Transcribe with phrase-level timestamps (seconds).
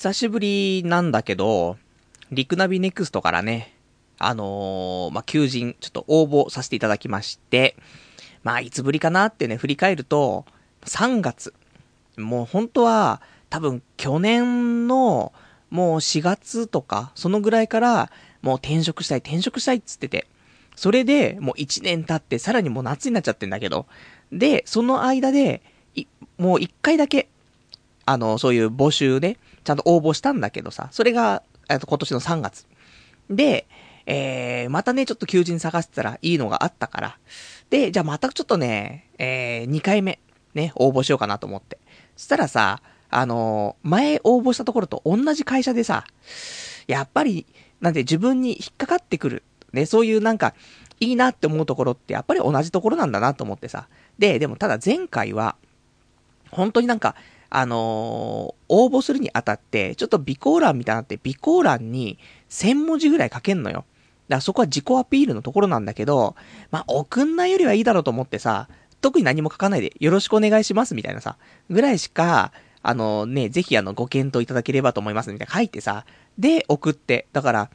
[0.00, 1.76] 久しぶりなんだけど、
[2.32, 3.74] リクナビネクストからね、
[4.16, 7.76] あのー、まあ、求人、ちょっと応募させていただきまして、
[8.42, 10.46] まあ、いつぶりかなってね、振り返ると、
[10.86, 11.52] 3月。
[12.16, 15.34] もう本当は、多分去年の、
[15.68, 18.10] もう4月とか、そのぐらいから、
[18.40, 20.26] もう転職したい、転職したいっつってて。
[20.76, 23.84] それで、もう1年経って、さらにもう夏になっちゃってんだけど。
[24.32, 25.60] で、その間で、
[26.38, 27.28] もう1回だけ、
[28.06, 32.66] あの、そういう募集で、ちゃんと応募したんだけどさ、それが、えっと、今年の3月。
[33.28, 33.66] で、
[34.06, 37.18] えー、またね、ちょっと求人探してたらいいのがあったから。
[37.68, 40.18] で、じゃあまたちょっとね、えー、2回目、
[40.54, 41.78] ね、応募しようかなと思って。
[42.16, 46.04] そしたらさ、あのー、前応募したところと同じ会社でさ、
[46.86, 47.46] やっぱり、
[47.80, 49.42] なんで自分に引っかかってくる。
[49.72, 50.54] ね、そういうなんか、
[50.98, 53.88] いいなって思うところってやっぱり同じところなんだなと思ってさ。
[54.18, 55.56] で、でもただ前回は、
[56.50, 57.14] 本当になんか、
[57.50, 63.84] あのー、応募するにあたって、ちょっと備考欄みたいになって、備考欄に1000文字ぐらい書けんのよ。
[64.28, 66.36] だからそこは自己アピールのところなんだけど、
[66.70, 68.68] まあ、送んないよりはいいだろうと思ってさ、
[69.00, 71.36] 特に何も書かないで、よろしくお願いしますみたいなさ、
[71.68, 72.52] ぐらいしか、
[72.82, 76.04] あのね、ぜひあの、ご検討いただければと思いますみたいな書いてさ、
[76.38, 77.26] で、送って。
[77.32, 77.70] だから、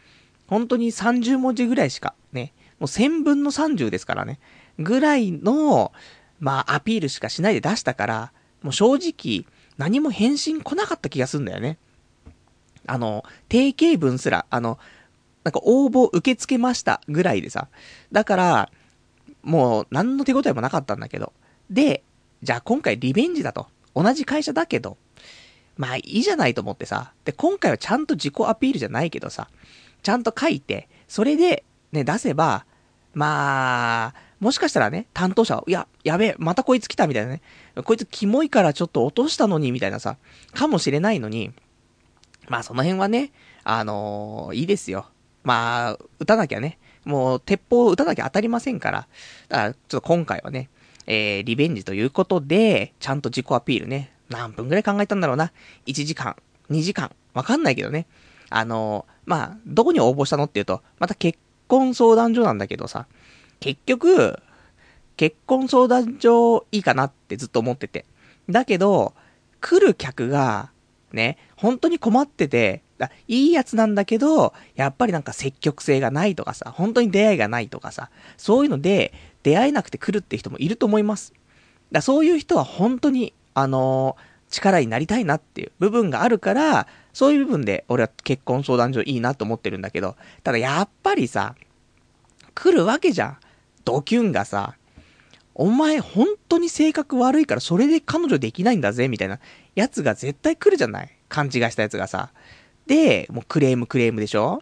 [0.48, 4.40] 本当に30文字ぐらいしか、ね、もう1000分の30ですからね、
[4.80, 5.92] ぐらいの、
[6.40, 9.46] まあ、アピールしかしないで出したから、もう正直、
[9.78, 11.78] 何も返信来なかった気がするんだよね。
[12.88, 14.78] あの、定型文すら、あの、
[15.44, 17.68] なんか応募受け付けましたぐらいでさ。
[18.12, 18.72] だから、
[19.44, 21.34] もう何の手応えもなかったんだけど。
[21.70, 22.04] で、
[22.42, 23.68] じゃあ今回リベンジだと。
[23.96, 24.98] 同じ会社だけど、
[25.78, 27.14] まあいいじゃないと思ってさ。
[27.24, 29.48] で、今回はちゃんと自己アピールじゃないけどさ、
[30.04, 32.66] ちゃんと書いて、それで、ね、出せば、
[33.14, 37.42] まあ、もしかしたらね、担当者は、いや、やべえ、またこいつ来たみたいなね。
[37.84, 40.18] こいつキモいからちょっと落としたのに、みたいなさ、
[40.54, 41.52] かもしれないのに、
[42.48, 43.32] まあその辺はね、
[43.64, 45.08] あのー、いいですよ。
[45.44, 49.08] まあ、打たなきゃね、もう鉄砲を打たなきゃ当たりませんから、
[49.48, 50.70] だからちょっと今回はね、
[51.08, 55.52] えー、リベンジということで、ちゃんと自己アピールね、何分くらい考えたんだろうな。
[55.86, 56.36] 1時間、
[56.72, 58.08] 2時間、わかんないけどね。
[58.50, 63.08] あのー、まあ、どこに応募したのっていうと、また結婚相談所なんだけどさ、
[63.60, 64.40] 結局、
[65.18, 68.06] 結婚相談所いいかなってずっと思ってて。
[68.50, 69.14] だけど、
[69.62, 70.72] 来る客が、
[71.14, 72.84] ね、本当に困ってて、
[73.28, 79.14] いいやつなんだけど、やっぱりなんか積極性がないとかさ、本当に出会いがないとかさ、そういうので
[79.44, 81.34] 出会えなくて来るって人もいると思います。
[81.92, 91.56] だそういう人は本当に、あのー、力になりたいなっていう部分があるから、そういう部分で俺は結婚相談所いいなと思ってるんだけど、ただやっぱりさ、
[92.54, 93.38] 来るわけじゃん。
[93.86, 94.76] ドキュンがさ、
[95.54, 99.40] お前本当に性格悪いからそれで彼女できないんだぜ、みたいな
[99.76, 101.18] やつが絶対来るじゃない？
[101.30, 102.32] 勘違いしたやつがさ。
[102.88, 104.62] で、もうクレームクレームでしょ？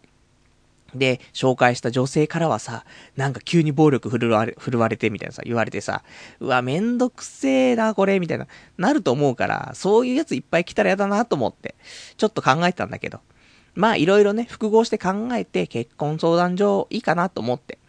[0.93, 2.85] で、紹介した女性からはさ、
[3.15, 6.03] なんか急に暴力振るわれ、振るわれてみたいなさ、言われてさ、
[6.39, 8.45] うわ、めんどくせえな、これ、みたいな、
[8.77, 11.73] なると思うから、そういうやついっぱい来たらやだなと思って、
[12.15, 13.21] ちょっと考えてたんだけど。
[13.73, 17.79] まあ、いろいろね、複合して考えて、結婚相談所いいかなと思って。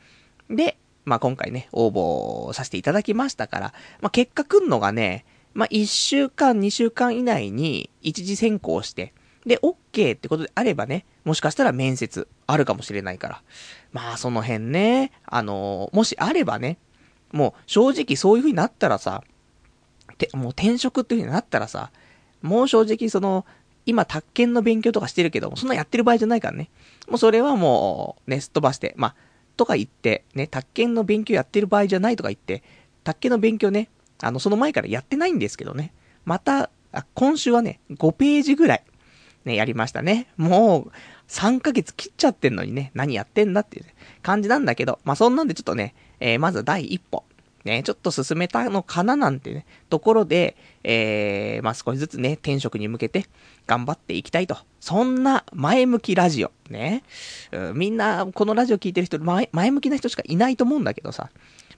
[0.48, 9.12] で、まあ今回ね、応募させていただきましたから、まあ結果来んのがね、まあ1週間、2週間以内に一時選考して、
[9.47, 13.43] で、OK ってことであればね、もしかしたら面接あるかもしれないから。
[13.93, 16.78] まあ、その辺ね、あのー、もしあればね、
[17.32, 19.22] もう正直そういう風になったらさ、
[20.16, 21.91] て、もう転職っていう風になったらさ、
[22.43, 23.44] もう正直その、
[23.87, 26.70] 今、宅建の勉強とかしてるけども、そんなやってる場合じゃないからね。
[27.09, 29.14] もうそれはもう、ね、すっ飛ばして、まあ、
[29.56, 32.62] とか言って、ね、宅建の勉強やってる場合じゃないとか言って、
[33.03, 33.88] 宅建の勉強ね、
[34.20, 35.92] あの、その前からやってないんですけどね。
[36.25, 36.70] また、
[37.15, 38.84] 今週はね、5ページぐらい、
[39.44, 40.28] ね、やりましたね。
[40.37, 40.93] もう、
[41.28, 43.87] 3ヶ月切っちゃってんのにね、何やってんだっていう、
[44.22, 47.25] 感じなんだけど、まあ、そんなんでちょっとね、えー、まず第一歩。
[47.64, 53.26] ね、ちょっと進めたのかななんてね、ところで、えー、まあ、少しずつね、転職に向けて
[53.66, 54.56] 頑張っていきたいと。
[54.81, 56.52] そんな前向きラジオ。
[56.70, 57.02] ね。
[57.52, 61.31] うんみんな、このラジオ聞いてる人前、前向きな人しかいないと思うんだけどさ。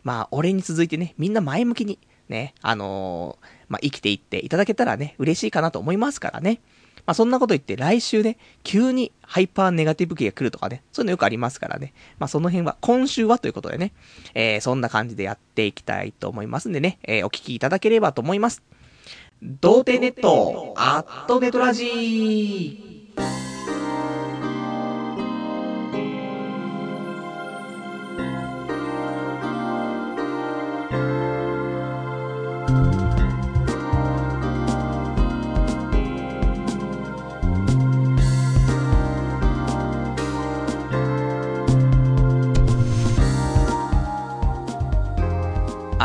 [0.02, 1.98] まあ、俺に続いてね、みんな前向きに、
[2.28, 6.60] ね、あのー、まあ、生きていっていただけたらね、嬉しいかなと思いますからね。
[7.06, 11.92] まあ、そんなこと言って来週ね、急にハイパーネガティブ系が来るとかね、そういうのよくありますからね。
[12.18, 13.92] まあ、その辺は、今週はということでね、
[14.34, 18.62] えー、そんな感じでやっていきたいと思いますんでね、えー、お聞きいただければと思います。
[19.42, 23.45] 童貞ネット、アットネトラジー。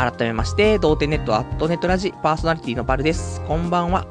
[0.02, 3.40] 改めまして、童貞ネットアットネットラジパーソナリティのバルです。
[3.46, 4.04] こんばんは。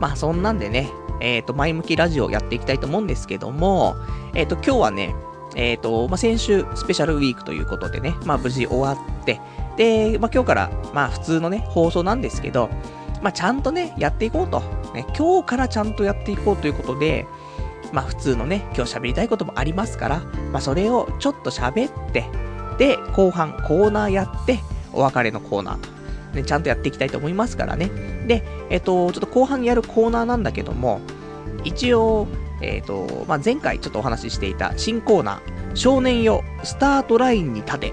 [0.00, 0.90] まあそんなんでね、
[1.20, 3.94] えっ、ー、と、前向きラジオやっていきたいと思うんですけども、
[4.34, 5.14] えっ、ー、と、今日はね、
[5.54, 9.40] えっ、ー、と、まあ先週スペシャルウィークということでね、まあ無事終わって、
[9.76, 12.68] で、まあ今日から、まあ普通のね、放送なんですけど、
[13.22, 14.60] まあちゃんとね、やっていこうと。
[14.92, 17.28] ね、今日からちゃんとやっていこうということで、
[17.92, 20.18] まあ普通のね、今日喋りたいこともありますから、
[20.50, 22.24] まあそれをちょっと喋って、
[22.76, 24.58] で、後半コーナーやって、
[24.92, 25.88] お別れのコーナーと、
[26.34, 27.90] ね、ちゃんとやっていきたいと思いますからね。
[28.26, 31.00] で、えっ、と、ちょっと後半にやるコーナーなんだけども、
[31.64, 32.26] 一応、
[32.60, 37.92] えっ、と、まあ、前回ちょっとお話ししていた新コーナー、少年よ、スタートラインに立て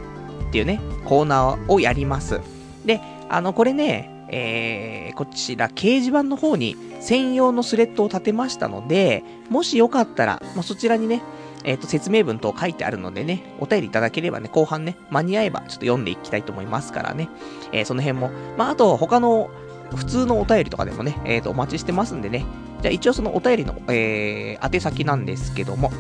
[0.50, 2.42] っていうね、コーナーをやります。
[2.86, 11.22] で、あの、これね、えー、こちら掲示板の方に専用のスレッドを立てましたので、もしよかったら、まあ、そちらにね、
[11.64, 17.30] えっ、ー、と、説明文等書いてあるのでね、お便りいただければね、後半ね、間に合えばちょっと読んでいきたいと思いますからね、
[17.72, 19.50] えー、その辺も、まあ、あと、他の、
[19.96, 22.46] 普通のお便りとかでもね、えっ、ー、と、お待ちしてますんでね、
[22.82, 25.92] じゃあ一応そのお便りの、えー、宛先なんですけども、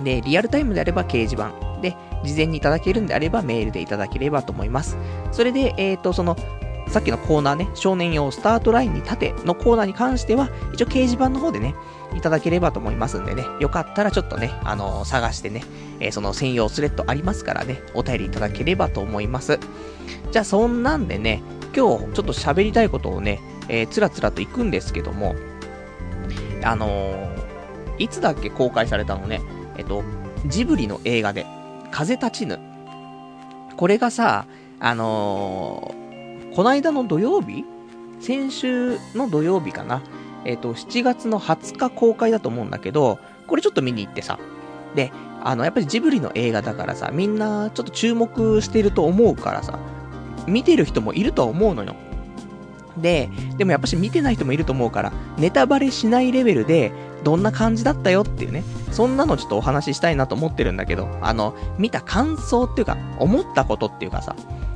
[0.03, 1.53] で、リアルタイムであれば掲示板。
[1.81, 4.97] で、事前にいただけるんであればメールでいただければと思います。
[5.31, 6.37] それで、えっ、ー、と、その、
[6.87, 11.75] さっきのコーナーね、少年用スタートラインに立てのコーナーに関しては、一応掲示板の方でね、
[12.15, 15.63] いただければと思いますんでね、よかったらちょっとね、あのー、探してね、
[15.99, 19.59] えー、その専用スレッドありますからね、お便りいただければと思います。
[20.31, 21.41] じゃあそんなんでね、
[21.75, 25.35] 今日ちょっと喋りたいことをね、えー、つらつらと行くんですけども、
[26.63, 27.45] あのー、
[27.97, 29.41] いつだっけ公開されたのね、
[29.77, 30.03] えっと、
[30.45, 31.45] ジブリの映画で、
[31.91, 32.59] 風立ちぬ。
[33.75, 34.45] これがさ、
[34.79, 37.65] あのー、こないだの土曜日？
[38.21, 40.01] 先週の土曜日かな？
[40.45, 44.39] えっ、と、7月の20日公開だと思うんだけど、これちょっと見に行ってさ。
[44.95, 45.11] で、
[45.43, 49.77] あの、やっぱりジブリの映画だからさ、みんなちょっと注目してると思うからさ、
[50.47, 51.95] 見てる人もいるとは思うのよ。
[52.97, 56.91] で、でもやっぱし見てない人もいると思うから、ネタバレしないレベルで、
[57.23, 64.35] どんな感じだったよっていうね、そんなのちょっとお話ししたいなと思ってるんだけど、あの、見た感想っていうか、思ったことっていうかさ、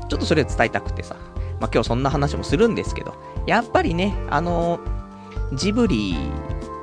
[0.10, 1.16] ちょっとそれを伝えたくてさ、
[1.60, 4.80] まあ、今日そんな話もするんですけど、やっぱりね、あの
[5.54, 6.16] ジブリ、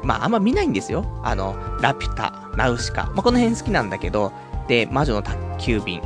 [0.02, 1.20] まああんま見ないんですよ。
[1.22, 4.32] あの、ラピュタ、ナウシカ、まあこの辺好きなんだけど、
[4.68, 6.00] で、魔女の宅急便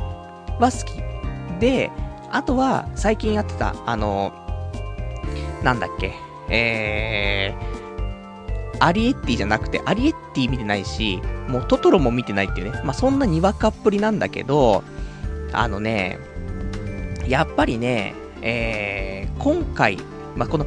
[0.59, 1.01] は好き。
[1.59, 1.91] で、
[2.31, 4.33] あとは、最近やってた、あの、
[5.63, 6.13] なんだっけ、
[6.49, 14.83] えー、アリエッティじゃなくて、アリエッティ見てないし、もうトトロも見てないっていうね、まあ、そんなにわかっぷりなんだけど、
[15.53, 16.19] あのね、
[17.27, 19.97] やっぱりね、えー、今回、
[20.35, 20.65] まあ、この、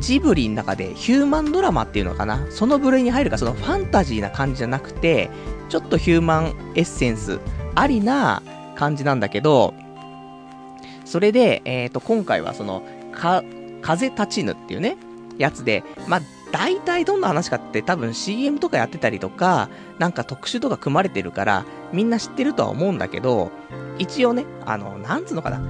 [0.00, 2.46] ジブリの中でヒューマンドラマっていうのかな。
[2.50, 5.30] その部類に入るか、そのファンタジーな感じじゃなくて、
[5.68, 7.38] ちょっとヒューマンエッセンス
[7.74, 8.42] ありな
[8.74, 9.74] 感じなんだけど、
[11.14, 13.44] それで、えっ、ー、と、今回はその、か、
[13.82, 14.96] 風立ちぬっていうね、
[15.38, 19.68] やつで、まあ、大体どんな話かって多分 CM とかやってたりとか、
[20.00, 23.52] なんか特集とか組まれてるから、みんな知ってるとは思うんだけど、
[23.96, 25.60] 一応ね、あの、なんつうのかな。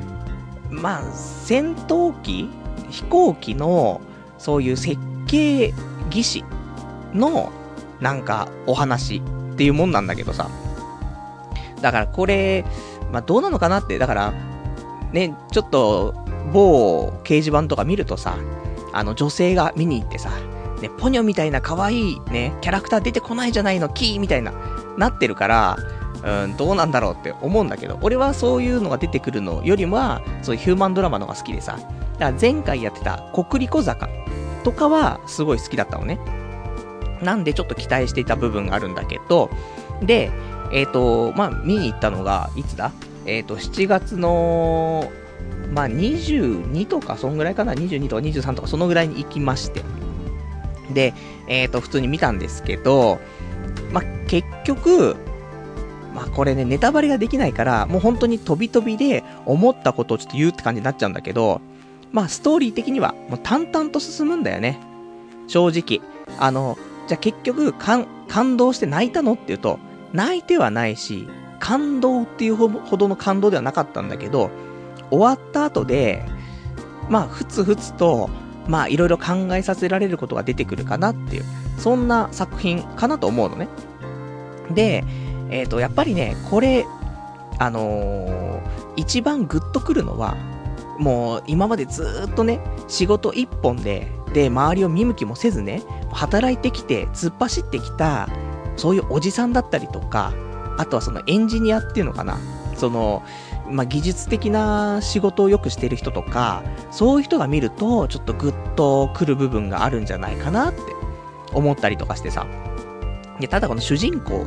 [0.70, 2.48] まあ、戦闘機
[2.88, 4.00] 飛行機の、
[4.38, 4.96] そういう設
[5.26, 5.74] 計
[6.08, 6.44] 技師
[7.12, 7.52] の、
[8.00, 9.20] なんか、お話
[9.52, 10.48] っていうもんなんだけどさ。
[11.82, 12.64] だからこれ、
[13.12, 14.32] まあ、どうなのかなって、だから、
[15.14, 16.12] ね、ちょっと、
[16.52, 18.36] 某掲示板とか見るとさ、
[18.92, 20.30] あの女性が見に行ってさ、
[20.82, 24.52] ね、ポニョみたいな可愛いね、キャラクター出てこないじゃないの、キーみたいな、
[24.98, 25.76] なってるから、
[26.24, 31.78] うん、どうなんだろうって思うんだけど、俺はそういうのが出てくるのよりは、そういうヒューマンドラマのが好きでさ、
[32.18, 34.08] だから前回やってた国立小坂
[34.64, 36.18] とかはすごい好きだったのね。
[37.22, 39.48] なんでちょっと期待していた部分があるんだけど、
[40.02, 40.32] で、
[40.72, 42.90] えっ、ー、と、まあ、見に行ったのが、いつだ？
[43.26, 45.10] えっ、ー、と、7月の、
[45.72, 49.82] まあ、22とか、そんぐらいかな、22とか23とか、そのぐらいに行きまして。
[50.92, 51.14] で、
[51.48, 53.18] えっ、ー、と、普通に見たんですけど、
[53.92, 55.16] まあ、結局、
[56.14, 61.60] まあ、これね、ネタバレができないから、もう本当に飛び飛びで思ったことをちょっと言うって感じになっちゃうんだけど、
[62.12, 64.78] まあ、ストーリー的には、もう淡々と進むんだよね。
[65.48, 66.00] 正直。
[66.38, 66.78] あの、
[67.08, 69.32] じゃあ結局、感、感動して泣いたの？
[69.32, 69.78] って言うと、
[70.12, 71.28] 泣いてはないし、
[71.64, 74.50] 感動っていうほどの感動ではなかったんだけど、
[75.10, 76.22] 終わった後で、
[77.08, 78.28] まあ、ふつふつと、
[78.68, 81.44] まあ、いろいろ考えさせられることが出てくるかなっていう、
[81.78, 83.68] そんな作品かなと思うのね。
[84.70, 85.04] で、
[85.48, 86.84] えっ、と、やっぱりね、これ、
[87.58, 88.44] あのー
[88.96, 90.36] 一番グッとくるのは、
[90.98, 98.28] もう今までずっとね、仕事一本で、で、周りを見向きもせずね、働いてきて、突っ走ってきた、
[98.76, 100.32] そういうおじさんだったりとか、
[100.76, 102.38] あとはそのエンジニアっていうのかな、
[102.76, 103.22] その、
[103.70, 110.80] まあ、技術的な仕事をよくしてる人とか、そういう人が見ると、ちょっとグッとくる部分があるんじゃないかなって
[111.52, 112.46] 思ったりとかしてさ。
[113.40, 114.44] で、ただこの主人公、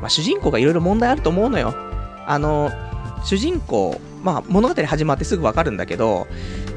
[0.00, 1.74] まあ、主人公がいろいろ問題あると思うのよ。
[2.26, 2.70] あの、
[3.24, 6.26] 主人公、まあ、物語始まってすぐわかるんだけど、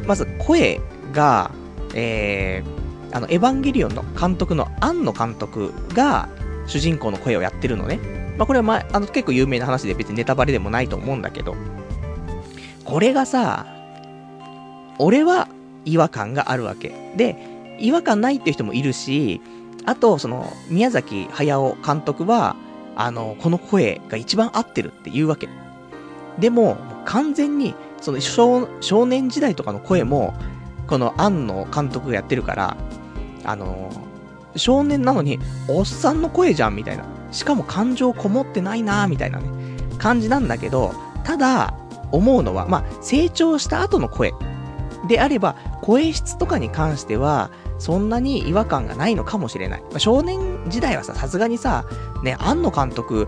[0.05, 0.81] まず声
[1.13, 1.51] が、
[1.93, 6.29] えー、あの、エヴァンゲリオンの監督の庵野監督が
[6.65, 7.99] 主人公の声をやってるのね。
[8.37, 11.55] まあ、これはまあ、あの、結構有名な話で別にネタバレでもないと思うんだけど、
[12.85, 13.65] これがさ、
[14.99, 15.47] 俺は
[15.85, 17.13] 違和感があるわけ。
[17.15, 17.35] で、
[17.79, 19.41] 違和感ないっていう人もいるし、
[19.85, 22.55] あと、その、宮崎駿監督は、
[22.95, 25.47] あの、この声が一番合ってるって言うわけ。
[26.39, 30.33] でも、完全に、その少、少年時代とかの声も、
[30.87, 32.77] この庵野監督がやってるから、
[33.43, 33.91] あの、
[34.55, 37.05] 少年なのに、おっさんの声じゃん、みたいな。
[37.31, 39.49] しかも感情こもってないな、みたいなね、
[39.97, 40.93] 感じなんだけど、
[41.23, 41.73] ただ、
[42.11, 44.33] 思うのは、まあ、成長した後の声
[45.07, 49.81] であれば、声質とかに関しては、そんなに違和感がないのかもしれない。
[49.81, 51.85] まあ、少年時代はさ、さすがにさ、
[52.23, 53.27] ね、庵野監督、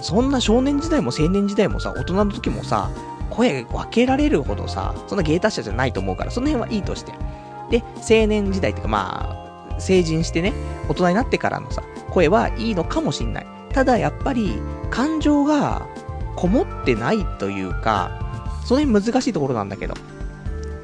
[0.00, 2.90] そんな少年時代も青年時代もさ、大人の時もさ、
[3.30, 7.12] 声分けられるほどさ、そんな芸達者じゃないと思うから、その辺はいいとして。
[7.70, 10.52] で、青年時代っていうかまあ、成人してね、
[10.88, 13.46] 大人になってからのさ、声はいいのかもしんない。
[13.72, 15.86] ただやっぱり、感情が
[16.36, 18.10] こもってないというか、
[18.64, 19.94] その辺難しいところなんだけど。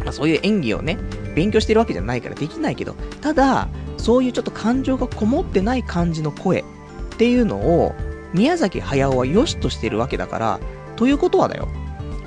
[0.04, 0.98] まあそういう演技をね、
[1.34, 3.68] 勉強してるわけじゃないからできないけど、ただ、
[3.98, 6.64] そういうちょっと感情がこもってない感じの声っ
[7.18, 7.94] ていうのを、
[8.32, 10.60] 宮崎駿は良しとしてるわけだから、
[10.96, 11.68] ということはだよ。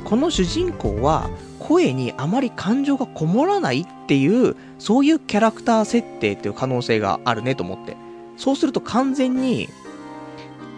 [0.05, 1.29] この主人公は、
[1.59, 7.95] 声にあまり感情がこもらないっていう、そういうキャラクター設定っていう可能性があるねと思って。
[8.41, 9.69] そうすると完全に、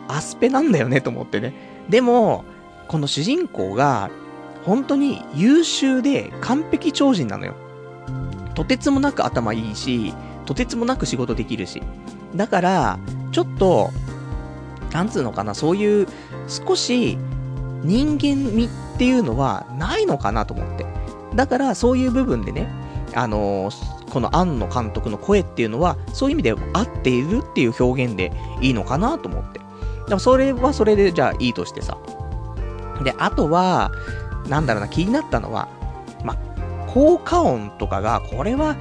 [0.10, 1.54] アスペなんだよねと思ってね。
[1.88, 2.44] でも、
[2.90, 4.12] この主人公が、
[4.66, 7.54] 本当に優秀で完璧超人なのよ。
[8.54, 10.14] とてつもなく頭いいし、
[10.46, 11.82] とてつもなく仕事できるし。
[12.36, 13.00] だから、
[13.32, 13.92] ちょっと、
[14.92, 16.08] なんつうのかな、そういう、
[16.50, 17.18] 少し、
[17.82, 20.86] 人間味っていうのはないのかなと思って。
[21.34, 22.68] だから、そういう部分でね、
[23.14, 29.60] あのーこの庵野監督の声っていうのは、そういう意味で合っているっていう表現でいいのかなと思って。
[30.08, 31.98] でもそれはそれで、じゃあいいとしてさ。
[33.04, 33.92] で、あとは、
[34.48, 35.68] なんだろうな、気になったのは、
[36.24, 36.38] ま、
[36.88, 38.76] 効果音とかが、これは、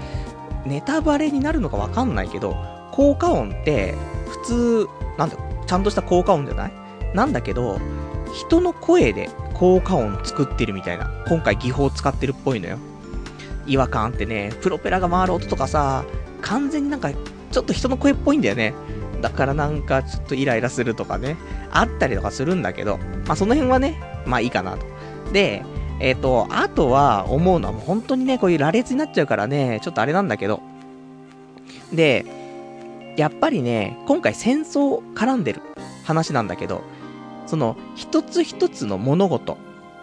[0.66, 2.54] ネタバレになるのかわかんないけど、
[2.92, 3.94] 効果音って、
[4.28, 5.36] 普通、なんだ
[5.66, 6.72] ちゃんとした効果音じゃない？
[7.14, 7.80] なんだけど、
[8.34, 12.76] 人の声で効果音作ってるみたいな、今回技法使ってるっぽいのよ。
[13.66, 16.04] 違和感ってね、プロペラが回る音とかさ、
[16.40, 18.75] 完全になんか、ちょっと人の声っぽいんだよね。
[19.21, 21.37] だからなんか、ちょっとイライラするとかね、
[21.71, 24.87] あったりとかするんだけど、まあその辺はね、まあいいかなと。
[25.33, 25.64] で、
[26.00, 30.61] えっ、と、あとは思うのはもう本当にね、こういう羅列になっちゃうからね、ちょっとあれなんだけど。
[31.92, 32.26] で、
[33.16, 35.61] やっぱりね、今回戦争絡んでる
[36.04, 36.83] 話なんだけど、
[37.47, 39.59] その、一つ一つの物事、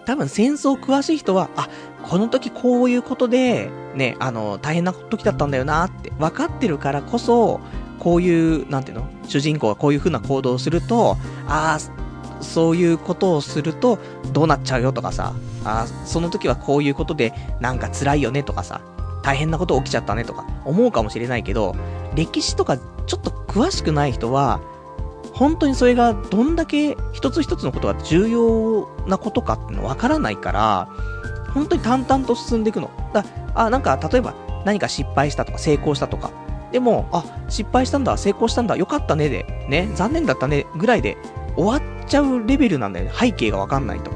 [0.09, 1.69] 多分戦争詳しい人は、あ、
[2.01, 7.59] この時こういうことで、ね、あの、大変な時だったんだよなって分かってるからこそ、
[7.99, 11.15] こういう、なんていうの主人公がこういう風な行動をすると、
[11.47, 13.99] ああ、そういうことをすると、
[14.33, 18.81] どうなっちゃうよとかさ、あその時はこういうことで、なんか辛いよねとかさ、
[19.21, 21.75] 大変なこと起きちゃったねとか、思うかもしれないけど、
[22.15, 24.59] 歴史とかちょっと詳しくない人は、
[25.39, 30.89] 本当にそれがどんだけ一つ一つのことが重要なことかっていうのわからないから、
[31.53, 32.91] 本当に淡々と進んでいくの。
[33.13, 33.23] だ
[33.55, 36.31] あ、なんか例えば何か失敗したとか成功したとか。
[36.73, 41.17] でも、あ、失敗したんだ、成功したんだ、よかったねで、ね、残念だったねぐらいで
[41.55, 43.13] 終わっちゃうレベルなんだよね。
[43.17, 44.11] 背景がわかんないと。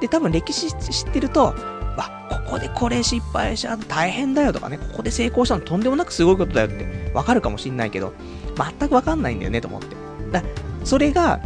[0.00, 1.54] で、多分歴史知ってると、
[1.98, 8.14] あ、ここでこれ失敗しちゃう大変だよとかね、ここで成功したのとんでもなくすごいことだよってわかるかもしんないけど、
[8.56, 10.11] 全くわかんないんだよねと思って。
[10.32, 10.42] だ
[10.84, 11.40] それが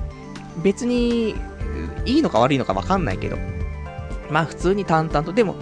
[0.62, 1.35] 別に
[2.05, 3.37] いいのか悪いのかわかんないけど、
[4.31, 5.57] まあ普通に淡々と、でも、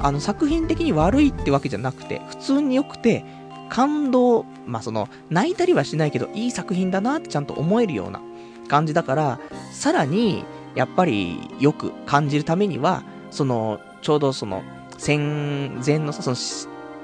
[0.00, 3.24] あの作品的に悪いってわけじゃなくて、普通に良くて、
[3.68, 8.20] 感動、まあその、泣いたりはしないけど、いい作品だなってちゃんと思えるような
[8.68, 9.40] 感じだから、
[9.72, 14.62] さらに、やっぱりよく感じるためには、その、ちょうどその、
[14.98, 16.36] 戦前のさ、その、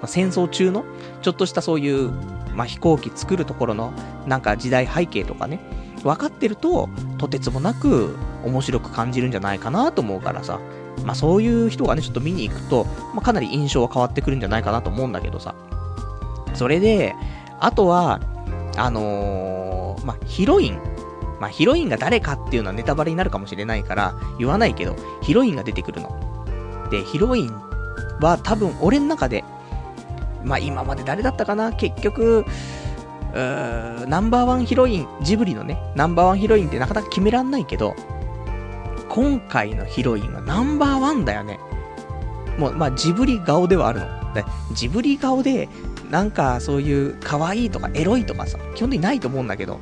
[0.03, 0.85] まあ戦争中の、
[1.23, 2.11] ちょっとしたそういう、
[2.55, 3.93] まあ飛行機作るところの、
[4.27, 5.61] なんか時代背景とかね、
[6.03, 10.61] 分かってると、とてつもなく面白く感じるんじゃないかなと思うからさ。
[11.05, 15.55] まあそういう人がね、ちょっと見に行くと、まあかなり印象は変わってくるんじゃないかなと思うんだけどさ。
[16.55, 17.15] それで、
[17.61, 18.21] あとは、
[18.77, 20.81] あのー、まあヒロイン。
[21.41, 26.11] まあヒロインが誰かっていうのはネタバレになるかもしれないから言わないけど、ヒロインが出てくるの。
[26.91, 27.53] で、ヒロイン
[28.21, 29.45] は多分俺の中で、
[30.45, 31.73] まあ今まで誰だったかな？
[31.73, 37.95] 結局、うーナンバーワンヒロイン、ジブリのね、ナンバーワンヒロインってなかなか決めらんないけど、
[39.09, 41.59] 今回のヒロインはナンバーワンだよね。
[42.59, 44.07] もう、まあ、ジブリ顔ではあるの。
[44.73, 45.69] ジブリ顔で、
[46.11, 49.81] なんかそういう可愛いとかエロいとかさ、基本的にないと思うんだけど、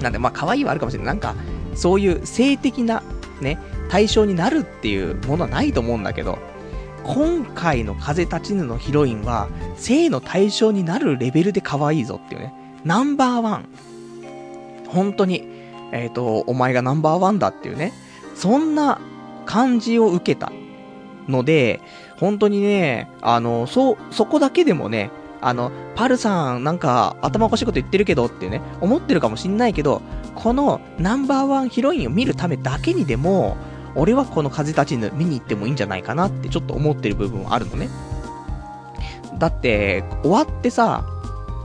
[0.00, 1.06] なんでまあ可愛いはあるかもしれない。
[1.06, 1.34] なんか、
[1.74, 3.02] そういう性的な、
[3.40, 3.58] ね、
[3.88, 6.38] 対象になるっていうものはないと思うんだけど、
[7.08, 12.52] 今回の風立ちぬのヒロインは、性の対象になるレベルで可愛いぞっていうね。
[12.84, 13.68] ナンバーワン。
[14.88, 15.48] 本当に、
[15.90, 17.94] えっ、ー、と、お前がナンバーワンだっていうね。
[18.34, 19.00] そんな
[19.46, 20.52] 感じを受けた
[21.28, 21.80] ので、
[22.18, 25.10] 本当にね、あの、そ、そこだけでもね、
[25.40, 30.02] あの、パルさんなんか頭おかしいこと言ってるけどってね、思ってるかもしんないけど、
[30.34, 33.56] このナンバーワンヒロインを見るためだけにでも、
[33.94, 37.88] 俺はこの風立ちぬ見に行ってもいいんじゃないかなってちょっと思ってる部分はあるのね。
[39.38, 41.04] だって、終わってさ、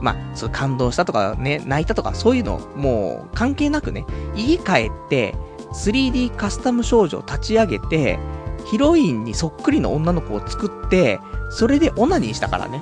[0.01, 5.35] まあ、そう感動したとかね、泣いたとかそういうのもう関係なくね、家帰って、
[5.73, 8.19] 3D カスタム少女を立ち上げて、
[8.65, 12.81] ヒロインにそっくりの女の子を作って、それでオナニーしたからね。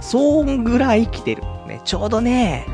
[0.00, 1.42] そんぐらい来てる。
[1.66, 2.66] ね、ちょうどね、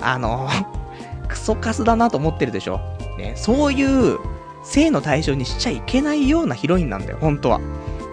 [0.00, 0.48] あの、
[1.28, 2.80] クソカスだなと思ってるでしょ。
[3.18, 4.18] ね、そういう
[4.64, 7.60] 性の対象にしちゃいけないようなヒロインなんだよ、本当は。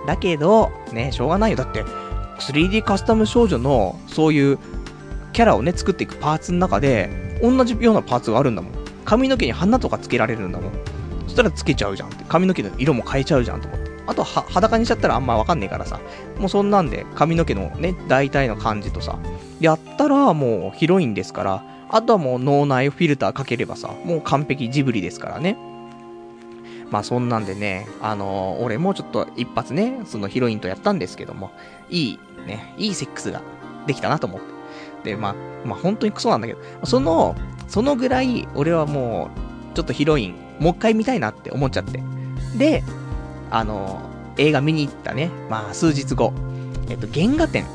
[0.06, 1.58] だけど、ね、しょうがないよ。
[1.58, 1.84] だって、
[2.40, 4.60] 3D カスタム少女の、そういう、
[5.34, 8.72] キャラをね、作っていくパーツの中で、同じようなパーツがあるんだもん。
[9.06, 10.72] 髪の毛に花とかつけられるんだもん。
[11.24, 12.26] そしたらつけちゃうじゃんって。
[12.28, 13.92] 髪の毛の色も変えちゃうじゃんと思って。
[14.08, 16.00] あとは、裸にしちゃったらあんまわかんねえからさ。
[16.38, 19.18] もうそんなんで、髪の毛のね、大体の感じとさ、
[19.60, 25.58] やったらもうヒロインですから、あとはもう脳内フィルターかければさ、もう完璧ジブリですからね。
[26.92, 31.52] まあそんなんでね、あのー、俺もちょっと一発ね、そのヒロインとやったんですけども、
[31.90, 33.42] いい、ね、いいセックスが
[33.88, 35.12] できたなと思って。
[35.12, 37.36] で、まあ、まあ本当にクソなんだけど、その、
[37.68, 39.32] そのぐらい、俺はも
[39.74, 42.04] う、ちょっとヒロイン、もう一回見たいなって思っちゃって。
[42.58, 42.84] で、
[43.50, 44.02] あの、
[44.38, 46.34] 映画見に行ったね、まあ、数日後、
[46.90, 47.66] えっと、原画展。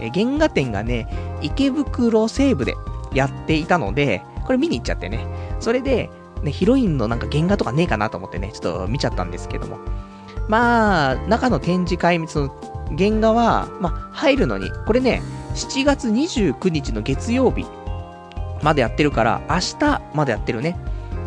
[0.00, 1.08] え、原画展がね、
[1.40, 2.74] 池袋西部で
[3.14, 5.26] やっていたので、これ見に行っちゃってね。
[5.60, 6.10] それで、
[6.46, 9.78] ね、ヒロインのなんか原画とかねえかなと思ってね、ちょっと見ちゃったんですけども。
[10.48, 15.22] まあ、中の展示会、その、原画は、まあ、入るのに、これね、
[15.54, 17.66] 7月29日の月曜日
[18.62, 20.78] までやってるから、明日までやってるね。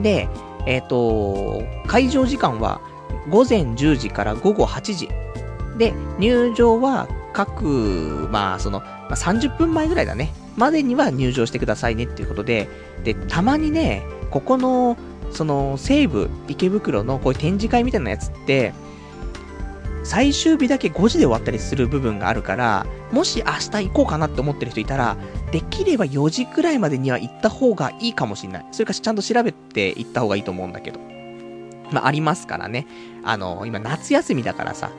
[0.02, 0.30] で、
[0.66, 2.82] えっ、ー、と、会場時間は
[3.30, 5.10] 午前10時から午後8時。
[5.78, 10.32] で、入場は各、まあ、その、まあ、30分前ぐらいだね。
[10.56, 12.70] までには入場してくださいねっていうことで、
[13.04, 14.98] で、たまにね、ここの、
[15.32, 18.74] その、西武池袋のこういう展示会みたいなやつって、
[20.04, 25.18] 最終日だけ5時で終わったりする部分があるから、もし明日行こうかなって思ってる人いたら、
[25.52, 28.66] できれば4時くらいまでには行った方がいいかもしんない。
[28.72, 31.00] それかちゃんと調べて行った方がいいと思うんだけど。
[31.92, 32.88] まあ、ありますからね。
[33.24, 34.92] あの、今夏休みだからさ、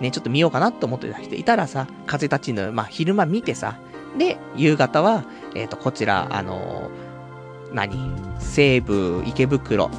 [0.00, 3.78] ね、ちょっと見ようかなって思ってた人いたらさ、風立ちぬ、まあ、昼間見てさ、
[4.18, 7.05] で、夕方は、えっ、ー、と、こちら、あのー、
[7.76, 8.10] 何？
[8.40, 9.90] 西武池袋、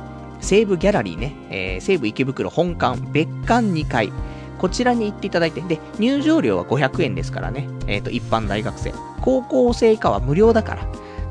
[0.42, 4.12] 西武ギャラリーね、えー、西武池袋本館、別館2階、
[4.58, 7.70] こちらに行っていただいて、で、入場料は500円ですからね。
[7.86, 8.94] えっ、ー、と、一般大学生。
[9.22, 10.88] 高校生以下は無料だから。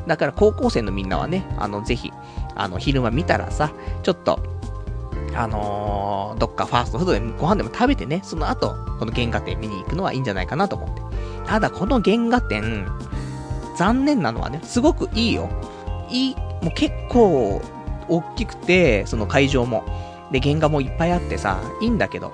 [0.06, 2.12] だから高校生のみんなはね、あの、ぜひ、
[2.54, 3.72] あの、昼間見たらさ、
[4.04, 4.38] ちょっと、
[5.34, 11.02] あのー、どっかファーストフードでご飯でも食べてね、その後、この原画展見に行くのはいいんじゃないかなと思って。
[11.46, 12.86] ただ、この原画展、
[13.76, 15.48] 残念なのはね、すごくいいよ。
[16.10, 17.62] いい、もう結構、
[18.08, 19.84] 大きくて、その会場も。
[20.30, 22.32] で、原画もいっぱいあってさ、いいんだけど、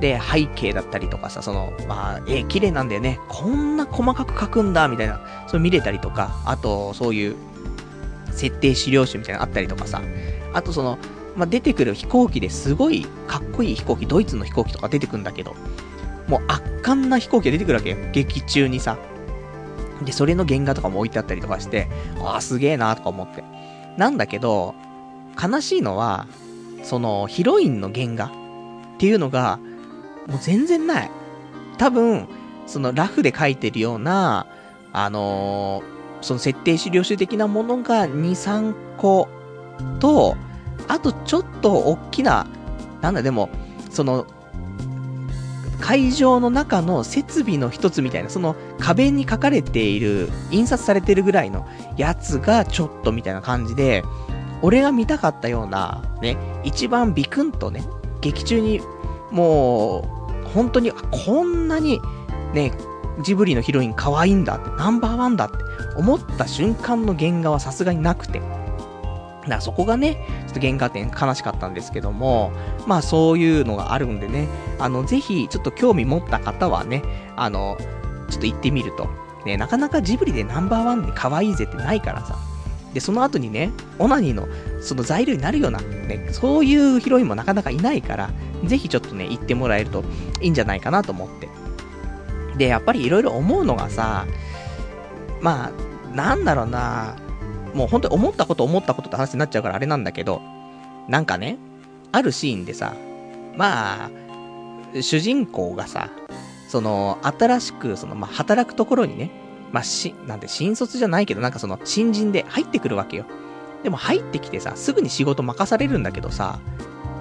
[0.00, 3.20] で、背景だったりとかさ、その、まあ、絵綺麗なんだよね。
[3.28, 5.20] こんな細かく描くんだ、みたいな。
[5.46, 7.36] それ見れたりとか、あと、そういう、
[8.32, 10.00] 設定資料集みたいなのあったりとかさ。
[10.54, 10.98] あとその、
[11.36, 15.54] まあ、出てくる飛行機ですごいかっこいい飛行機、ドイツの飛行機とか出てくるんだけど、
[16.28, 17.96] もう圧巻な飛行機が出てくるわけよ。
[18.12, 18.98] 劇中にさ。
[20.04, 21.88] で、それの原画とかも置いてあったりとかして、
[22.20, 23.44] ああ、すげえなとか思って。
[23.96, 24.74] なんだけど、
[25.42, 26.26] 悲しいのは、
[26.82, 28.30] その、ヒロインの原画っ
[28.98, 29.58] ていうのが、
[30.26, 31.10] もう全然ない。
[31.78, 32.28] 多分、
[32.66, 34.46] そのラフで書いてるような、
[34.92, 39.28] あのー、その設定資料集的なものが2、3個
[39.98, 40.36] と、
[40.88, 42.46] あとちょっと大きな、
[43.00, 43.50] なんだ、でも、
[43.90, 44.26] その、
[45.82, 51.66] 会場の中の設備の一つみたいな、その壁に書かれている、印刷されてるぐらいの
[51.96, 54.04] やつがちょっとみたいな感じで、
[54.62, 57.84] 俺が見たかったような、ね、一番ビクンとね、
[58.20, 58.80] 劇中に、
[59.32, 60.08] も
[60.44, 62.00] う、本当に、こんなに、
[62.54, 62.72] ね、
[63.24, 65.56] ジブリのヒロイン可愛いんだって、ナンバーワンだって
[65.96, 68.40] 思った瞬間の原画はさすがになくて。
[69.42, 72.52] だからそこがね、ちょっと原画展悲しかったんですけども、
[72.86, 77.02] まあそういうのがあるんでね、あの、ぜひちょっと興味持った方はね、
[77.36, 77.76] あの、
[78.30, 79.08] ちょっと行ってみると。
[79.44, 82.38] ね、なかなかジブリでナンバーワンで可愛いぜってないからさ。
[82.94, 84.46] で、その後にね、オナニーの
[84.80, 88.30] その材料になるような、ね、そういうヒロインもなかなかいないから、
[88.64, 90.04] ぜひちょっとね、行ってもらえると
[90.40, 91.48] いいんじゃないかなと思って。
[92.58, 94.26] で、やっぱりいろいろ思うのがさ、
[95.40, 97.16] まあ、なんだろうな、
[97.74, 100.42] もう本当に思ったこと思ったことって話になっちゃうからあれなんだけど、
[101.08, 101.58] なんかね、
[102.12, 102.94] あるシーンでさ、
[103.56, 104.10] まあ、
[105.00, 106.10] 主人公がさ、
[106.68, 109.30] その、新しく、その、まあ、働くところにね、
[109.72, 113.24] まあ、し、なんで、新卒じゃないけど、なんかその、新人で入ってくるわけよ。
[113.82, 116.60] でも入ってきてさ、すぐに仕事任されるんだけどさ、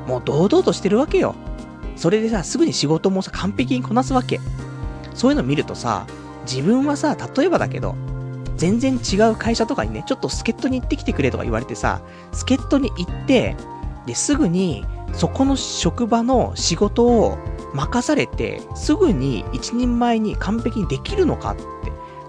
[0.08, 1.36] もう堂々としてるわけよ。
[1.96, 4.40] それでさ、すぐに仕事もさ、完璧にこなすわけ。
[5.14, 6.06] そういうの見るとさ、
[6.50, 7.96] 自分はさ、例えばだけど、
[8.62, 12.00] 全然違う会社とかにね、ちょっと助っ人に行ってきてくれとか言われてさ、
[12.32, 13.56] 助っ人に行って、
[14.06, 17.40] で、すぐに、そこの職場の仕事を
[17.74, 21.64] 任されて、すぐに一人前に完璧にできるのかって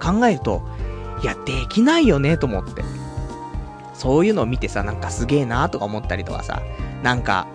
[0.01, 0.63] 考えると、
[1.23, 2.83] いや、できないよね、と思って。
[3.93, 6.63] そういうのを見てさ、なんかすげえなとか思ったりとかさ、
[7.03, 7.47] なんか、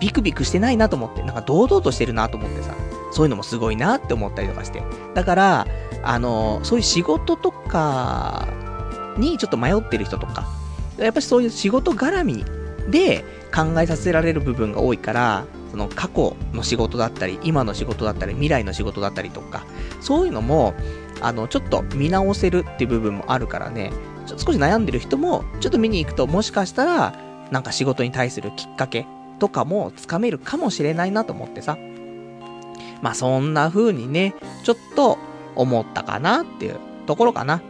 [0.00, 2.74] ビクビクしてないなと思って、なんか堂々としてるなと思ってさ、
[3.12, 4.82] そういうのもすごいなって思ったりとかして。
[5.14, 5.66] だから、
[6.04, 8.46] あの、そういう仕事とか
[9.16, 10.46] にちょっと迷ってる人とか、
[10.98, 12.44] やっぱりそういう仕事絡み
[12.90, 19.64] で考えさせられる部分が多いから、その過去の仕事だったり、今の仕事だったり、未来の仕事だったりとか、
[20.00, 20.74] そういうのも、
[21.20, 23.92] あの、ちょっと見直せるっていう部分もあるからね、
[24.26, 27.14] ちょ少し悩んでる人も、ちょっと見に行くと、もしかしたら、
[27.50, 29.06] なんか仕事に対するきっかけ
[29.38, 31.76] とかもつかめるかもしれないなと思ってさ。
[33.02, 35.18] まあそんな風にね、ちょっと
[35.56, 37.62] 思ったかなっていうところかな。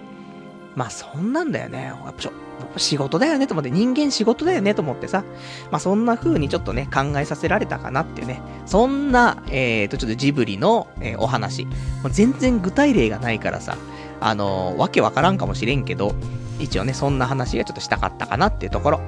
[0.74, 1.84] まあそんなんだよね。
[1.84, 2.32] やっぱちょ
[2.76, 5.24] 仕事だよねと思って、人間仕事だよねと思ってさ、
[5.70, 11.66] まあそんな風にちょっとね、考えさせられたかなっていうね、そんな、えーと、ちょっとジブリの、えー、お話。
[11.66, 11.70] も
[12.06, 13.76] う全然具体例がないからさ、
[14.20, 16.14] あのー、わけわからんかもしれんけど、
[16.58, 19.00] 一応ね、そんな話がちょっとしたかったかなっていうところ。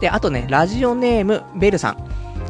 [0.00, 1.96] で、あとね、ラジオネーム、ベルさん。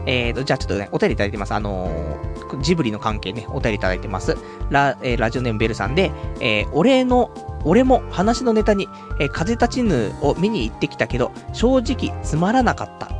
[0.07, 1.53] えーと、じゃあちょっとね、お便りいただいてます。
[1.53, 4.37] あのー、ジブリの関係ね、お便りいただいてます。
[4.71, 7.31] ラ、えー、ラジオネームベルさんで、えー、お礼の、
[7.65, 8.89] 俺も話のネタに、
[9.21, 13.11] えー、風立ちぬを見に行ってきたけど、正直つまらなかった。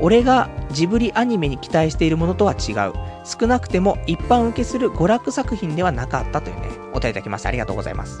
[0.00, 2.92] 俺がジブリアニメに期待しているものとは違う。
[3.24, 8.20] 少なくても一般受けする娯楽作品ではなかったというね、お便りいただきましてありがとうございます。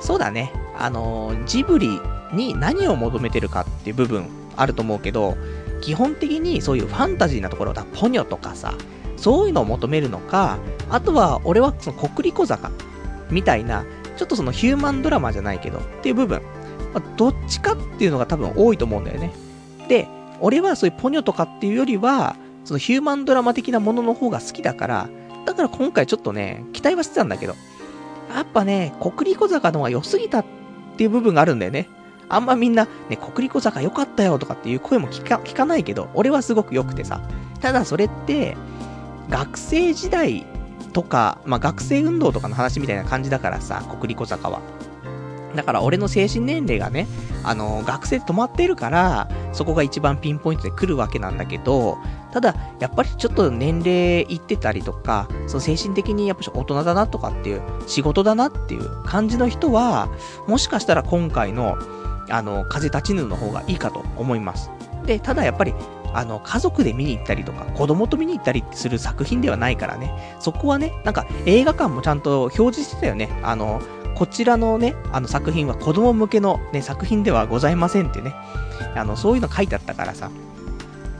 [0.00, 2.00] そうだね、あのー、ジブリ
[2.32, 4.26] に何を求めてるかっていう部分
[4.56, 5.36] あると思うけど、
[5.82, 8.74] 基本的にそういうファンタジーなところだ、ポニョとかさ、
[9.22, 10.58] そういうのを求めるのか、
[10.90, 12.72] あとは俺はその国立小坂
[13.30, 13.84] みたいな、
[14.16, 16.42] ちょっとそのヒューマンドラマじゃないけどっていう部分、
[16.92, 19.32] まあ、どっちかっていうのが多分多いと思うんだよね。
[19.86, 20.08] で、
[20.40, 25.08] 俺はそういうポニョとかっていうよりは、そのヒューマンドラマ的なものの方が好きだから、
[25.46, 27.54] だから今回ちょっとね、期待はしてたんだけど、
[28.34, 30.44] やっぱね、国立小坂の方が良すぎたっ
[30.96, 31.88] ていう部分があるんだよね。
[32.28, 35.22] あんまみんな、ね、国立小坂良かったよとかっていう声も聞
[35.54, 37.20] かないけど、俺はすごく良くてさ。
[37.60, 38.56] ただそれって、
[39.32, 40.46] 学生時代
[40.92, 44.60] とか、まあ学生運動とかの話みたいな感じだからさ、国立小坂は。
[45.56, 47.06] だから俺の精神年齢がね、
[47.42, 51.98] あの、学生で止まってるから、そこが一番ピンポイントで来るわけなんだけど、
[52.32, 60.08] ただ、やっぱりちょっと年齢いってたりとか、その精神的にやっぱ大人だなとかっていう、仕事だなっていう感じの人は、
[60.46, 61.76] もしかしたら今回の、
[62.30, 64.70] あの、風立ちぬの方がいいかと思います。
[65.04, 65.74] で、ただやっぱり、
[66.14, 73.28] あの、家族で見に行ったりとか、子供と見に行ったりする作品ではないからね、そこはね、なんか映画館もちゃんと表示してたよね。
[73.42, 73.80] あの、
[74.14, 78.34] こちらのね、あの作品は子供向けのね、作品ではございませんってね、
[78.94, 80.30] あの、そういうの書いてあったからさ。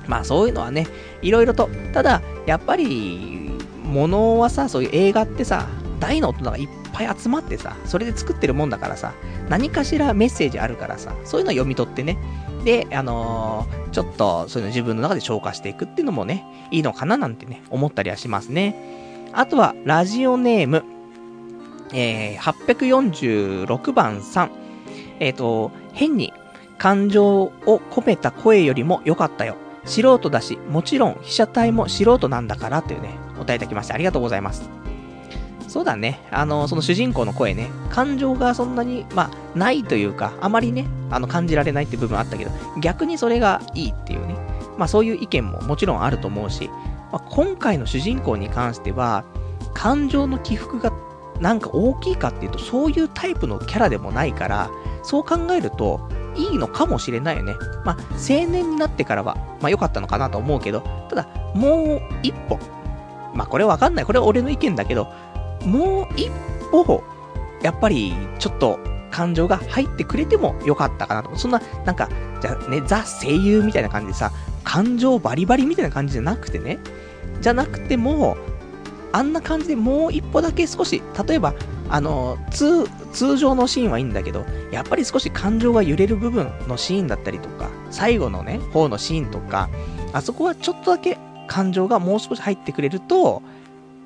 [0.07, 0.87] まあそういうのはね、
[1.22, 3.50] いろいろと、ただ、やっぱり、
[3.85, 5.68] ものはさ、そういう映画ってさ、
[6.00, 9.12] 大の大人がいっぱい集まってさ、それで作ってるもんだからさ、
[9.48, 12.18] 何かしらメッセージあるからさ、そういうの読み取ってね、
[12.64, 19.31] で、あのー、ちょっと、そういうの自分の中で消化していくっていうのもね、いいのかななんてね、思ったりはしますね。
[19.33, 20.85] あとは、ラジオネーム、
[21.92, 24.51] えー、846番さん。
[25.18, 26.33] えっ、ー、と、変に
[26.79, 27.53] 感情を
[27.90, 29.57] 込めた声よりも良かったよ。
[29.85, 34.81] 素人だし、もちろん被写体も素人なんだからというね、お答えいただきましてありがとうございます。
[35.72, 36.20] そうだね。
[36.30, 42.50] あの、その主人公の声ね、感情がそんなに、まあ、ないというか、あまりね、あの、感じられないって部分あったけど、
[42.82, 44.37] 逆にそれがいいっていうね。
[44.76, 46.68] まあ、そういう意見ももちろんあると思うし、
[47.11, 49.24] まあ、今回の主人公に関しては、
[49.72, 50.92] 感情の起伏が
[51.40, 54.70] なんか大きいかっていうと、そういうタイプのキャラでもないから、
[55.02, 56.06] そう考えると、
[56.37, 57.54] いいのかもしれないよね。
[57.87, 62.58] まあ、青年になってからは、まあ良かったのかなと思うけど、ただ、もう一歩。
[63.32, 64.04] まあこれわかんない。
[64.04, 65.08] これは俺の意見だけど、
[65.66, 66.31] もう一
[66.70, 67.03] 歩、
[67.62, 68.79] やっぱり、ちょっと、
[69.12, 71.37] 感情が入ってくれてもよかったかなと。
[71.37, 72.09] そんな、なんか、
[72.40, 74.33] じゃね、ザ声優みたいな感じでさ、
[74.64, 76.79] 感情バリバリみたいな感じじゃなくてね、
[77.40, 78.37] じゃなくても、
[79.12, 81.55] あんな感じでもう一歩だけ少し、例えば、
[81.90, 89.68] あの、通、通常のシーンはいいんだけど、やっぱり少し感情が揺れる部分のシーンだったりとか、最後のね、方のシーンとか、
[90.14, 93.42] あそこはちょっとだけ感情がもう少し入ってくれると、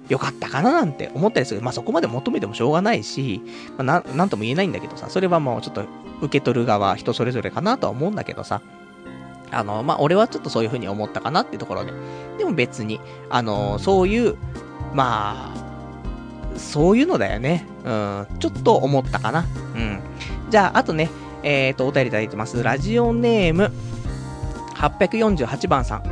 [0.08, 1.62] よかったかななんて思ったりする。
[1.62, 3.42] まあ、そこまで求めてもしょうがないし、
[3.76, 5.84] まあ、な、んとも言えないんだけどさ、それはもうちょっと
[6.20, 8.62] 受け取る側人それぞれかなとは思うんだけどさ、
[9.50, 11.92] あの、まあ、俺はちょっとそういう風に思ったかなっていうところで。
[12.38, 14.36] でも別に、あの、そういう、
[14.92, 17.66] まあ、そういうのだよね。
[17.84, 19.44] うん、ちょっと思ったかな。
[19.74, 20.00] うん。
[20.50, 21.10] じゃあ、あとね、
[21.42, 22.62] えっ、ー、と、お便りいただいてます。
[22.62, 23.72] ラジオネーム、
[24.74, 26.02] 848番さん。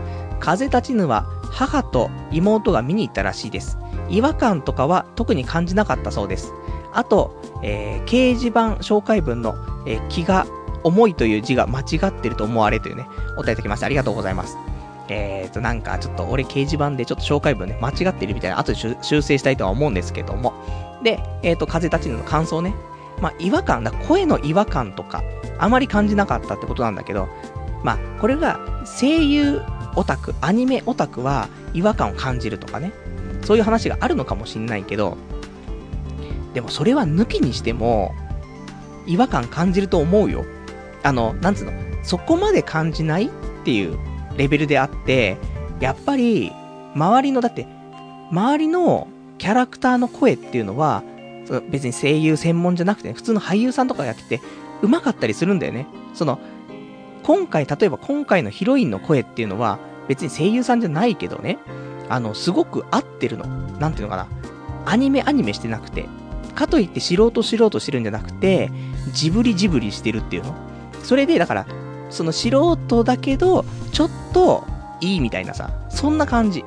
[0.40, 3.78] 風立ちぬは、母と妹が見に行ったらしいです。
[4.08, 6.52] 違和感とかは特に感じなかったそうです。
[6.92, 9.54] あと、えー、掲示板紹介文の、
[9.86, 10.46] えー、気が
[10.84, 14.56] 重いという字が間違ってると思われというね、お答えいただきましてありがとうございます。
[15.08, 20.52] えーと、なんかちょっと俺掲示板でちょっと紹介文ね、間違ってるみたいな、後で修正したいとは思うんですけども。
[21.02, 22.74] で、えっ、ー、と、風立ちぬの感想ね。
[23.20, 25.22] まあ、違和感だ、声の違和感とか、
[25.58, 27.28] あまり感じなかったってことなんだけど、
[27.82, 29.60] まあ、これが声優
[29.94, 32.92] オタク、アニメオタクは違和感を感じるとかね、
[33.44, 35.16] そういう話があるのかもしんないけど、
[36.54, 38.14] でもそれは抜きにしても、
[39.06, 40.44] 違和感感じると思うよ。
[41.02, 43.30] あの、なんつうの、そこまで感じないっ
[43.64, 43.98] ていう
[44.36, 45.36] レベルであって、
[45.80, 46.52] やっぱり、
[46.94, 47.66] 周りの、だって、
[48.30, 51.02] 周りのキャラクターの声っていうのは、
[51.44, 54.40] その別に声優専門じゃなくて、ね、普通の俳優さんとかやってて、
[54.82, 55.86] 上手かったりするんだよね。
[56.14, 56.38] その、
[57.22, 59.78] 今回、例えば今回のヒロインの声っていうのは、
[60.08, 61.58] 別に声優さんじゃないけどね、
[62.08, 63.46] あの、すごく合ってるの。
[63.78, 64.26] なんていうのかな。
[64.86, 66.06] アニメアニメしてなくて、
[66.54, 68.70] かといって素人素人してるんじゃなくて、
[69.12, 70.54] ジブリジブリしてるっていうの。
[71.02, 71.66] それで、だから、
[72.10, 74.64] その素人だけど、ちょっと
[75.00, 76.64] いいみたいなさ、そんな感じ。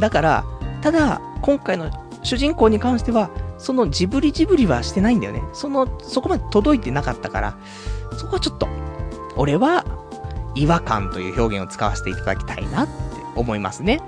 [0.00, 0.44] だから、
[0.80, 1.90] ただ、今回の
[2.22, 5.42] 主人公に関しては、そのジブリジブリはしてないんだよね。
[5.52, 7.56] その、そこまで届いてなかったから、
[8.18, 8.68] そこはちょっと、
[9.36, 9.84] 俺は、
[10.54, 12.92] 違和感という表現を使わせていただきたいなって
[13.36, 14.00] 思いますね。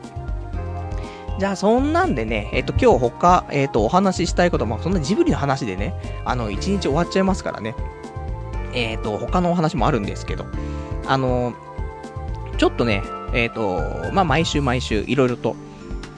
[1.38, 5.94] じゃあ、そんなんでね、えっ、と、今日他、えっ、と、お話ししたいことも、そんなジブリの話でね、
[6.24, 7.74] あの、一日終わっちゃいますからね。
[8.72, 10.46] えっ、と、他のお話もあるんですけど、
[11.06, 11.54] あの、
[12.56, 13.80] ちょっとね、えっ、と、
[14.12, 15.56] まあ、毎週毎週、いろいろと、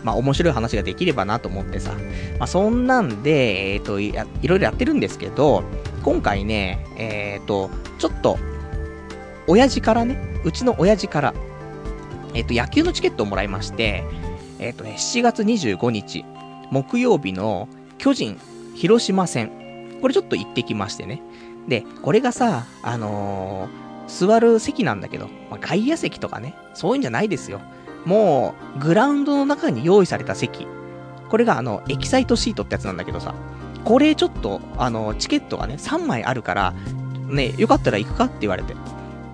[0.04, 1.92] まあ、面白い話ができればなと思ってさ、
[2.38, 4.08] まあ、そんなんで、えっ、とい、
[4.42, 5.64] いろいろやってるんですけど、
[6.02, 8.38] 今回ね、えっ、と、ちょっと、
[9.46, 11.34] 親父からね、うちの親父から、
[12.34, 14.04] えっ、と、野球のチケットをもらいまして、
[14.58, 16.24] えっ、とね、7月25日、
[16.70, 18.38] 木曜日の巨人、
[18.74, 21.22] 広島戦、これちょっと行ってきましてね。
[21.68, 27.60] で、これがさ、あのー、座る席なんだけど、まあ、外野席とかね、そういうんじゃないですよ。
[28.04, 30.66] もう、グラウンドの中に用意された席。
[31.28, 33.34] これがあの、エキサイトシートってやつなんだけどさ、
[33.84, 36.74] これちょっと、あの、チケットがね、3枚あるから、
[37.28, 38.74] ね、よかったら行くかって言われて。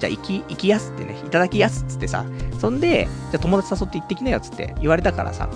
[0.02, 2.24] じゃあ行き、行きやすってね、いただきやすっつってさ、
[2.58, 5.48] そんで、じゃあ友達誘って行ってきなよっつって言われたからさ、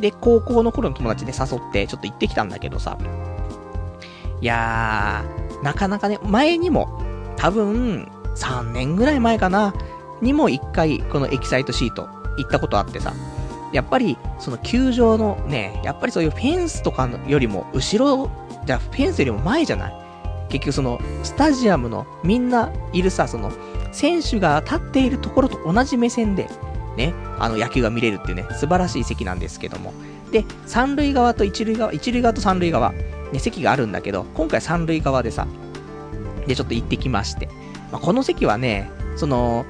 [0.00, 2.96] で、高校の頃の友達で誘って、ちょっと行ってきたんだけどさ、
[4.40, 6.88] いやー、なかなかね、前にも、
[7.36, 9.74] 多分、3年ぐらい前かな、
[10.22, 12.08] にも1回、このエキサイトシート、
[12.38, 13.12] 行ったことあってさ、
[13.74, 18.30] やっぱり、その球場のね、やっぱりそういうフェンスとかよりも、後ろ、
[18.64, 19.92] じゃフェンスよりも前じゃない？
[20.48, 23.52] 結局その、スタジアムのみんないるさ、その、
[23.92, 26.48] 選手が立っているところと同じ目線で、
[26.96, 29.92] ね、あの野球が見れるっていうね、素晴らしい席なんですけども。
[30.30, 32.92] で、三塁側と一塁側、一塁側と三塁側、
[33.32, 35.46] ね、席があるんだけど、今回三塁側でさ、
[36.46, 37.48] で、ちょっと行ってきまして。
[37.92, 39.64] まあ、この席はね、その、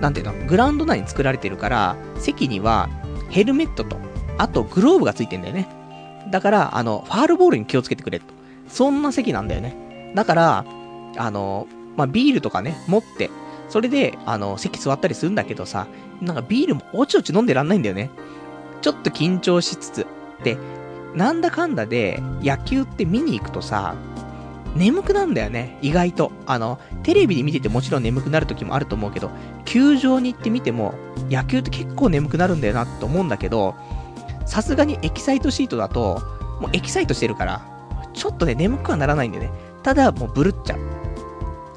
[0.00, 2.88] なんていうの、グラウンド内に作られてるから、席には
[3.30, 3.96] ヘルメットと、
[4.38, 5.68] あとグローブがついてんだよね。
[6.30, 8.26] だから、あの、ファールボールに気をつけてくれと。
[8.68, 10.12] そんな席なんだよね。
[10.14, 10.64] だから、
[11.16, 11.66] あの、
[11.96, 13.30] まあ、ビールとかね、持って、
[13.68, 15.86] それで、あの、席座ったりするんだけどさ、
[16.20, 18.10] なんかビールもおちおち飲んでらんないんだよね。
[18.80, 20.06] ちょっと緊張しつつ。
[20.42, 20.56] で、
[21.14, 23.96] なんだかんだで、野球って見に行くとさ、
[24.76, 26.32] 眠くなんだよね、意外と。
[26.46, 29.30] あの、テレビで見ててもちろん眠くなる時もあると思うけど、
[29.64, 30.94] 球場に行ってみても、
[31.30, 33.74] 野球って結構眠くなるんだよなって思うんだけど、
[34.44, 36.22] さすがにエキサイトシートだと、
[36.60, 37.62] もうエキサイトしてるから、
[38.12, 39.50] ちょっとね、眠くはならないんだよね。
[39.82, 41.05] ただ、もうブルっちゃう。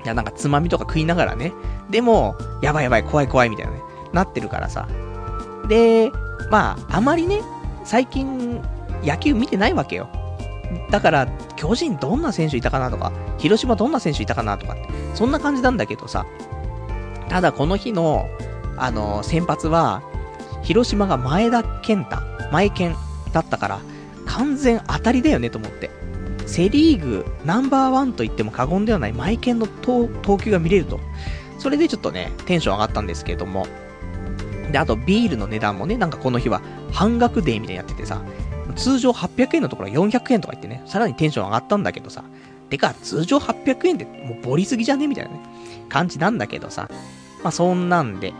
[0.03, 1.53] いや、なんかつまみとか食いながらね。
[1.89, 3.81] でも、やばいやばい、怖い怖いみたいなね、
[4.13, 4.88] なってるからさ。
[5.67, 6.12] で、
[6.49, 7.41] まあ、あまりね、
[7.83, 8.62] 最近、
[9.03, 10.09] 野球見てないわけよ。
[10.91, 16.25] だから、巨人どんな選手いたかなとか、広島どんな選手いたかなとかって、そんな感じなんだけどさ。
[17.27, 18.27] ただ、この日の、
[18.77, 20.01] あの、先発は、
[20.62, 22.17] 広島が前田健太、
[22.51, 22.95] 前健
[23.33, 23.79] だったから、
[24.25, 25.89] 完全当たりだよねと思って。
[26.49, 30.09] セリーグナンバーワンと言っても過言ではないマイケンの投
[30.39, 30.99] 球が見れると。
[31.59, 33.67] それでちょっとね、テンション上がったんですけれども。
[34.71, 38.23] で、あとビールの値段もね、なんかこの日は半額デーみたいにやっててさ、
[38.75, 42.23] 通常800円のところは400円とか言ってね、さらにテンション上がったんだけどさ、
[42.71, 45.39] てか、通常800円でもうボリすぎじゃねみたいなね、
[45.88, 46.89] 感じなんだけどさ、
[47.43, 48.33] まあそんなんで、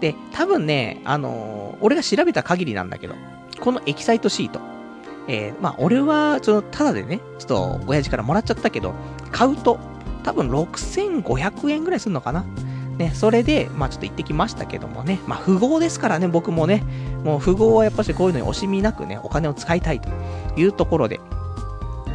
[0.00, 3.16] で、多分ね、あのー、俺が調べた限りなんだけど、
[3.58, 4.60] このエキサイトシート、
[5.28, 8.94] えー、まあ、俺は、ちょっと、ただでね、ちょっと、親父からもらっちゃったけど、
[9.32, 9.78] 買うと、
[10.22, 12.44] 多分6500円ぐらいするのかな。
[12.98, 16.82] ね、それで、まあちょっと行ってきましたけどもね、まあ富豪ですからね、僕もね、
[17.24, 20.08] もう富豪はやっぱしこういうのに惜しみなくね、お金を使いたいと
[20.56, 21.20] いうところで、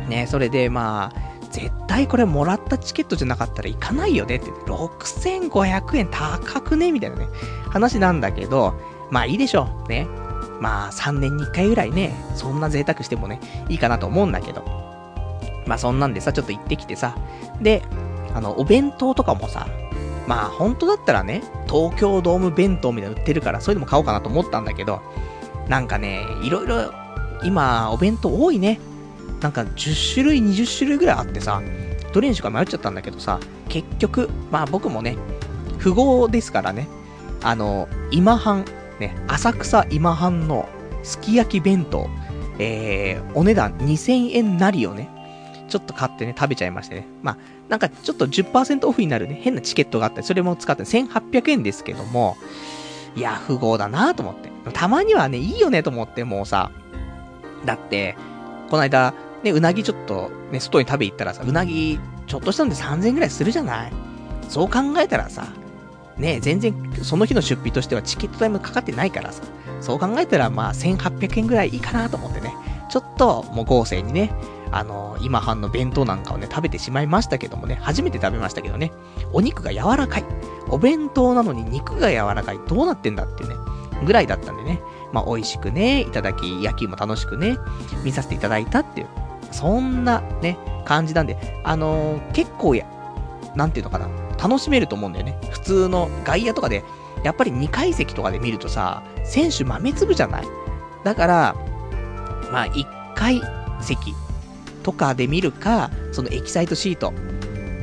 [0.10, 6.92] ね、それでまあ、絶対これもらったチケットじゃなかったら行かないよねって、6500円高くね？
[6.92, 7.28] みたいなね、
[7.70, 8.74] 話なんだけど、
[9.12, 9.90] まあいいでしょう。
[9.90, 10.08] ね。
[10.62, 14.64] まあ3年に1回ぐらいね、そんな贅沢してもね、いいかなと思うんだけど。
[15.66, 17.18] まあそんなんでさ、ちょっと行ってきてさ。
[17.60, 17.82] で、
[18.36, 19.68] あの、お弁当とかもさ、
[20.28, 25.02] まあ本当だったらね、東京ドーム弁当みたいなの売ってるから、それでも買おうかなと思ったんだけど、
[25.68, 26.94] なんかね、いろいろ、
[27.44, 28.80] 今、お弁当多いね。
[29.42, 31.60] なんか10種類、20種類ぐらいあってさ、
[32.14, 35.18] どれにしようか迷っちゃったんだけどさ、結局、まあ僕もね、
[35.82, 36.88] 富豪ですからね、
[37.42, 38.66] あの、今半、
[39.02, 40.70] ね、浅草今半の
[41.04, 42.08] すき焼き弁当、
[42.60, 45.10] えー、お値段2000円なりをね、
[45.68, 47.08] ちょっと買ってね、食べちゃいましてね。
[47.22, 47.38] まあ、
[47.68, 52.38] なんかちょっと10%オフになるね、変なチケットがあって、それも使って1800円ですけども、
[53.16, 54.50] いや、富豪だなと思って。
[54.74, 56.72] たまにはね、いいよねと思って、もうさ、
[57.66, 58.16] だって、
[58.70, 63.94] この間、ね、うなぎちょっと、ね、外に食べ行ったらさ、うなぎ、ちょっとしたんで3000円ぐらいするじゃない
[64.48, 65.48] そう考えたらさ、
[66.22, 69.44] ね、全然その日の出費としてはチケット代もかかってないからさ、
[69.82, 72.54] そう考えたらまあ1800円ぐらいいいかなと思ってね、
[72.90, 74.32] ちょっともう合成にね、
[74.72, 78.92] あのー、今半の弁当なんかをね、食べてしまいましたけどもね、初めて食べましたけどね、
[79.34, 80.26] お肉が柔らかい。
[80.70, 82.60] お弁当なのに肉が柔らかい。
[82.68, 83.56] どうなってんだっていうね、
[84.06, 84.80] ぐらいだったんでね、
[85.12, 87.58] まあ美味しくね、いただき、野球も楽しくね、
[88.04, 89.08] 見させていただいたっていう、
[89.52, 92.86] そんなね、感じなんで、あのー、結構や、
[93.56, 94.08] なんていうのかな、
[94.42, 95.38] 楽しめると思うんだよね。
[95.52, 96.84] 普通の外野とかで、
[97.24, 100.48] やっぱり2階席とかで見るとさ、選手豆粒じゃない？
[101.04, 101.56] だから、
[102.52, 103.42] まあ1階
[103.82, 104.16] 席
[104.84, 107.14] とかで見るか、そのエキサイトシート。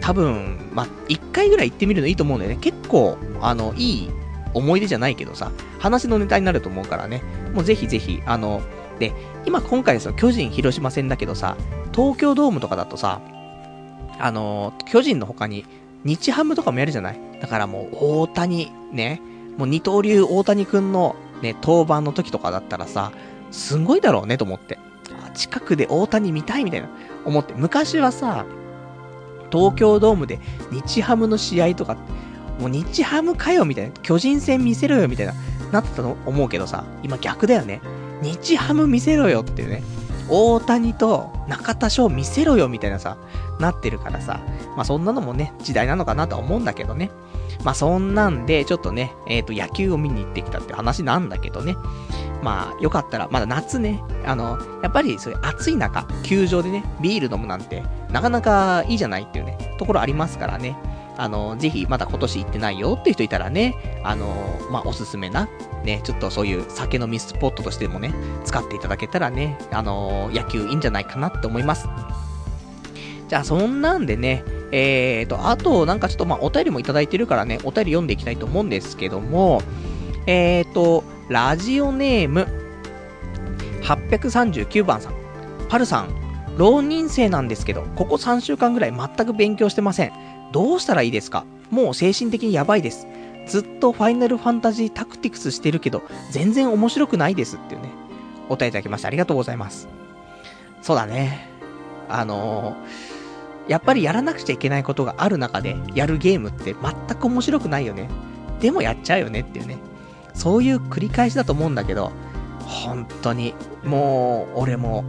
[0.01, 2.59] 多分、まあ、1回ぐらい行ってみるのいいと思うんだよね。
[2.61, 4.11] 結構、あの、いい
[4.55, 7.23] 思い出じゃないけどさ、話のネタになると思うからね。
[7.53, 8.63] もうぜひぜひ、あの、
[8.99, 9.13] で、
[9.45, 11.57] 今今回ですよ、巨人広島戦だけどさ、
[11.95, 13.21] 東京ドームとかだとさ、
[14.19, 15.67] あの、巨人の他に
[16.09, 17.21] 日ハムとかもやるじゃない？
[17.41, 19.21] だからもう、大谷、ね、
[19.57, 23.13] もう二刀流大谷くんのね、登板の時とかだったらさ、
[23.51, 24.79] すんごいだろうねと思って。
[25.35, 26.89] 近くで大谷見たいみたいな
[27.25, 27.55] 思って。
[27.57, 28.45] 昔はさ、
[29.53, 30.41] 東京ドームで
[30.71, 31.97] 日ハムの試合とか
[32.61, 33.93] もう日ハムかよみたいな。
[34.03, 35.35] 巨人戦見せろよみたいな、
[35.71, 37.81] なってたと思うけどさ、今逆だよね。
[38.21, 39.83] 日ハム見せろよっていうね。
[40.29, 43.17] 大谷と中田翔見せろよみたいなさ、
[43.59, 44.41] なってるからさ、
[44.77, 47.11] まあそんなのもね、時代なのかなとは思うんだけどね。
[47.65, 51.77] まあそんなんで、ちょっとね、えっ、ー、と野球を見に行ってきたって話なんだけどね。
[52.43, 60.77] まあよかったら、まだ夏ね、あの、やっぱりそういう暑い中、球場でね、ビール飲むなんて、なかなかいいじゃないっていうね、ところありますからね。
[61.19, 65.49] あの、ぜひまだ今年行ってないよっていう人いたらね、あの、まあ、おすすめな、
[65.85, 68.13] ね、ちょっとそういう酒飲みスポットとしてもね、
[68.45, 71.89] 使っていただけたらね、あの、野球いいんじゃないかなって思います。
[73.29, 79.63] じゃあ、そんなんでね、えーと、あと、なんかちょっとまあ、お便りもいただいてるからね、お便り読んでいきたいと思うんですけども、
[80.27, 82.47] えーと、ラジオネーム、
[83.83, 85.15] 839番さん。
[85.69, 86.09] パルさん、
[86.57, 90.13] 浪人生なんですけど、ここ3週間ぐらい全く勉強してません。
[90.53, 91.45] どうしたらいいですか？
[91.71, 93.07] もう精神的にやばいです。
[93.49, 97.91] ずっとファイナルファンタジータクティクスしてるけど、全然面白くないですっていうね、
[98.47, 99.89] お答えいただきましてありがとうございます。
[100.83, 101.49] そうだね。
[102.09, 108.09] あのー、やっぱりやらなくちゃいけないことがある中でやるゲームって全く面白くないよね。
[108.61, 109.79] でもやっちゃうよねっていうね。
[110.35, 112.13] そういう繰り返しだと思うんだけど、
[112.61, 115.05] 本当に、もう、俺も、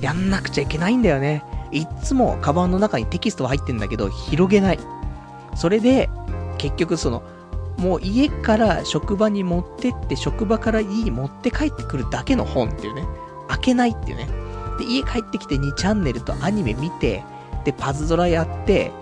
[0.00, 1.42] やんなくちゃいけないんだよね。
[1.72, 4.78] いっつもカバンの中にテキストは入ってんだけど、広げない。
[5.54, 6.08] それで、
[6.58, 7.22] 結局その、
[7.78, 13.04] もう家から職場に持ってって、職場から家に持って帰ってくるだけの本っていうね。
[13.48, 14.28] 開けないっていうね。
[14.78, 17.22] で、家帰ってきて2チャンネルとアニメ見て、
[17.64, 18.92] で、パズドラやって、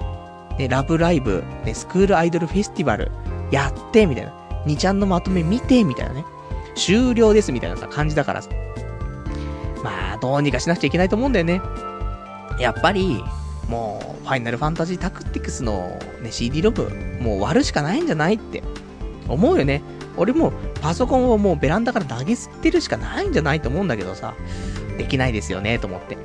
[0.59, 3.11] ね、ラブライブ、ね、スクールアイドルフェスティバル
[3.51, 4.33] やって、みたいな。
[4.67, 6.25] 2ちゃんのまとめ見て、みたいなね。
[6.75, 8.51] 終了ですみたいなさ、感じだからさ。
[9.83, 11.61] まあ、どうにかしなくちゃいけないと思うんだよね。
[12.59, 13.23] やっぱり、
[13.69, 16.91] もう、ファイナルファンタジータクティクスのね、CD ロブ、
[17.21, 18.63] もう割るしかないんじゃないって
[19.29, 19.83] 思うよね。
[20.17, 24.35] 俺もパソコンをもうベランダから投げ捨てるしかないんじゃないと思うんだけどさ、
[24.97, 26.17] できないですよね、と思って。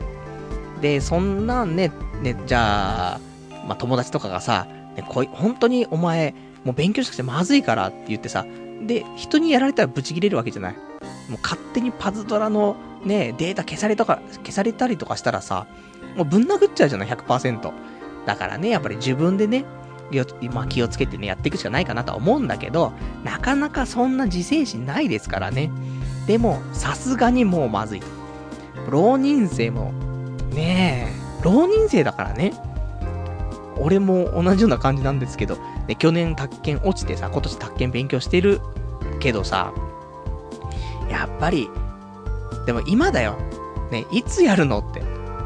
[0.81, 3.19] で、そんなんね、ね、じゃあ、
[3.67, 6.33] まあ、友達とかがさ、ね、こい、本当にお前、
[6.63, 8.45] もう勉強しなくてまずいからって言ってさ、
[8.85, 10.73] で、人にやられたらブチ切れるわけじゃない。
[11.29, 12.75] もう勝手にパズドラの
[13.05, 15.67] ね、データ消されたか、消されたりとかしたらさ、
[16.15, 17.71] もうぶん殴っちゃうじゃない、100%。
[18.25, 19.65] だからね、やっぱり自分でね、
[20.51, 22.93] まあ、気をつけてね、やっていくしかないかなとは思うんだけど、
[23.23, 25.71] なかなかそんな自制心ないですからね。
[26.27, 28.01] でも、さすがにもうまずい。
[28.89, 29.91] 浪人生も、
[30.53, 32.53] ねえ、浪人生だからね。
[33.77, 35.57] 俺も同じような感じなんですけど、
[35.87, 38.59] ね、去年宅建落ちてさ、今年宅建勉強してる
[39.19, 39.73] けどさ、
[41.09, 41.69] やっぱり、
[42.65, 43.37] でも今だよ。
[43.91, 44.99] ね、いつやるのって。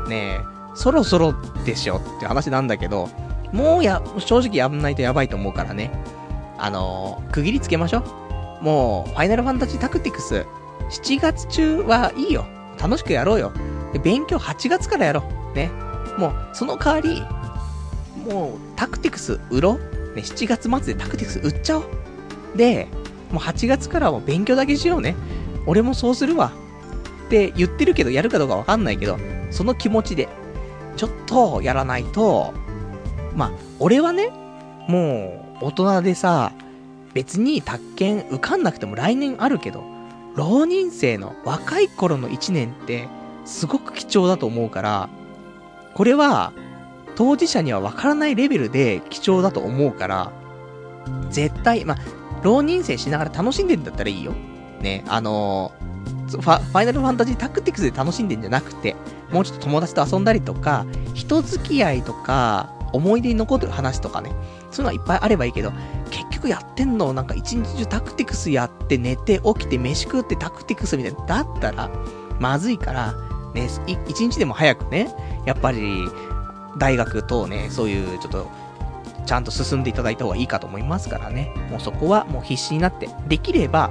[0.09, 1.33] ねえそろそろ
[1.65, 3.09] でしょって話なんだけど、
[3.51, 5.91] もうや、正直やんないとやばいと思うからね。
[6.57, 8.03] あのー、区切りつけましょ
[8.61, 8.63] う。
[8.63, 10.45] もう、ファイナルファンタジータクティクス、
[10.89, 12.45] 7月中はいいよ。
[12.81, 13.51] 楽しくやろうよ。
[13.93, 15.55] で、勉強8月からやろう。
[15.55, 15.69] ね。
[16.17, 17.21] もう、その代わり、
[18.31, 20.15] もう、タクティクス売ろう。
[20.15, 21.83] ね、7月末でタクティクス売っちゃおう。
[22.55, 22.87] で、
[23.31, 25.15] もう8月からは勉強だけしようね。
[25.65, 26.51] 俺もそうするわ。
[27.25, 29.17] って言ってるけど、やるかどうかわかんないけど、
[29.49, 30.29] その気持ちで、
[30.95, 32.53] ちょっとやらないと、
[33.35, 34.29] まあ、俺はね、
[34.87, 36.51] もう、大人でさ、
[37.13, 39.83] 別に宅建受かんなくても来年あるけど、
[40.35, 43.07] 浪人生の若い頃の1年って、
[43.45, 45.09] すごく貴重だと思うから、
[45.93, 46.53] これは、
[47.15, 50.31] 当事者には分からないレベルで貴重だと思うから、
[51.29, 51.97] 絶対、まあ、
[52.43, 54.33] 浪人生しながら楽しんでんだったらいいよ。
[54.81, 55.92] ね、あのー、
[56.41, 58.95] ファ、ファイナルファンタジータクティクスで楽しんでんじゃなくて、
[59.31, 65.71] もうちょっと友達と遊んだりとか、人付き合いとか、思い出に残ってる話とかね、そういうのはいっぱいあればいいけど、
[66.11, 71.25] 結局やってんのなんか一日中タクティクスやって寝て起きて飯食ってタクティクスみたいな。
[71.25, 71.89] だったら、
[72.39, 73.13] まずいから、
[73.53, 73.67] ね、
[74.07, 75.13] 一日でも早くね、
[75.45, 76.07] やっぱり、
[76.77, 78.47] 大学等ね、そういうちょっと、
[79.25, 81.51] ちゃんと進んでいただいた方がいいかと思いますからね。
[81.71, 83.89] もうそこはもう必死になって、できれば、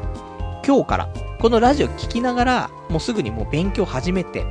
[0.64, 1.08] 今日から、
[1.40, 4.44] このラジオ聞きながら、もうすぐにもう勉強始めて、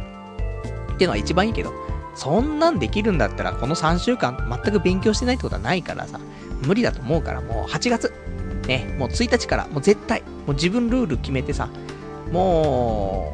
[0.93, 1.73] ってのは一番いいけど、
[2.15, 6.19] そんなんできるんだったら、この3週間、全く勉強してないってことはないからさ、
[6.65, 8.13] 無理だと思うから、もう8月、
[8.67, 11.69] ね、もう1日から、もう絶対、もう自分ルール決めてさ、
[12.31, 13.33] も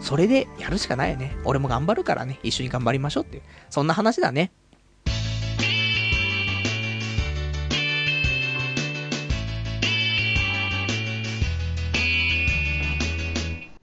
[0.00, 1.36] う、それでやるしかないよね。
[1.44, 3.42] 俺も頑張るからね、一緒に頑張りましょうっていう。
[3.70, 4.52] そんな話だね。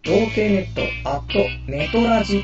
[0.05, 2.43] 童貞ネット、アット、ネトラジ。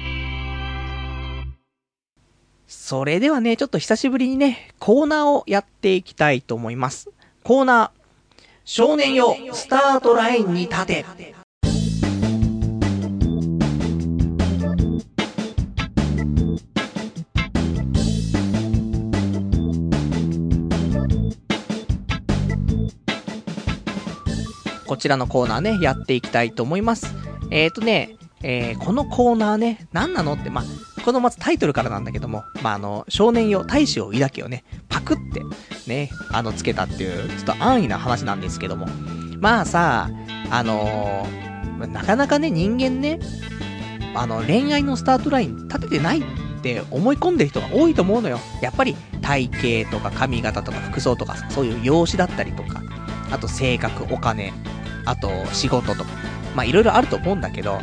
[2.66, 7.12] それではね、ちょっと久しぶりにね、コーナーをやっていきたいと思います。
[7.44, 11.06] コーナー、少年よ、スタートラインに立て。
[24.88, 27.22] こちらのコーナーね、やっていきたいと思います。
[27.52, 35.44] えっ、ー、とね、えー、このコーナーね、何なのって、まあ、このまずタイトルからなんだけども、まあ、あの、少年よ、大使を抱けをね、パクって、
[35.88, 38.88] ね、あの、つけたっていう、ちょっと安易な話なんですけども。
[39.40, 40.10] まあさ、
[40.50, 43.20] あのー、なかなかね、人間ね、
[44.16, 46.24] あの、恋愛のスタートライン立ててないっ
[46.62, 48.40] て思い込んでる人が多いと思うのよ。
[48.62, 49.50] やっぱり、体
[49.84, 52.82] 型とか髪型とか服装とか、そういう容姿だったりとか、
[53.32, 54.54] あと性格、お金、
[55.06, 56.10] あと仕事とか、
[56.56, 57.80] まあいろいろあると思うんだけど、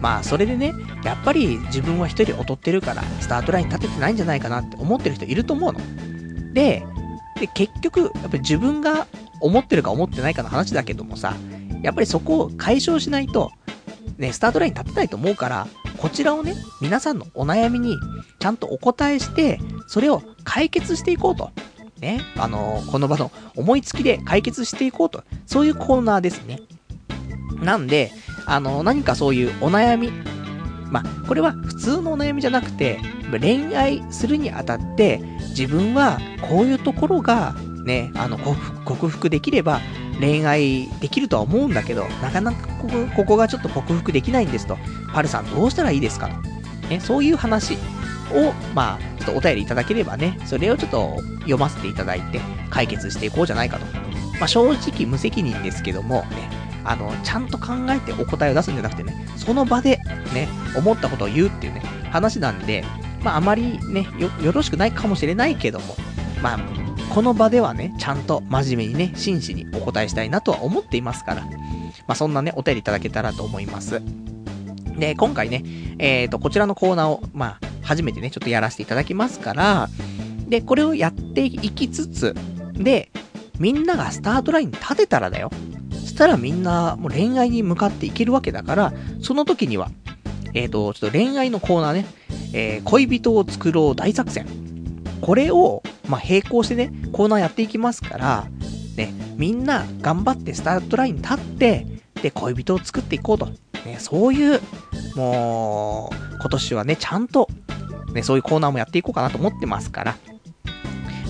[0.00, 5.80] まあそれでね、やっぱり自分は一人劣ってるから、スタートライン立ててないんじゃないかなって思ってる人いると思うの。
[6.52, 6.86] で、
[7.38, 9.06] で、結局、やっぱり自分が
[9.40, 11.34] 思ってるか思ってないかの話だけどもさ、
[11.82, 13.52] やっぱりそこを解消しないと、
[14.18, 15.66] ね、スタートライン立てないと思うから、
[15.98, 17.96] こちらをね、皆さんのお悩みに
[18.38, 21.50] ちゃんとお答えして、それを解決していこうと。
[22.00, 25.24] ね、あのー、この場の思いつきで解決していこうと。
[25.46, 26.60] そういうコーナーですね。
[27.62, 28.12] なんで、
[28.44, 30.10] あの、何かそういうお悩み、
[30.90, 33.00] まあ、これは普通のお悩みじゃなくて、
[33.40, 37.54] 恋愛するにあたって、自分はこういうところが、
[37.84, 38.38] ね、あの、
[38.84, 39.80] 克服できれば、
[40.20, 44.78] 恋愛できるとは思うんだけど、なかなかここここがちょっと克服できないんですと。
[45.12, 46.28] パルさんどうしたらいいですか
[46.88, 47.74] ね、そういう話
[48.32, 52.40] を、まあ、ちょっとお便りいただければね、それをちょっと読ませていただいて、
[52.70, 53.86] 解決していこうじゃないかと。
[54.38, 56.55] まあ、正直無責任ですけども、ね、
[56.86, 59.98] あの、ちゃんと考えてお答えを出すんじゃなくてね、その場で
[60.32, 62.84] ね、思ったことを言うっていうね、話なんで、
[63.22, 65.96] まあ、あまりね、よ、よろしくないかもしれないけども、
[66.42, 66.58] まあ、
[67.12, 71.50] この場ではね、ちゃんと真面目にね、真摯にお答えしたいなとは思っていますから、ま
[72.12, 74.00] あ、そんなね、お便りいただけたらと思います。
[74.96, 75.64] で、今回ね、
[75.98, 79.88] えっ、ー、と、こちらのコーナーを、まあ、初めてね、ちょっとやらせていただきますから、
[80.48, 82.34] で、これをやっていきつつ、
[82.74, 83.10] で、
[83.58, 85.50] みんながスタートライン立てたらだよ。
[86.16, 89.90] したらみんなもう恋愛に向かっていけるわけだから、その時には、
[90.54, 92.06] えっ、ー、と、ちょっと恋愛のコーナーね、
[92.54, 94.46] えー、恋人を作ろう大作戦。
[95.20, 98.46] これを、まあ、並行してね、コーナーやっていきますから、
[98.96, 101.86] ね、みんな頑張ってスタートラインに立って、
[102.22, 103.46] で、恋人を作っていこうと。
[103.84, 104.60] ね、そういう、
[105.16, 107.48] もう、今年はね、ちゃんと、
[108.14, 110.16] ね、そういうコーナーもやっていこうかなと思ってますから。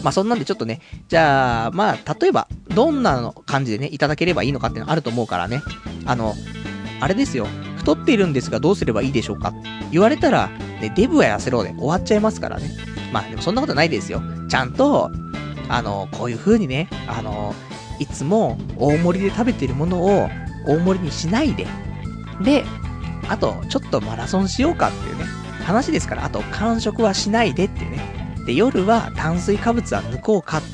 [0.07, 5.65] まあそんなんでちょっとね、じゃあ、まあ、例えば、どんな感じでね、いただければいいのかっていうのあると思うからね。
[6.05, 6.37] あの、
[7.01, 7.49] あれですよ。
[7.77, 9.53] 太っているんですがどうすればいいでしょうか
[9.91, 10.47] 言われたら、
[10.81, 12.71] ね、デブは痩せろで終わっちゃいますからね。
[13.13, 14.23] まあでもそんなことないですよ。
[14.49, 15.11] ちゃんと、
[15.69, 17.53] あの、こういう風にね、あの、
[17.99, 20.29] いつも大盛りで食べてるものを
[20.69, 21.67] 大盛りにしないで、
[22.43, 22.65] で、
[23.29, 25.25] あと、ちょっとマラソンしようかっていうね、
[25.65, 28.16] 話ですから、あと、完食はしないでっていうね。
[28.47, 30.69] で、夜は炭水化物は抜こうかって。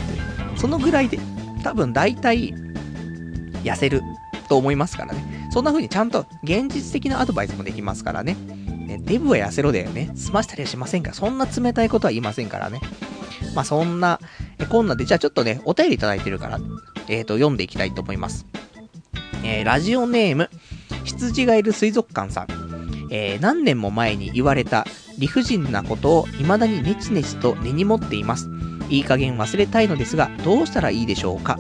[0.57, 1.19] そのぐらいで、
[1.65, 2.55] 多分大体、
[3.65, 4.03] 痩せる
[4.49, 5.49] と思いますからね。
[5.51, 8.37] そんな風にちゃんと現実的なアドバイスもできますからね。
[8.69, 10.11] ねデブは痩せろだよね。
[10.15, 12.81] 済ましたりはしませんから、そんな冷たいことは言いませんからね。
[13.55, 14.21] まあそんな、
[14.59, 16.61] えこんなで、じゃあちょっとね、お便りいただいてるから、
[17.09, 18.47] えっ、ー、と、読んでいきたいと思います。
[19.45, 20.51] えー、ラジオネーム、
[21.05, 22.62] 羊がいる水族館さん。
[23.15, 24.87] えー、何年も前に言われた
[25.19, 28.49] 理不尽なことを未だにネチネチと根に持っています。
[28.89, 31.59] いい加減忘れたいのですが、どうしたらいいでしょうか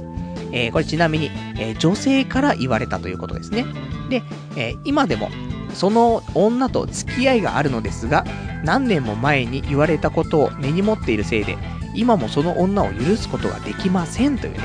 [0.55, 3.67] えー、これちなみに、えー、女性から言われたということですね。
[4.09, 4.23] で、
[4.57, 5.31] え、今でも、
[5.75, 8.25] その女と付き合いがあるのですが、
[8.65, 11.57] 何年も前に言われたことを根に持っているせいで、
[11.95, 14.61] 今もその女を許すことができませんというね、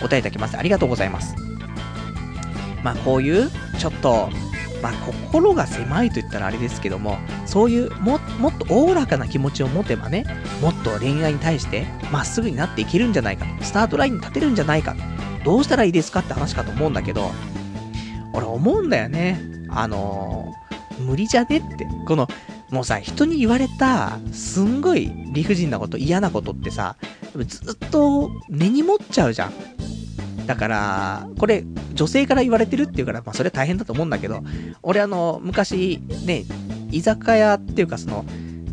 [0.00, 1.34] 答えいただきましてありがとうございます。
[2.82, 4.30] まあこういう、ちょっと、
[4.84, 7.16] まあ心が狭いと言ったらあれですけども、
[7.46, 10.26] そういうも、もっとおおらかな気持ちを持てばね、
[10.60, 14.94] もっと恋愛に対してまっすぐになっていけるんじゃないか、スタートラインに立てるんじゃないか、
[15.42, 17.30] どうしたらいいですかって話かと思うんだけど、
[18.34, 19.40] 俺思うんだよね。
[19.70, 21.86] あのー、無理じゃねって。
[22.06, 22.28] この、
[22.68, 26.96] もうさ、人に言われた、すんごい理不尽なこと、嫌なことってさ、
[27.46, 29.52] ずっと根に持っちゃうじゃん。
[30.46, 31.64] だから、これ、
[31.94, 34.42] 女性から言われてるっていうから、まあそれは大変だと思うんだけど、
[34.82, 36.44] 俺あの、昔、ね、
[36.90, 38.24] 居酒屋っていうかその、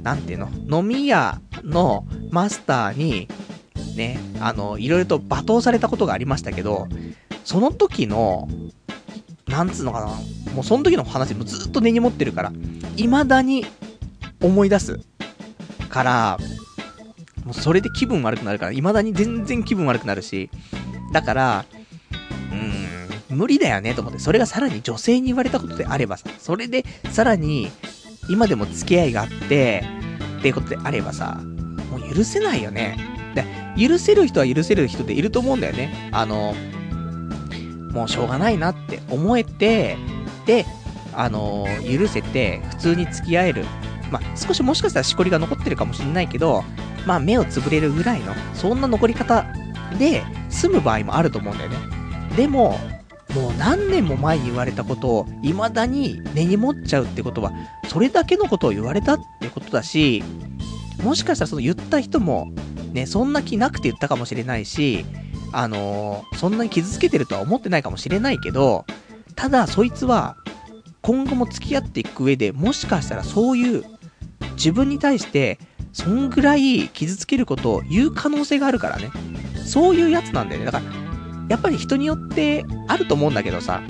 [0.03, 0.49] なんていうの、
[0.79, 3.27] 飲み屋のマスターに、
[3.95, 6.87] ね、あの、いろいろと罵倒されたことがありましたけど、
[7.43, 8.47] その時の、
[9.47, 10.07] なんつうのかな、
[10.53, 12.53] もうその時の話もずっと根に持ってるから、
[12.95, 13.65] 未だに
[14.41, 14.99] 思い出す
[15.89, 16.37] から、
[17.45, 20.49] もうそれで気分悪くなるから、未だに全然気分悪くなるし、
[21.11, 21.65] だから、
[23.29, 27.71] うん、無理だよねと思って、それがさらに女性に言われたことであればさ、それでさらに、
[28.29, 29.83] 今でも付き合いがあって、
[30.39, 31.41] っていうことであればさ、
[31.91, 32.97] もう許せないよね。
[33.35, 33.45] で、
[33.87, 36.09] 許せる人は許せる人でいると思うんだよね。
[36.11, 36.55] あの、
[37.91, 39.97] もうしょうがないなって思えて、
[40.45, 40.65] で、
[41.13, 43.65] あの許せて、普通に付き合える。
[44.11, 46.63] まあ、少しもしかしたらしこりが残ってるかもしれないけど、
[47.05, 49.45] まあ、目をつぶれるぐらいの、そんな残り方
[49.97, 51.77] で済む場合もあると思うんだよね。
[52.35, 52.77] でも、
[53.35, 57.53] もう何年も前に言われたことを未だに根に持っちゃうってことは、
[57.87, 60.23] それだけのことを言われたってことだし、
[61.03, 62.51] もしかしたらその言った人も、
[62.93, 65.05] ね、そんな気なくて言ったかもしれないし、
[65.53, 68.85] あのー、そんなに傷つけてるとは思ってないかもしれないけど、
[69.35, 70.37] ただそいつは、
[71.01, 73.83] 今後も付き合っていく上でもしかしたらそういう
[74.51, 75.57] 自分に対して
[75.93, 79.09] そんぐらい傷つけることを言う可能性があるからね。
[79.65, 80.65] そういうやつなんだよね。
[80.65, 80.83] だから、
[81.49, 83.81] やっぱり人によってあると思うんだけどさ、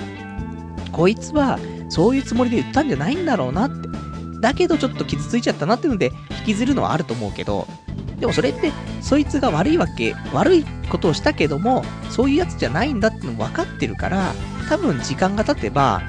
[0.91, 1.59] こいつは
[1.89, 3.89] そういうつもりで言ったんじゃないんだろうなって。
[4.39, 7.67] だけどちょっと傷ついちゃったなっていうので引きずるのはあると思うけど、
[8.19, 14.34] でもそれって、そいつが悪いわけ、悪いことをしたけども、そういうやつじゃないんだっての分かってるから、
[14.69, 16.01] 多分時間が経てば、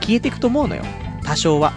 [0.00, 0.82] 消えていくと思うのよ。
[1.24, 1.72] 多少は。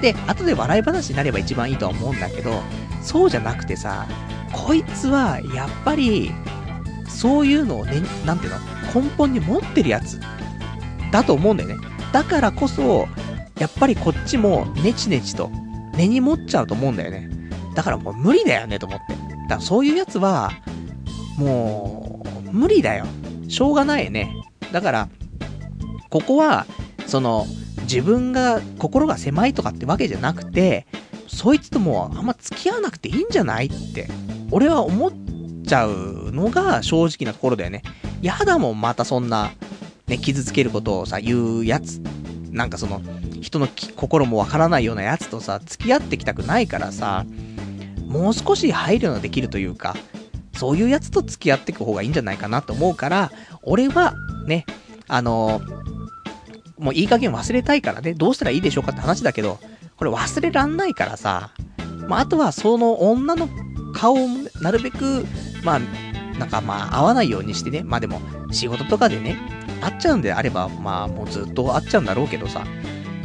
[0.00, 2.62] で、後で笑い話になれば一番いいとは思うんだけど、
[3.02, 4.06] そうじゃなくてさ、
[4.52, 6.32] こいつは、やっぱり、
[7.12, 8.58] そういうのをね、なんていうの
[9.02, 10.20] 根本に持ってるやつ、
[11.10, 11.76] だと思うんだよね。
[12.12, 13.06] だからこそ、
[13.58, 15.50] やっぱりこっちも、ネチネチと、
[15.94, 17.30] 根に持っちゃうと思うんだよね。
[17.74, 19.14] だからもう無理だよねと思って。
[19.14, 19.16] だ
[19.48, 20.50] からそういうやつは、
[21.38, 23.06] もう、無理だよ。
[23.48, 24.34] しょうがないね。
[24.72, 25.08] だから、
[26.10, 26.66] ここは、
[27.06, 27.46] その、
[27.82, 30.86] 自分が心が狭いとかってわけじゃなくて、
[31.28, 34.08] そいつともあんま付き合わなくていいんじゃないって、
[34.50, 35.12] 俺は思っ
[35.62, 37.82] ちゃうのが正直なところだよね。
[38.20, 39.50] やだもん、またそんな、
[40.06, 42.00] ね、傷つけることをさ、言うやつ。
[42.50, 43.00] なんかその、
[43.40, 47.24] 人の心もわからないようなやつとさ、付き合ってきたくないからさ、
[48.06, 49.96] もう少し配慮のできるというか、
[50.54, 53.32] そういうやつと付き合っていく方がいいんじゃないかなと思うから、
[53.62, 54.14] 俺は、
[54.46, 54.66] ね、
[55.08, 55.60] あの、
[56.78, 59.58] もういい加減忘れたいからね、どうしたらいいでしょうかって話だけど、
[59.96, 61.50] これ忘れらんないからさ、
[62.08, 63.48] まあ、あとはその女の
[63.92, 64.28] 顔を
[64.60, 65.24] なるべく、
[65.64, 65.80] まあ、
[66.38, 68.20] なんかまあ、会わないようにしてね、まあでも、
[68.50, 69.38] 仕事とかでね、
[69.80, 72.64] 会っちゃうんであれば、まあもうずっと会っちゃうんだろうけどさ、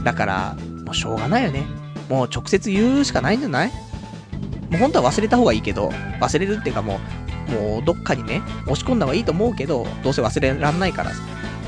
[0.03, 1.65] だから、もうしょうがないよね。
[2.09, 3.71] もう直接言うしかないんじゃない？
[4.69, 5.89] もう本当は忘れた方がいいけど、
[6.21, 6.99] 忘れるっていうかも
[7.49, 11.21] う、もうどっかにね、押し込んだ方がいいと思うけど、どうせ忘れらんないからさ。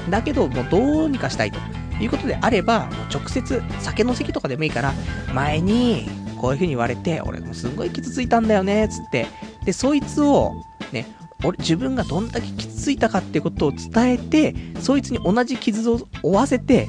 [0.09, 1.59] だけど、もうどうにかしたいと
[2.01, 4.93] いうことであれば、もう直接、酒の席とかでもいいから、
[5.33, 6.09] 前に、
[6.39, 9.27] こういう風に言われて、俺もすんごい傷ついたんだよね、つって。
[9.65, 10.53] で、そいつを、
[10.91, 11.05] ね、
[11.43, 16.87] 俺、自分がどんだけ傷ついたかってことを伝えて、そいつに同じ傷を負わせて、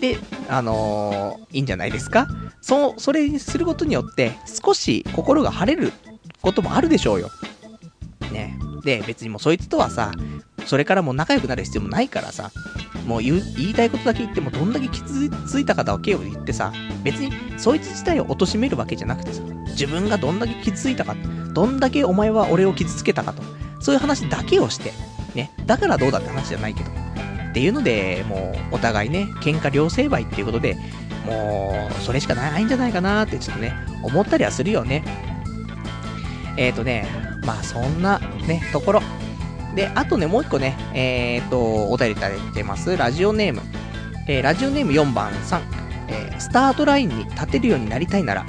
[0.00, 0.16] で、
[0.48, 2.26] あのー、いいんじゃないですか？
[2.62, 4.32] そ、それにすることによって、
[4.64, 5.92] 少し心が晴れる
[6.40, 7.28] こともあるでしょうよ。
[8.30, 8.58] ね。
[8.82, 10.12] で、別にもうそいつとはさ、
[10.66, 12.50] それからもう仲良くなる必要もないからさ、
[13.06, 16.72] もう言いたいことだけ言っても、どんだけ傷ついたかだけを言ってさ、
[17.02, 21.16] 別にそいつ自体を貶めるわけじゃなくてさ、自分がどんだけ傷ついたか、
[21.52, 23.42] どんだけお前は俺を傷つけたかと、
[23.80, 24.92] そういう話だけをして、
[25.34, 26.90] ね、だからどうだって話じゃないけど、
[27.50, 30.76] っていうので、もうお互いね、喧嘩両成敗っていうことで、
[31.26, 35.04] もう、それしかないんじゃないかなってちょっとね、思ったりはするよね。
[36.56, 37.06] えっ、ー、とね、
[37.50, 39.02] まあそんなね、ところ。
[39.74, 42.96] で、あとね、もう一個ね、えっ、と、お便りいただいてます。
[42.96, 43.60] ラジオネーム。
[44.28, 45.62] えー、ラジオネーム4番さん。
[46.06, 48.46] えー、スタートラインに立てるようになりたいなら、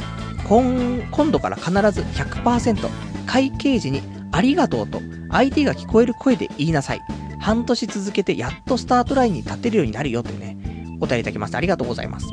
[0.47, 2.89] 今、今度から必ず100%、
[3.25, 7.01] 会計時にありがとうと、相手が聞こえる声で言いなさい。
[7.39, 10.57] 半年続けてやっとスタートラインに立てるようになるよってね、
[10.99, 12.27] お便りいただきましてありがとうございます。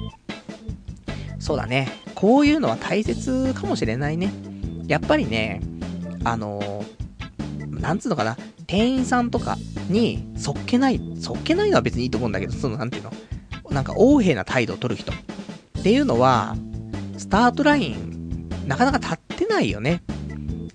[1.38, 1.88] そうだね。
[2.14, 4.30] こういうのは大切かもしれないね。
[4.86, 5.62] やっぱりね、
[6.32, 9.56] あのー、なんつうのかな、店員さんとか
[9.88, 13.12] に、そっけない、そっけないのは別にいいと思うんだけど、その、なんていうの
[13.70, 15.12] なんか、横柄な態度を取る人。
[15.12, 16.56] っていうのは、
[17.16, 20.02] スタートライン、なかなか立ってないよね。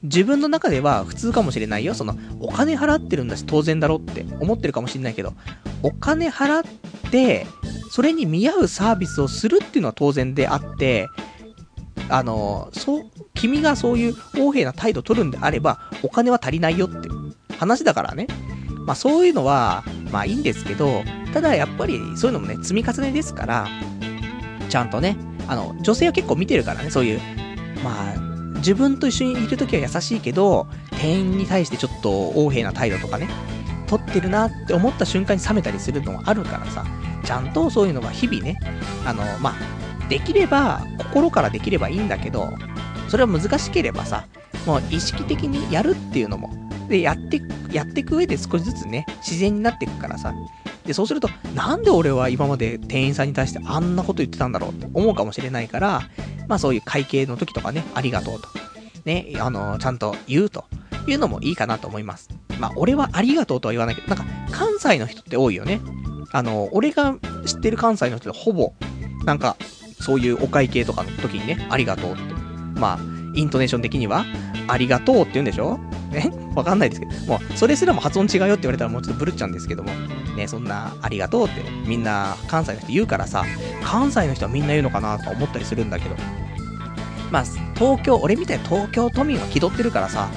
[0.03, 1.93] 自分の中では普通かもしれないよ。
[1.93, 5.33] その、お金払ってるんだし当然だろって思ってるかもしれないけど、
[5.81, 7.47] お金払って、
[7.91, 11.07] それに見合うサービスをするっていうのは当然であって、
[12.09, 17.09] あの、そう、君がそういう横柄な態度取るんであれば、お金は足りないよって
[17.57, 18.27] 話だからね。
[18.85, 23.67] まあそういうのは、まあいいんですけど、ただやっぱりそういうのもね、積み重ねですから、
[24.69, 25.17] ちゃんとね、
[25.47, 27.21] あの、女性は結構見てるからね、そういう、
[27.83, 28.15] まあ、
[28.57, 33.27] 自分と一緒にいるときは優しいけど、店員に対してちょっと横柄な態度とかね、
[33.87, 36.85] 取ってるなって思った瞬間に冷めたりするのもあるからさ、
[37.23, 38.57] ちゃんとそういうのは日々ね、
[39.05, 39.55] あの、まあ、
[40.09, 42.49] できれば、心からできればいいんだけど、
[43.07, 44.25] それは難しければさ、
[44.65, 47.41] もう意識的にやるっていうのもで、やって、
[47.71, 50.33] やっていく上で少しずつね、自然になっていくからさ。
[50.85, 56.01] で、そうすると、なんで俺は今まで店員さんに対してあんなこと言ってたんだろうって思うかもしれないから、
[56.47, 58.47] まあそういう会計の時とかね、ありがとうと。
[59.05, 60.65] ね、あの、ちゃんと言うと
[61.07, 62.29] いうのもいいかなと思います。
[62.59, 65.79] まあ俺はありがとうとは言わないけど、なんか関西の人って多いよね。
[66.31, 68.73] あの、俺が知ってる関西の人でほぼ、
[69.25, 69.55] なんか、
[70.03, 72.21] そういうお会計とかの時にね、ありがとうって。
[72.79, 72.99] まあ、
[73.33, 74.25] イントネーション的には、
[74.67, 75.79] ありがとうって言うんでしょ？
[76.11, 79.89] ね わかんないですけど、もう、それすらも発音違うよって言われたらもうちょっとブルっちゃうんですけども、
[80.35, 83.43] ね、そんな、ありがとうってみんな関西の人言うからさ、
[83.83, 86.15] 関西の人はみんな言うのかなとか思ったりするんだけど、
[87.31, 87.43] まあ、
[87.75, 90.29] 東京、俺みたいに東京都民は気取ってるからさ、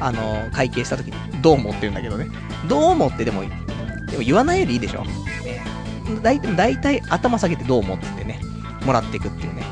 [0.00, 2.28] あの、会計した時に、どう思ってるんだけどね。
[2.68, 5.02] どう思ってでも、でも言わないよりいいでしょ。
[5.02, 5.62] ね。
[6.22, 8.40] 大体、大体頭下げてどう思って言ってね、
[8.84, 9.62] もらっていくっていうね。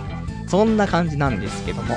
[0.48, 1.96] そんな感じなんですけども。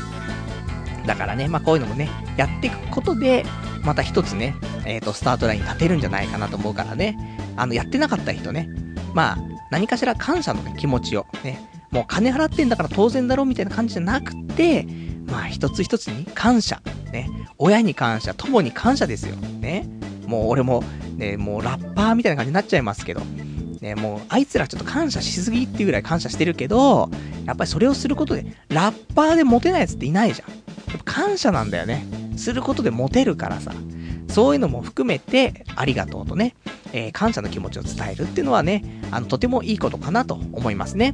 [1.05, 3.45] だからね、まあこういうのもね、やっていくことで、
[3.84, 4.55] また一つね、
[4.86, 7.18] えっ、ー、と、スタートライン立てるんじゃないかなと思うからね。
[7.55, 8.70] あの、やってなかった人ね、
[9.13, 9.38] まあ、
[9.72, 11.59] 何かしら感謝の、ね、気持ちをね、
[11.91, 14.86] もう金払ってんだから当然だろうみたいな感じじゃなくて、
[15.28, 16.82] まあ一つ一つに感謝。
[17.11, 17.30] ね。
[17.57, 19.36] 親に感謝、友に感謝ですよ。
[19.36, 19.88] ね。
[20.26, 20.84] もう俺も、
[21.18, 23.22] ね、もうラッパーみたいな感じになっちゃいますけど。
[23.86, 27.12] ね、もうあいつらちょっと感謝しすぎっていうぐらい感謝してるけど、
[27.46, 30.50] やっぱりそれをすることで、ラッパーでモテないやつっていないじゃん。
[30.50, 30.56] や
[30.96, 32.04] っぱ感謝なんだよね。
[32.36, 33.72] することでモテるからさ。
[34.28, 36.56] そういうのも含めて、ありがとうとね、
[36.94, 41.14] えー、感謝の気持ちを伝えるっていうのはね、あの、とてもいいことかなと思いますね。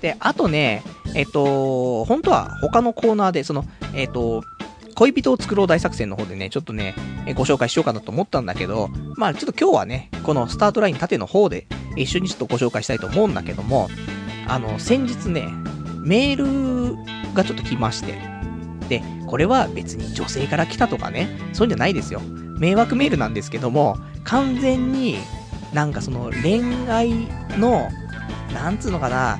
[0.00, 0.82] で、あとね、
[1.14, 3.64] えっと、本当は他のコーナーで、その、
[3.94, 4.42] えっと、
[4.94, 6.94] 恋人を作ろう大作戦の方でね、ちょっとね、
[7.34, 11.66] ご紹介しようかなと思ったんだけど、まあちょっと今日はね、このスタートライン縦の方で
[11.96, 13.88] 一緒にちょっとご紹介したいと思うんだけども、
[14.46, 15.48] あの、先日ね、
[16.04, 18.18] メールがちょっと来まして、
[18.88, 22.20] で、これは別に女性から来たとかね、そういうんじゃないですよ。
[22.58, 25.16] 迷惑メールなんですけども、完全に
[25.72, 27.10] なんかその恋愛
[27.58, 27.88] の、
[28.52, 29.38] なんつうのかな、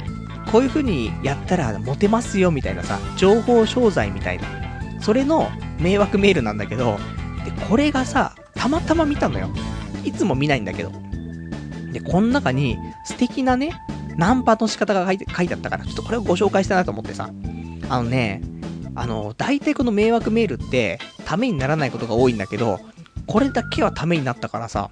[0.50, 4.63] こういう風にやったらモテますよみたいなさ、情報商材みたいな。
[5.04, 6.96] それの迷惑メールなんだけど、
[7.44, 9.50] で、これがさ、たまたま見たのよ。
[10.02, 10.90] いつも見ないんだけど。
[11.92, 13.78] で、この中に素敵なね、
[14.16, 17.28] ナンパの仕方が書いて書いてあったから、ちょっとこれをご紹介したいなと思ってさ。
[17.90, 18.40] あのね、
[18.94, 22.80] あの、大体この迷惑メールって、ためにならないことが多いんだけど、
[23.26, 24.88] これだけはためになったからさ、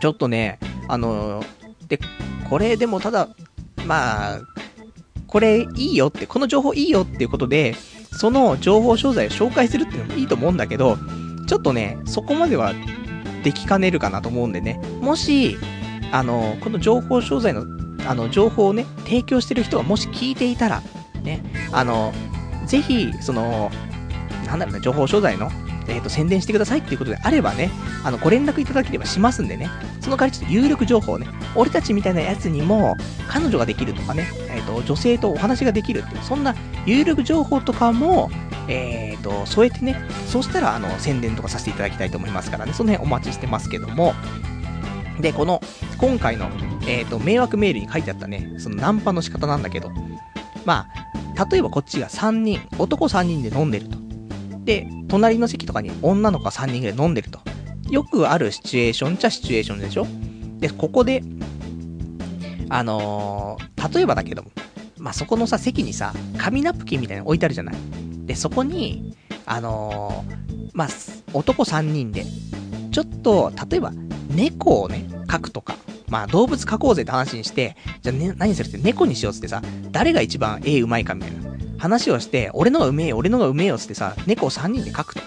[0.00, 0.58] ちょっとね、
[0.88, 1.44] あの、
[1.86, 2.00] で、
[2.50, 3.28] これでもただ、
[3.86, 4.40] まあ、
[5.28, 7.76] これいいよって、この情報いいよっていうことで、
[8.16, 10.96] その情報商材を紹介するっていうのもいいと思うんだけど、
[11.46, 12.72] ちょっとね、そこまでは
[13.42, 15.58] できかねるかなと思うんでね、もし、
[16.12, 17.66] あの、この情報商材の、
[18.08, 20.82] あの、情報をね、提供してる人がもし聞いていたら、
[21.22, 21.42] ね、
[21.72, 22.12] あの、
[22.66, 23.70] ぜひ、その、
[24.46, 25.50] なんだろうな、情報商材の、
[25.88, 27.70] えっ、ー、と、宣伝してくださいっていうことであればね、
[28.04, 29.68] あの、ご連絡いただければしますんでね、
[30.00, 32.96] その代わりちょっと有力情報ね、俺たちみたいなやつにも、
[33.28, 36.54] 彼女ができるとかね、えっ、ー、と、女性とお話ができるっていう、そんな
[36.86, 38.30] 有力情報とかも、
[38.68, 44.14] えっ、ー、と、添えてね、そうしたら、あの、宣伝とかさせていただきたいと思いますからね、その辺お待ちしてますけども、
[45.20, 45.60] で、この、
[45.98, 46.50] 今回の、
[46.86, 49.90] えっ、と、迷惑メールに書いてあったね、そのナンパの仕方なんだけど、
[50.64, 54.03] まあ、例えばこっちが3人、男3人で飲んでると。
[54.64, 57.40] で、隣の席とかに女の子が3人ぐらい飲んでると。
[57.90, 60.06] よくあるシチュエーションっちゃシチュエーションでしょ？
[60.58, 61.22] で、ここで、
[62.70, 64.50] あのー、例えばだけども、
[64.98, 67.74] まあ、そこのさ、席にさ、紙ナプキンみたいなの置いてあるじゃない？
[68.24, 70.88] で、そこに、あのー、まあ、
[71.34, 72.24] 男3人で、
[72.90, 73.92] ちょっと、例えば、
[74.30, 75.76] 猫をね、描くとか、
[76.08, 79.60] まあ、動物描こうぜって話にして、じゃあ、ね、何するって猫にしようってさ、
[79.90, 81.53] 誰が一番絵うまいかみたいな。
[81.84, 85.20] 話をして、俺のがうめえよ、俺のがうめえよってさ、猫を3人で描くと。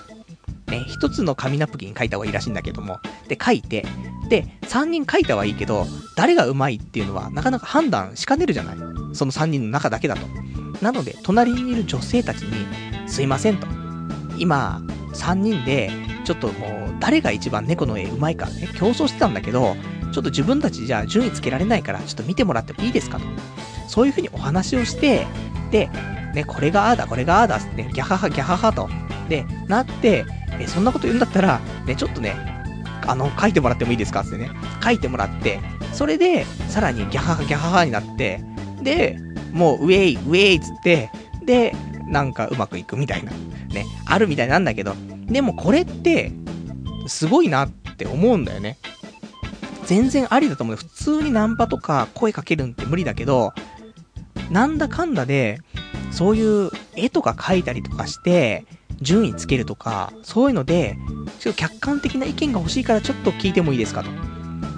[0.71, 2.99] ね、一つの紙ナプキン書いた方がいいらしいんだけども。
[3.27, 3.85] で、書いて、
[4.27, 5.85] で、3人書いたはいいけど、
[6.15, 8.77] 誰がうまいっていうのはなかなか判断しかねるじゃない。
[9.13, 10.25] その3人の中だけだと。
[10.81, 12.65] なので、隣にいる女性たちに、
[13.07, 13.67] すいませんと。
[14.39, 14.81] 今、
[15.13, 15.91] 3人で、
[16.25, 19.77] ちょっともう、誰が一番猫の絵うまいかね、競争してたんだけど、
[20.11, 23.25] ちょっと自分たちじゃ順位つけられないから、ちょっと見てもらってもいいですかと。
[23.87, 25.27] そういう風にお話をして、
[25.69, 25.89] で、
[26.37, 28.87] ね、これがああだ、これがああだ、ね、ギャハハ、ギャハハと。
[29.27, 30.23] で、なって、
[30.59, 32.35] え、そんなこと言うんだったら、ね、ちょっとね、
[33.07, 34.21] あの、書いてもらってもいいですか？
[34.21, 34.51] ってね、
[34.83, 35.59] 書いてもらって、
[35.93, 38.43] それで、さらにギャハハ、ギャハハになって、
[38.83, 39.17] で、
[39.51, 41.09] もう、ウェイ、ウェイっつって、
[41.43, 41.75] で、
[42.07, 43.31] なんかうまくいくみたいな、
[43.73, 44.93] ね、あるみたいなんだけど、
[45.25, 46.31] でもこれって、
[47.07, 48.77] すごいなって思うんだよね。
[49.85, 50.75] 全然ありだと思う。
[50.75, 53.53] 普通にナンパとか声かけるんって無理だけど、
[54.51, 55.59] なんだかんだで、
[56.11, 58.65] そういう絵とか描いたりとかして、
[59.01, 60.97] 順位つけるとか、そういうので、
[61.39, 64.09] ちょっと客観的な意見が欲しいからちょっと聞いてもいいですかと。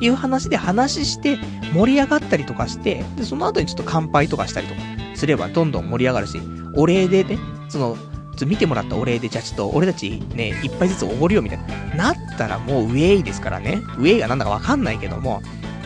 [0.01, 1.37] いう話で話して
[1.73, 4.81] 盛り上がったりとかして、で、その後にちょっと乾杯とかしたりとか
[5.15, 6.39] すればどんどん盛り上がるし、
[6.75, 7.37] お礼でね、
[7.69, 7.97] その、
[8.45, 11.59] 見てもらったお礼で、じゃあちょっと俺たちね、一杯ずつおごるよみたい
[11.95, 12.13] な。
[12.13, 13.81] なったらもうウェイですからね。
[13.97, 15.41] ウェイがなんだかわかんないけども、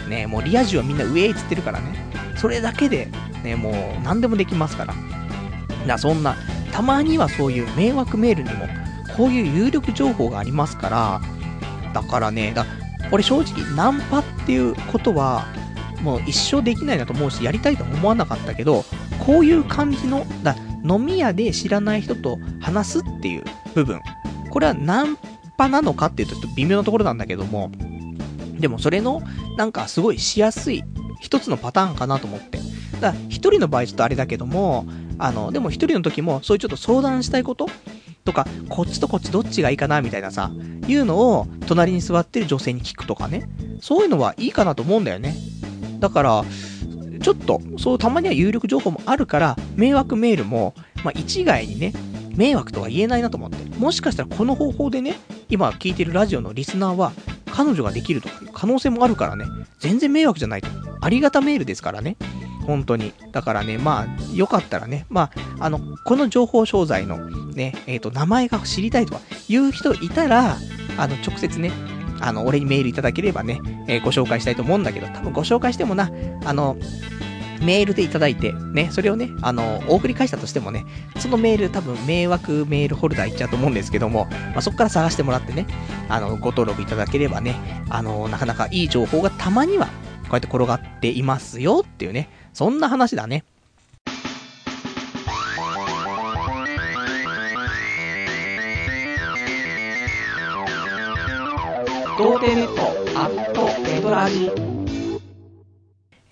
[0.07, 2.05] ね、もうリア充はみんなウェイっつってるからね。
[2.37, 3.09] それだけで、
[3.43, 4.93] ね、もう何でもできますから。
[5.87, 6.35] だそんな、
[6.71, 8.67] たまにはそういう迷惑メールにも、
[9.15, 11.21] こういう有力情報がありますから、
[11.93, 12.65] だからね、だ
[13.11, 15.45] 俺正直、ナンパっていうことは、
[16.01, 18.83] もう一生できないなと思うし、やりたいと思わなかったけど、
[19.25, 24.01] こういう感じの、だ飲み屋で知らない人と話すっていう部分。
[24.49, 25.17] これはナン
[25.57, 27.71] パなのかっていうとちょっと微妙なところなんだけども、
[28.59, 29.21] でもそれの、
[29.57, 30.83] なんかすごいしやすい
[31.19, 32.59] 一つのパターンかなと思って。
[32.99, 34.85] だから一人の場合ちょっとあれだけども、
[35.17, 37.67] あの、でも一人の時もそういうちょっと相談したいこと
[38.25, 40.51] とか、こっちとこっちどっちがいいかなみたいなさ、
[40.87, 43.49] いうのを隣に座ってる女性に聞くとかね。
[43.81, 45.35] そういうのはいいかなと思うんだよね。
[45.99, 46.45] だから、
[47.21, 51.93] ちょっと、そう、たまには有力情報もあるから、迷惑メールも、まあ、一概にね、
[52.35, 53.77] 迷惑とは言えないなと思って。
[53.77, 55.17] もしかしたらこの方法でね、
[55.49, 57.11] 今聞いてるラジオのリスナーは、
[57.51, 59.45] 彼女ができるとかいう可能性もあるからね、
[59.79, 60.69] 全然迷惑じゃないと。
[61.01, 62.17] ありがたメールですからね。
[62.63, 63.13] 本当に。
[63.31, 70.57] だからね、まあ、よかったらね、まあ、あの、この情報商材のね、えっ、ー、と、名前が知りたいとかいう人いたら、
[70.97, 71.71] あの、直接ね、
[72.19, 76.09] あの、俺にメールいただければね、えー、ご紹介したいと思うんだけど、多分ご紹介してもな、
[76.45, 76.77] あの、
[77.63, 80.85] メールでいただいて、ね、それをね、あの、お送り返したとしてもね、
[81.17, 85.65] そのメール多分迷惑メールホルダーいっちゃうと思うんですけども、まあ、そこから探してもらってね、
[86.09, 87.55] あの、ご登録いただければね、
[87.89, 89.87] あの、なかなかいい情報がたまには、
[90.23, 93.43] こうやって転がっていますよっていうね、そんな話だね。
[102.17, 104.51] 童貞ネットアットネトラジ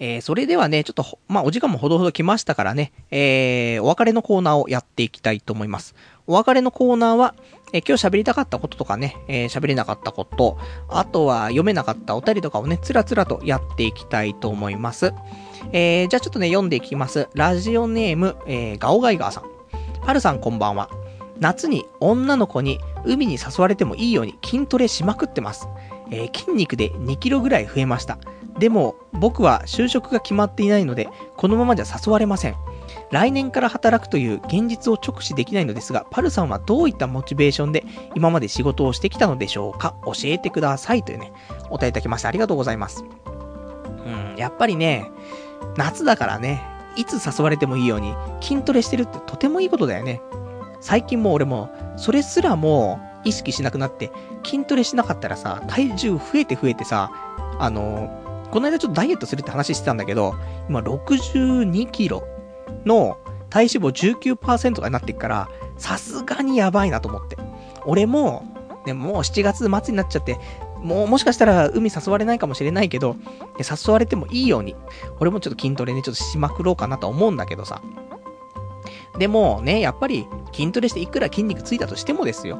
[0.03, 5.93] えー、それではね、ちょっと、まあ、お時間もほどほど来ましたからね、えー、お別れのコーナーをやっていきたいと思います。
[6.25, 7.35] お別れのコーナーは、
[7.71, 10.57] えー、今日喋りたかったこととかね、えー、喋れなかったこと、
[10.89, 15.13] あとは読めなかったお便りとかをね、つらつらとやっていきたいと思います。
[15.71, 17.29] えー、じゃあちょっとね、読んでいきます。
[17.33, 19.43] ラジオネーム、えー、ガオガイガーさん。
[20.05, 20.89] はるさんこんばんは。
[21.39, 25.67] 夏に女の子に海に誘われてもいいように筋トレしまくってます。
[26.11, 28.17] えー、筋肉で2キロぐらい増えました。
[28.59, 32.55] でも、僕は就職が決まっていないので、このままじゃ誘われません。
[33.11, 37.85] 来年から働くという現実を直視できないのですが、パルさんはどういったモチベーションで
[38.15, 39.95] 今まで仕事をしてきたのでしょうか？
[40.05, 41.03] 教えてください。
[41.03, 41.31] というね、
[41.69, 43.03] お答えいただきましてありがとうございます。
[44.05, 45.09] うん、やっぱりね、
[45.77, 46.63] 夏だからね、
[46.95, 50.21] いつ誘われてもいいように筋トレしてるってとてもいいことだよね。
[50.81, 54.11] 最近もう俺も、それすらも意識しなくなって、
[54.43, 57.11] 筋トレしなかったらさ、体重増えて増えてさ、
[57.59, 58.09] あの
[58.51, 60.35] この間ちょっとダイエットするって話してたんだけど、
[60.67, 62.23] 今62キロ
[62.85, 63.17] の
[63.49, 67.37] 体脂肪19%がなっていくから、さすがにやばいなと思って。
[67.85, 68.45] 俺も、
[68.85, 70.37] ね、もう7月末になっちゃって、
[70.81, 73.15] もうもしかしたら海誘われないかもしれないけど、
[73.59, 74.75] 誘われてもいいように、
[75.19, 77.81] 俺もちょっと筋トレね、ちょっとしまくろうかなと思うんだけどさ。
[79.17, 82.59] でもね、やっぱり筋トレしていくら筋肉ついたとしてもですよ。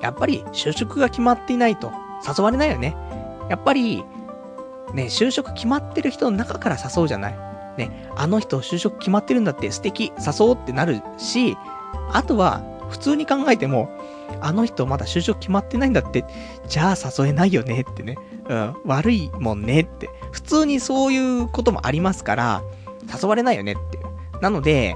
[0.00, 1.92] やっぱり就職が決まっていないと
[2.26, 2.96] 誘われないよね。
[3.48, 4.04] やっぱり
[4.92, 7.38] ね、就職決まってる人の中から誘うじゃない。
[7.78, 11.56] ね、あの人就職決まってるんだって素敵、誘おうってなるし、
[12.12, 12.62] あとは、
[12.92, 13.88] 普通に考えても、
[14.42, 16.26] あの人まだ就職決まってないんだって、
[16.68, 18.18] じゃあ誘えないよねってね。
[18.48, 20.10] うん、悪いもんねって。
[20.30, 22.62] 普通にそういうこともありますから、
[23.10, 23.98] 誘われないよねって。
[24.42, 24.94] なので、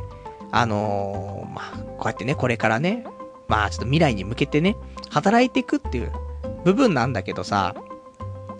[0.53, 3.05] あのー、まあ、こうやってね、これからね、
[3.49, 4.76] まあちょっと未来に向けてね、
[5.09, 6.12] 働いていくっていう
[6.64, 7.74] 部分なんだけどさ、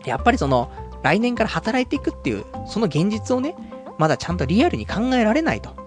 [0.07, 0.70] やっぱりその、
[1.03, 3.55] 来年から働いていくっていう、その現実をね、
[3.99, 5.86] まだちゃんとリアルに考えられないと。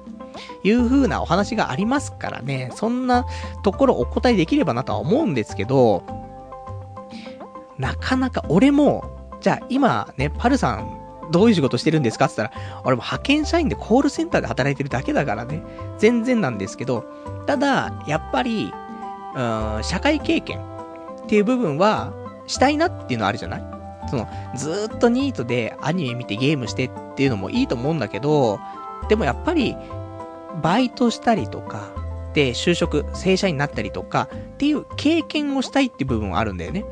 [0.63, 3.25] いう風なお話がありますからね、そんな
[3.63, 6.03] ところお答えできればなとは思うんですけど、
[7.77, 9.03] なかなか俺も、
[9.41, 10.97] じゃあ今ね、パルさん
[11.31, 15.61] どういう仕事してるんですかって言ったら、俺も派遣社員でコールセンターで働いてるだけだからね、
[15.97, 17.05] 全然なんですけど、
[17.45, 18.73] ただ、やっぱり、
[19.35, 22.13] うん、社会経験っていう部分は、
[22.47, 23.63] したいなっていうのはあるじゃない？
[24.09, 28.59] その、ずっとニートでアニメ見てゲームしてっていうのもいいと思うんだけど、
[29.07, 29.77] でもやっぱり、
[30.61, 31.91] バイトしたりとか、
[32.33, 36.85] で、就職、正社員になったりとか、っていう経験をしたいって部分はあるんだよね。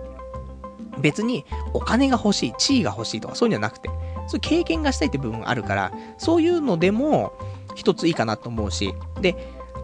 [0.99, 3.89] 別に、お金が欲しい、地位が欲しいとか、そういうんじゃなくて、
[4.27, 7.33] そういう経験がしたいって部分があるから、そういうのでも、
[7.75, 9.35] 一ついいかなと思うし、で、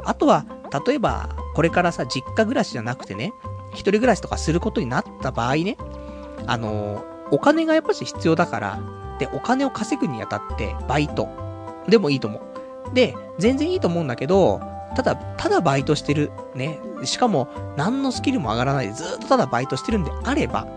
[0.03, 0.45] あとは、
[0.86, 3.34] 例えば、これからさ、実家暮らしじゃなくてね、
[3.74, 5.78] 一人暮らしとかすることになった場合ね、
[6.45, 8.80] あのお金がやっぱし必要だから、
[9.19, 11.30] で、お金を稼ぐにあたって、バイト。
[11.88, 12.41] でもいいと思う。
[12.94, 14.62] で、全然いいと思うんだけど、
[14.96, 16.32] ただ、ただバイトしてる。
[16.56, 16.80] ね。
[17.04, 20.68] しかも、何のスキルも上がらないでずっとただバイトしてるんであれば、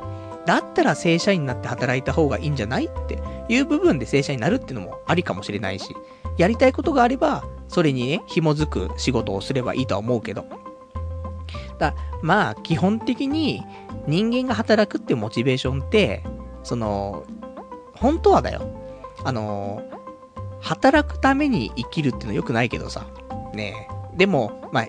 [0.46, 5.94] だったら正社員になって働いた方がいいんじゃないっていう部分で正社員になるっていうのもありかもしれないし、
[6.38, 10.46] やりたいことがあれば、それにね、紐づく仕事をすればいいとは思うけど。
[11.78, 13.62] だまあ、基本的に
[14.06, 16.22] 人間が働くっていうモチベーションって、
[16.62, 17.24] その、
[17.94, 18.62] 本当はだよ。
[19.24, 19.82] あの、
[20.66, 23.06] 働くために生きるっていうのは良くないけどさ、
[23.54, 24.86] ねでも、まあ、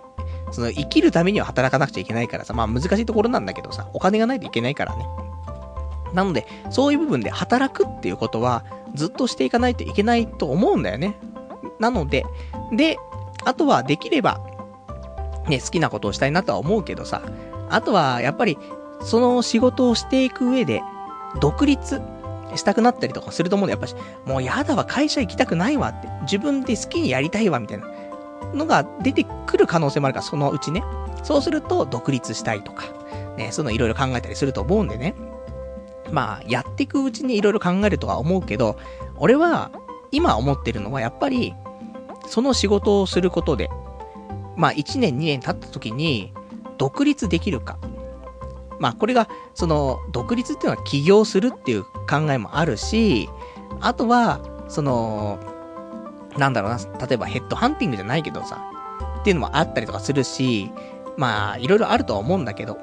[0.52, 5.06] その生きるためには働かなくちゃいけないからさ、まあ難しいところなんだけどさ、お金がないといけないからね。
[6.14, 8.66] なので、そういう部分で働くっていうことは、
[8.96, 11.16] ずっとしていかないといけないと思うんだよね。
[11.80, 12.26] なので、
[12.72, 12.98] で、
[13.46, 14.40] あとはできれば、
[15.48, 17.22] ね、好きなことをしたいなとは思うけどさ、
[17.70, 18.58] あとは、やっぱり、
[19.02, 20.82] その仕事をしていく上で、
[21.40, 22.02] 独立
[22.56, 23.80] したくなったりとかすると思うんだよ。
[23.82, 23.96] やっぱし、
[24.26, 27.88] もうやだわ、会社行きたくないわって、自分で好きにやりたいわ、みたいな
[28.54, 30.84] のが出てくる可能性もあるから、そのうちね。
[31.24, 32.86] そうすると、独立したいとか、
[33.38, 35.14] ね、そういうのいろいろ考えたりすると思うんでね。
[36.12, 38.78] まあ、やっていくうちにいろいろ考えるとは思うけど、
[39.18, 39.72] 俺は、
[40.12, 41.54] 今思ってるのは、やっぱり、
[42.28, 43.70] その仕事をすることで、
[44.56, 46.34] まあ、1年2年経った時に、
[46.78, 47.78] 独立できるか。
[48.80, 53.30] まあ、これが、その、独立っていうのは起業するっていう考えもあるし、
[53.82, 55.40] あとは、その、
[56.38, 58.62] なんだろうな、例えばヘッドハンティングじゃないけどさ、
[59.20, 60.72] っていうのもあったりとかするし、
[61.18, 62.78] まあ、いろいろあるとは思うんだけど、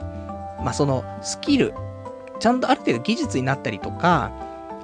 [0.62, 1.74] まあ、その、スキル、
[2.40, 4.32] ちゃんとある程度技術になったりとか、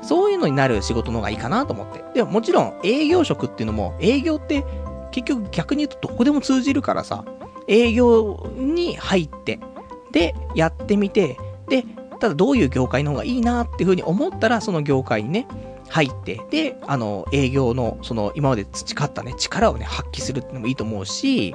[0.03, 2.03] そういうのになる仕事の方がいいかなと思って。
[2.15, 4.65] でももちろん営業職っていうのも、営業って
[5.11, 7.25] 結局逆に言うとどこでも通じるからさ、
[7.67, 9.61] 営業に入って、
[10.13, 11.37] で、やってみて、
[11.69, 11.85] で、
[12.19, 15.47] ただどういう業界の方がいいなっていう風に思ったら、その業界にね、
[15.89, 21.55] 入って、で、あの、営業の、その、今まで培ったね、力をね、発揮するってのもいいと思うし、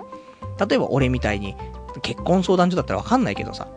[0.67, 1.55] 例えば俺みたいに、
[2.01, 3.67] 結婚相談所だったらわかんないけどさ、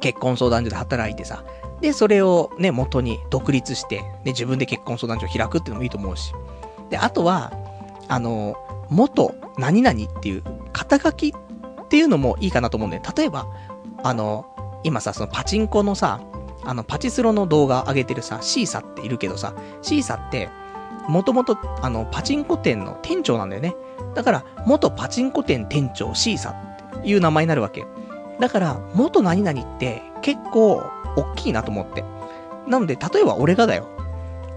[0.00, 1.44] 結婚相談所で働いてさ、
[1.80, 6.32] で、それをね、元に独立して、で、自分で結婚相談所を開くっていうのもいいと思うし。
[6.90, 7.52] で、あとは、
[8.08, 8.56] あの、
[8.90, 13.02] 元何々っていう肩書きっていうのもいいかなと思うんだよ。
[13.16, 13.46] 例えば、
[14.08, 14.46] あの、
[14.84, 16.20] 今さ、そのパチンコのさ、
[16.64, 20.48] あの、パチスロの動画上げてるさ、シーサっているけどさ、シーサって、
[21.08, 23.74] もともと、あの、パチンコ店の店長なんだよね。
[24.14, 27.86] だから、元パチンコ店店長シーサっていう名前になるわけ。
[28.40, 30.82] だから、元何々って結構
[31.16, 32.02] 大きいなと思って。
[32.66, 33.88] なので、例えば俺がだよ。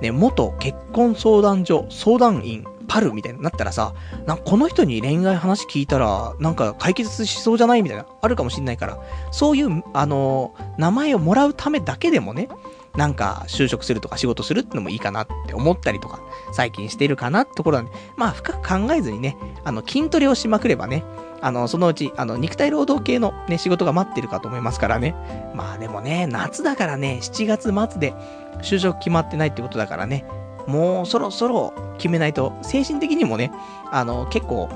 [0.01, 3.93] ね、元結婚相談所相談員パルみたいになったらさ、
[4.25, 8.99] なんかこの人に恋愛話聞いたら、なんか解決しそうじゃないみたいな、あるかもしんないから、
[9.31, 12.47] そういう、あの、名前をもらうためだけでもね、
[12.95, 16.21] なんか就職するとか仕事するってのもいいかなって思ったりとか、
[16.53, 21.03] 最近してるかなってところなんで、まあ深く考えずにね、あの筋トレをしまくればね、
[21.41, 25.15] あの、そのうち、あの、肉体労働系のね、仕事が待ってるかと思いますからね。
[25.55, 28.13] まあでもね、夏だからね、7月末で
[28.61, 30.25] 就職決まってないってことだからね、
[30.67, 33.51] もうそろそろ決めないと、精神的にもね、
[33.91, 34.69] あの、結構、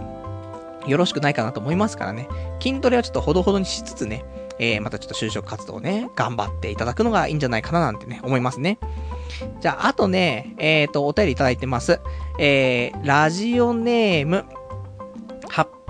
[0.88, 2.27] よろしくないかなと思いますからね。
[2.59, 4.23] 筋トレはちょっとほどほどにしつつね、
[4.59, 8.77] えー、またちょっと就職活動をね、頑張っていただくのがいいんじゃないかななんてね、思いますね。
[9.61, 11.99] じゃあ、あとね、えっ、ー、と、お便りいただいてます。
[12.39, 14.45] えー、ラジオネーム、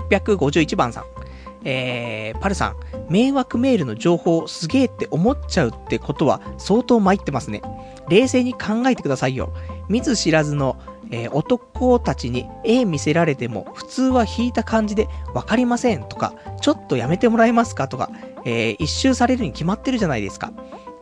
[0.08, 1.15] 851番さん。
[1.64, 2.76] えー、パルさん、
[3.10, 7.62] 迷惑メールの情報すげえって思っちゃうってことは相当参ってますね。
[8.08, 9.52] 冷静に考えてくださいよ。
[9.88, 10.76] 見ず知らずの、
[11.10, 18.10] えー、男たちに絵見せられても普通は引いた感じでわかりませんとか、ちょっとやめてもらえますかとか、
[18.44, 20.52] えー、一周されるに決まってるじゃないですか。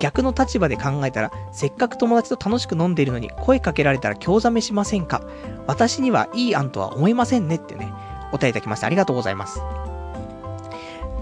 [0.01, 5.23] 逆の立場で考えたら、せっかく友達と楽しく飲んでいるのに声かけられたら興ざめしませんか？
[5.67, 7.93] 私にはいい案とは思いませんねってね、
[8.33, 9.61] お便りいただきましてありがとうございます。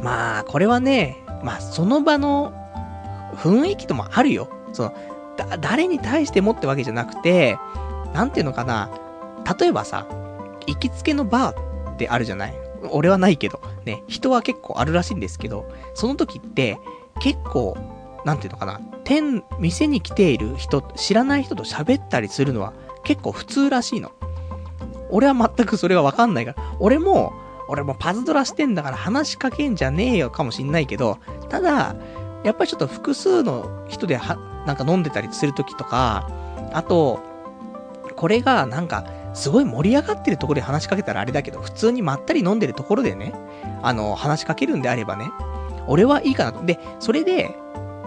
[0.03, 2.53] まあ、これはね、まあ、その場の
[3.37, 4.49] 雰囲気ともあるよ。
[4.73, 4.93] その、
[5.37, 7.57] だ、誰に対してもってわけじゃなくて、
[8.13, 8.91] なんていうのかな。
[9.59, 10.07] 例えばさ、
[10.67, 12.55] 行きつけのバーってあるじゃない？
[12.91, 16.79] 俺はないけど、ね、人は結構あるらしいんですけど、その時って、
[17.21, 17.77] 結構、
[18.25, 22.73] なんていうのかな、店、店に来ている人、知らない人と喋ったりするのは
[23.05, 24.11] 結構普通らしいの。
[25.11, 27.33] 俺は全くそれがわかんないから、俺も、
[27.73, 31.19] 俺もパズドラしてんだから話しかけんじゃねえよかもしんないけど、
[31.49, 31.97] ただ、
[32.45, 36.29] やっぱりちょっと複数の人では、なんか飲んでたりするときとか、
[36.75, 37.21] あと、
[38.15, 43.33] これがなんか、すごい盛り上がってるところで話しかけたらあれだけど、普通にまったり飲んでるところでね、
[43.83, 45.31] あの、話しかけるんであればね、
[45.87, 46.63] 俺はいいかなと。
[46.67, 47.57] で、それで、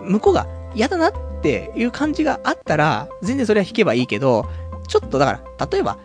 [0.03, 0.45] 向こうが
[0.75, 4.45] 嫌だなっていう感じがあったら、全然それは引けばいいけど、
[4.87, 5.97] ちょっとだから、例えば、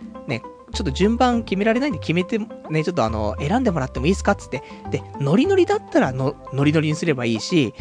[0.73, 4.62] ちょっと順番決められないんで決めて、ね、ちょっとあの、選んでもらってもいいですかつって。
[4.91, 7.75] で、ノリノリだったらの、ノリノリにすればいいし、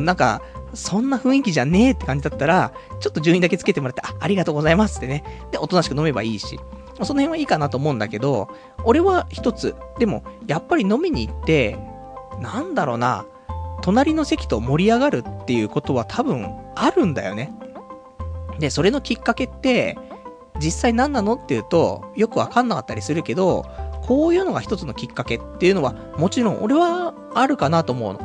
[0.00, 0.42] なんか、
[0.74, 5.24] そんな雰囲気じゃねえって感じだったら、ちょっと順位だけつけてもらって、あ、ありがとうございますってね。
[5.50, 6.58] で、おとなしく飲めばいいし。
[7.04, 8.48] その辺はいいかなと思うんだけど、
[8.84, 9.76] 俺は一つ。
[9.98, 11.78] でも、やっぱり飲みに行って、
[12.40, 13.24] なんだろうな、
[13.82, 17.52] 隣の席と盛り上がるっていうことは多分あるんだよね。
[18.58, 19.96] で、それのきっかけって、
[20.60, 23.64] 実際何なのっていうと、よくわかんなかったりするけど、
[24.02, 28.20] こういうのが一つのきっかけっていうのは、もちろん俺はあるかなと思うの。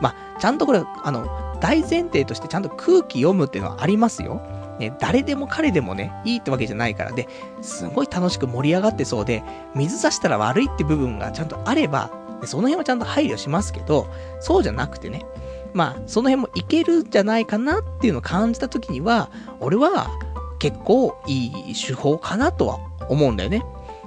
[0.00, 1.28] まあ、ちゃんとこれ、あの、
[1.60, 4.40] 大前提としてちゃんと空気読むっていうのはありますよ。
[4.78, 7.28] ね、誰でも彼でもね、いいってわけじゃないからで、
[7.62, 9.42] すごい楽しく盛り上がってそうで、
[9.74, 12.10] 水差したら悪いって部分がちゃんとあれば、
[12.44, 14.06] その辺はちゃんと配慮しますけど、
[14.40, 15.24] そうじゃなくてね、
[15.72, 19.30] まあ、その辺もいけるんじゃないかなっていうのを感じた時には、
[19.60, 20.10] 俺は
[20.58, 22.78] 結構いい手法かなとは
[23.08, 23.64] 思うんだよね。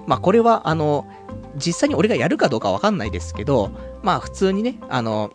[0.08, 1.08] まあ、これは、あの、
[1.56, 3.72] 実際に俺がやるかどうかわかんないですけど、
[4.02, 5.32] まあ、普通にね、あの、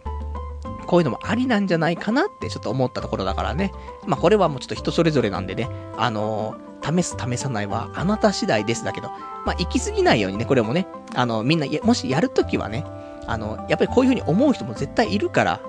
[0.86, 3.72] こういうのもありなんじゃないかなってちょっと思ったところだからね。
[4.06, 9.08] まあこれはもうちょっと人それぞれなんでね、あの、試す試さないはあなた次第ですだけど、
[9.46, 12.84] まあ行き過ぎないようにね、これもね、あの、みんな、もしやるときはね、
[13.26, 15.60] あの、やっぱりこういう風に思う人も絶対いるから、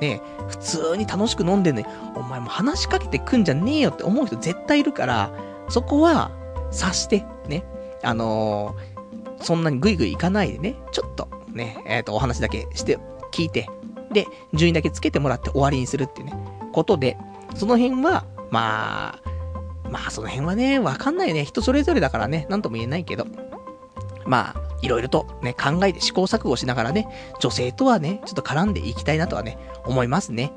[0.00, 1.84] ね、普通に楽しく飲んでんね、
[2.14, 5.30] お前も話しかけてくんじゃねえよって思う人絶対いるから、
[5.68, 6.30] そこは、
[6.70, 7.64] 察して、ね、
[8.02, 12.98] あのー、そんなにグイグイ行かないでね、ちょっとね、えっ、ー、と、お話だけして、
[13.32, 13.68] 聞いて、
[14.12, 16.34] で、順位だけつけてもらって終わりにするっていうね、
[16.72, 17.16] ことで、
[17.54, 19.30] その辺は、まあ、
[19.90, 21.44] まあその辺はね、わかんないよね。
[21.44, 23.26] 人それぞれだからね、なんとも言えないけど。
[24.26, 27.06] まあ、いろいろとね、考えて試行錯誤しながらね、
[27.40, 30.52] 女性とはね、ちょっと絡んでいきたいなとはね、思いますね。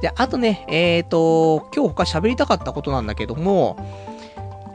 [0.00, 3.76] で、あとね、えっ、ー、と、今日他喋りたかったことなんだけども、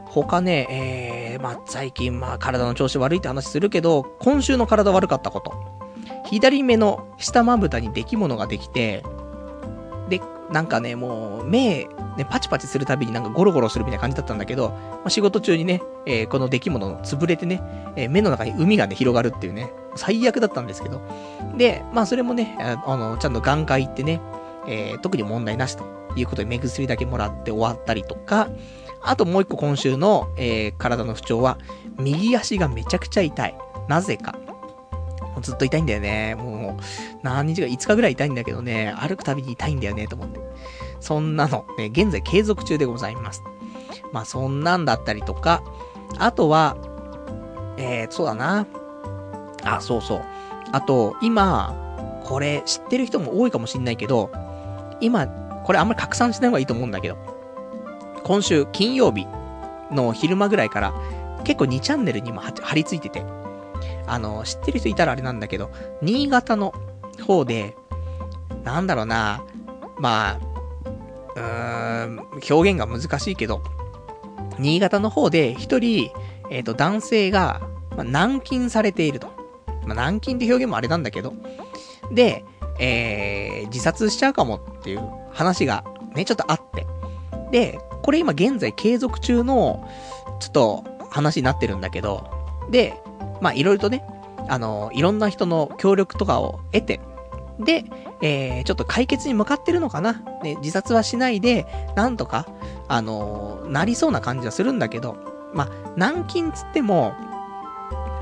[0.06, 5.54] 他ね、えー、まあ、最近、まあ、体の調子悪いって話するけど、今週の体悪かったこと。
[6.24, 9.04] 左目の下まぶたに出来物ができて、
[10.50, 11.86] なんかね、もう、目、
[12.16, 17.62] ね、パチパチするたびになんかゴロゴロするみたいな感じだったんだけど、まあ、仕事中にね、えー、この出来物潰れてね、
[17.96, 21.00] えー、目の中に海がね、広がるっていうね、最悪だったんですけど。
[21.56, 24.20] で、まあそれもね、あの、ちゃんと眼科行ってね、
[24.66, 25.84] えー、特に問題なしと
[26.16, 28.48] いうことで目薬だけもらって終わったりとか、
[29.02, 31.58] あともう一個今週の、えー、体の不調は、
[31.98, 33.56] 右足がめちゃくちゃ痛い。
[33.88, 34.34] なぜか。
[35.40, 36.34] ずっと痛いんだよね。
[36.34, 36.82] もう、
[37.22, 40.40] 何日か、5日ぐらい痛いんだけどね、歩くたびに痛いんだよね、と思って。
[41.00, 43.42] そんなの、ね、現在継続中でございます。
[44.12, 45.62] まあ、そんなんだったりとか、
[46.18, 46.76] あとは、
[47.76, 48.66] えー、そうだな。
[49.64, 50.22] あ、そうそう。
[50.72, 54.30] あと、今、これ知ってる人も多いかもしんないけど、
[55.00, 55.26] 今、
[55.64, 57.16] これあんまり拡散しない方がいいと思うんだけど、
[58.24, 59.26] 今週金曜日
[59.90, 60.94] の昼間ぐらいから、
[61.44, 63.24] 結構2チャンネルにも貼り付いてて、
[64.10, 65.70] あの、知ってる人いたらあれなんだけど、
[66.02, 66.74] 新潟の
[67.26, 67.76] 方で、
[68.64, 69.44] なんだろうな、
[69.98, 70.40] まあ、
[71.36, 72.18] うーん、
[72.50, 73.62] 表現が難しいけど、
[74.58, 76.10] 新潟の方で一人、
[76.50, 77.60] えっ、ー、と、男性が、
[77.96, 79.28] まあ、軟禁されていると。
[79.86, 81.32] まあ、軟禁って表現もあれなんだけど、
[82.12, 82.44] で、
[82.78, 85.84] えー、自殺しちゃうかもっていう話が
[86.14, 86.86] ね、ちょっとあって。
[87.50, 89.88] で、これ今現在継続中の、
[90.40, 92.28] ちょっと話になってるんだけど、
[92.70, 93.00] で、
[93.40, 94.04] まあ、いろいろとね、
[94.48, 97.00] あの、いろんな人の協力とかを得て、
[97.58, 97.84] で、
[98.22, 100.22] えー、ちょっと解決に向かってるのかな。
[100.42, 102.46] ね、自殺はしないで、なんとか、
[102.88, 105.16] あのなりそうな感じはするんだけど、
[105.54, 107.12] まあ、軟禁つっても、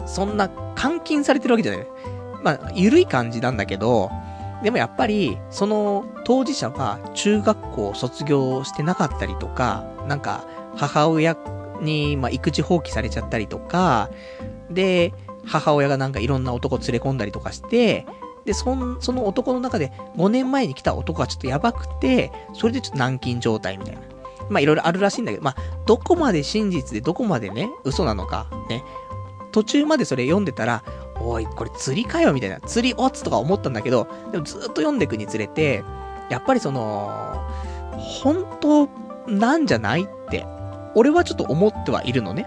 [0.06, 0.50] そんな
[0.80, 1.86] 監禁されてるわけじゃない。
[2.42, 4.10] まあ、ゆるい感じなんだけど、
[4.62, 10.44] でもやっぱり、その当事者は中学校を卒業してなかったりとか、なんか
[10.76, 11.36] 母親
[11.80, 14.10] に、まあ、育児放棄されちゃったりとか、
[14.70, 15.12] で、
[15.44, 18.06] 母親がなんかいろんな男連れ込んだりとかして、
[18.44, 24.00] で、そん、その男の中で5年前に来た男がちょっとやばくて、それでちょっと軟禁状態みたいな。
[24.48, 28.82] まあいろいろあるらしいんだけど、まあ、どこまで真実でどこまでね、嘘なのか、ね。
[29.52, 30.82] 途中までそれ読んでたら、
[31.20, 32.60] おい、これ釣りかよみたいな。
[32.60, 35.84] 釣りオツとか思ったんだけど、でもずっと読んでいくにつれて、
[36.30, 37.46] やっぱりその、
[37.98, 38.88] 本当
[39.30, 40.46] なんじゃないって、
[40.94, 42.46] 俺はちょっと思ってはいるのね。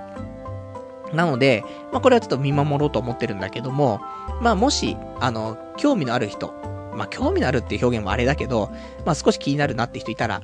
[1.13, 4.01] なので、まあ、これはちょっと見守ろうと思ってるんだけども、
[4.41, 6.53] まあ、もし、あの、興味のある人、
[6.95, 8.71] まあ、興味のあるっていう表現もあれだけど、
[9.05, 10.41] まあ、少し気になるなって人いたら、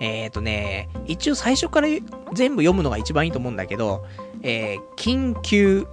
[0.00, 1.88] えっ、ー、とね、一応最初から
[2.32, 4.04] 全部読むのが一番いいと思うんだけど、
[4.42, 5.86] えー、緊急、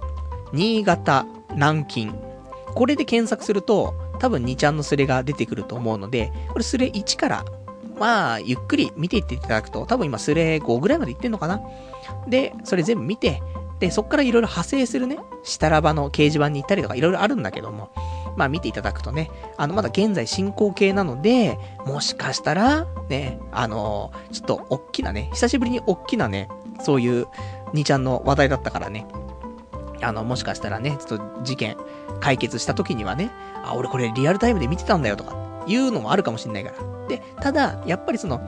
[0.52, 2.12] 新潟、南京。
[2.74, 7.44] これで検索すると、多分2ちゃんのスレが出てくると思うので、これスレ1から、
[7.98, 11.60] まあ、ゆっくり見ていっていただくと、多分今スレ5ぐらいまでいってんのかな
[12.28, 13.42] で、それ全部見て、
[13.78, 17.90] で、そっからいろいろ派生するね、したらばの掲示板に行ったりとかいろいろあるんだけども、
[18.36, 26.48] まあ見ていただくとね、あの、まだ現在進行形なので、もしかしたら、ね、あのー、ちょっと大きなね、久しぶりに大きなね、
[26.80, 27.26] そういう
[27.74, 29.06] 2ちゃんの話題だったからね、
[30.02, 31.76] あの、もしかしたらね、ちょっと事件
[32.20, 33.30] 解決した時にはね、
[33.64, 35.36] あ、俺これリアルタイムで見てたんだよとか、
[35.66, 37.08] いうのもあるかもしんないから。
[37.08, 38.40] で、ただ、やっぱりその、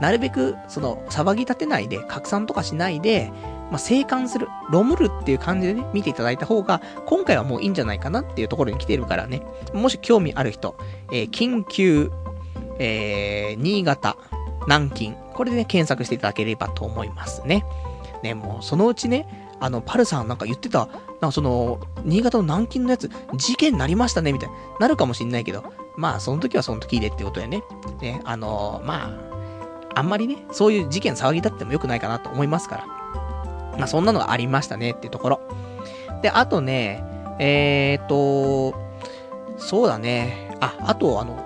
[0.00, 3.32] なるべく、その、騒ぎ立てないで、拡散とかしないで、
[3.72, 9.42] まあ、生還する、ロムるっていう感じでね、見ていただいた方が、今回はもういいんじゃないかなっていうところに来てるからね、
[9.72, 10.76] もし興味ある人、
[11.10, 12.12] えー、緊急、
[12.78, 14.18] えー、新潟、
[14.66, 17.64] 南京、これでね、検索していただければと思いますね。
[18.22, 20.88] ね、もう、そのうちね、あの、パルさんなんか言ってた、なん
[21.20, 25.64] かその、新潟の南京のやつ、事件になりましたね、みたいな、なるかもしんないけど、
[25.96, 27.62] まあ、その時はその時でってことでね。
[28.02, 29.32] ね、あのー、まあ、
[29.94, 33.02] あんまりね、そういう事件騒ぎ立っても良くないかなと思いますから。
[33.78, 35.40] まあ、そんなのがありましたねっていうところ。
[36.22, 37.04] で、あとね、
[37.38, 38.76] えーと、
[39.56, 40.56] そうだね。
[40.60, 41.36] あ、あと、あの、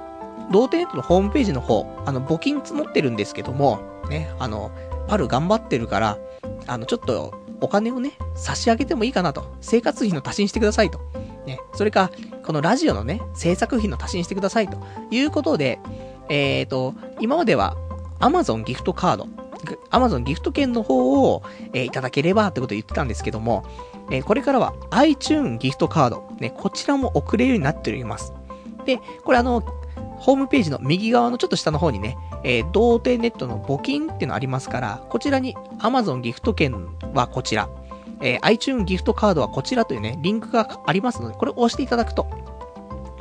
[0.50, 4.70] 童貞ネットのホームページの方、あの、募金募ってるんですけども、ね、あの、
[5.08, 6.18] パル頑張ってるから、
[6.66, 9.56] あの、ちょっと、お金をね、差し上げてもいいかなと。
[9.60, 11.00] 生活費の足しにしてくださいと。
[11.46, 12.10] ね、それか、
[12.44, 14.78] このラジオのね、制作費の足しにしてくださいと
[15.10, 15.78] いうことで、
[16.28, 17.76] えーと、今までは
[18.20, 19.26] Amazon ギフトカード、
[19.90, 21.42] Amazon ギフト券の方を、
[21.72, 23.64] えー、いただければってことを言ってたんですけども、
[24.10, 28.32] えー、これからは iTune ギフトカード、ね、こちらも送れるようになっております。
[28.84, 29.62] で、これあの、
[30.18, 37.68] ホームページの右側のちょっと下の方にね、えー、童貞ネットの募金っていうのありますから、こちらに Amazon ギフト券はこちら、
[38.20, 42.26] えー、iTune ギフトカードはこちらというね、リンクがありますので、これを押していただくと、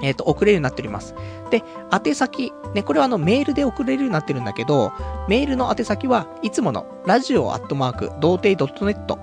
[0.01, 1.15] えっ、ー、と、送れるようになっております。
[1.49, 4.91] で、宛先、ね、これはあの、メールで送れるようになってるんだけど、
[5.27, 9.17] メールの宛先はいつもの、ラジオアットマーク、童貞 .net、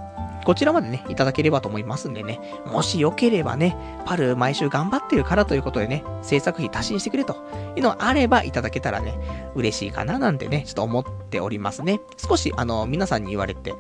[0.45, 7.37] こちらまでね、いただければと思いますんでね、もしよければね、パル毎週頑張ってるからということでね、制作費足しにしてくれと
[7.77, 9.15] いうのがあればいただけたらね、
[9.55, 12.01] 嬉しいかななんてね、ちょっと思っておりますね。
[12.17, 13.75] 少し、あの、皆さんに言われて、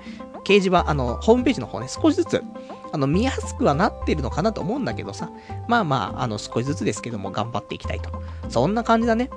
[0.44, 2.42] 掲示板、あの、ホームページの方ね、少しずつ、
[2.92, 5.30] あの、見やすくはなってるのかなと思うんだけどさ、
[5.66, 8.10] まあまあ、あの、少しずつですけども、頑張っていきたいと。
[8.48, 9.30] そんな感じだね。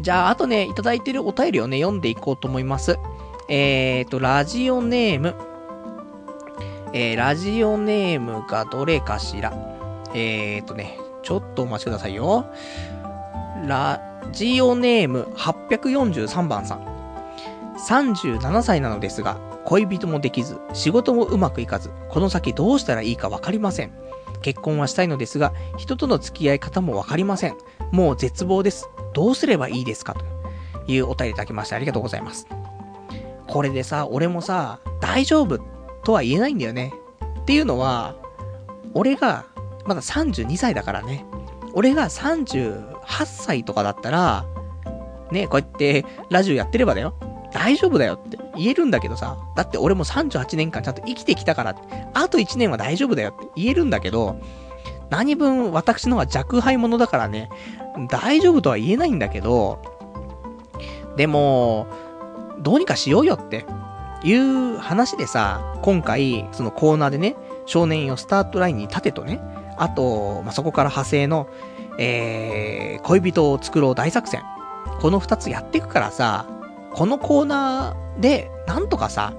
[0.00, 2.98] じゃあ、あとね、いただいてるお便りをね、読んでいこうと思います。
[3.48, 5.34] えーと、ラジオネーム、
[6.92, 9.52] えー、ラジオネームがどれかしら。
[10.14, 12.46] えーとね、ちょっとお待ちくださいよ。
[13.66, 14.00] ラ
[14.32, 16.94] ジオネーム843番さん。
[17.76, 23.92] 37歳なのですが、恋人もできず、仕事もうまくいかず、この先どうしたらいいかわかりません。
[24.42, 27.56] 結婚はしたいのですが、人との付き合い方もわかりません。
[27.92, 28.88] もう絶望です。
[29.14, 30.24] どうすればいいですかと
[30.86, 32.46] いうお便りいただきましてありがとうございます。
[33.46, 35.58] これでさ、俺もさ、大丈夫
[36.04, 36.92] とは言えないんだよね。
[37.40, 38.16] っていうのは、
[38.92, 39.46] 俺が、
[39.86, 41.24] まだ32歳だからね。
[41.74, 42.94] 俺が38
[43.26, 44.46] 歳とかだったら、
[45.30, 47.14] ね、こうやってラジオやってればだよ。
[47.54, 51.76] 大丈夫だよって言えるんだけどさ、だって俺も38年間ちゃんと生きてきたから、
[52.12, 54.36] あと1年は大丈夫だよって言えるんだけど、
[55.08, 57.48] 何分私のは若輩者だからね、
[58.08, 59.78] 大丈夫とは言えないんだけど、
[61.16, 61.86] でも、
[62.58, 63.64] どうにかしようよって
[64.24, 67.36] いう話でさ、今回、そのコーナーでね、
[67.66, 69.40] 少年よスタートラインに立てとね、
[69.76, 71.46] あと、まあ、そこから派生の、
[71.98, 74.42] えー、恋人を作ろう大作戦。
[75.00, 76.46] この二つやっていくからさ、
[76.94, 79.34] このコーナーで、なんとかさ、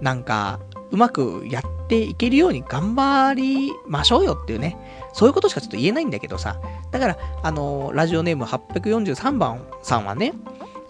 [0.00, 0.60] なんか、
[0.90, 4.76] うまくやっていけるように頑張りましょうよっていうね。
[5.12, 6.60] そういうことしかちょっと言えないんだけどさ。
[6.90, 10.32] だから、あの、ラジオネーム843番さんはね、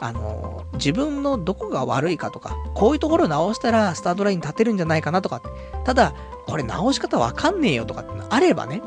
[0.00, 5.42] あの、自分のどこが悪いかとか、こういうところを直したらスタートライン立てるんじゃないかなとか、
[5.84, 6.14] ただ、
[6.46, 8.82] これ直し方わかんねえよとかってあればね、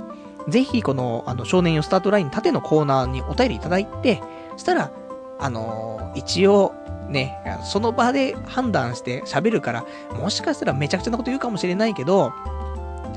[0.47, 4.21] ぜひこの、あの、少年よスタートライン縦のコーナーにお便りいただいて、
[4.53, 4.91] そしたら、
[5.39, 6.73] あの、一応、
[7.09, 12.31] ね、その場で判断して喋るから、もしかしたらめちゃくちゃなこと言うかもしれないけど、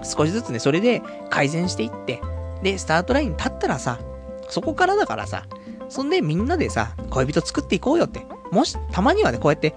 [0.02, 2.20] 少しずつね、それで改善していって、
[2.62, 3.98] で、スタートライン立ったらさ、
[4.48, 5.44] そこからだからさ、
[5.88, 8.26] そんでみんなでさ、恋人作っていこうよって。
[8.50, 9.74] もし、たまにはね、こうやって、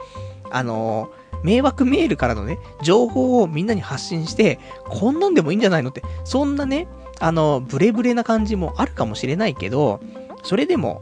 [0.50, 6.88] あのー、迷惑メールからのね、情報をみんなに発信して、こんなんでもいいんじゃないのって、そんなね、
[7.20, 10.00] あの、ブレブレな感じもあるかもしれないけど、
[10.44, 11.02] それでも、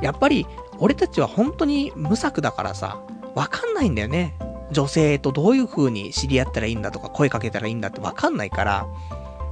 [0.00, 0.46] やっぱり、
[0.82, 3.00] 俺たちは本当に無策だからさ、
[3.36, 4.36] わかんないんだよね。
[4.72, 8.86] 女性とどういう風に知り合ったらいいんだとか、声かけたらいいんだってわかんないから、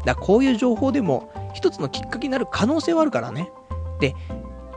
[0.04, 3.52] だこういう情報でも、一つのきっかけになる可能性はあるからね。
[4.00, 4.16] で、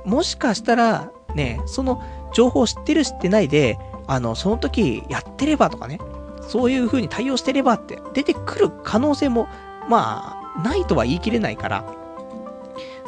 [0.06, 2.04] もしかしたら、ね、その
[2.36, 5.98] 情報を知ってる知ってないで、あの、その時やってればとかね、
[6.48, 9.48] そういう風に対応してればって出てくる可能性も、
[9.90, 12.03] まあ、ないとは言い切れないから、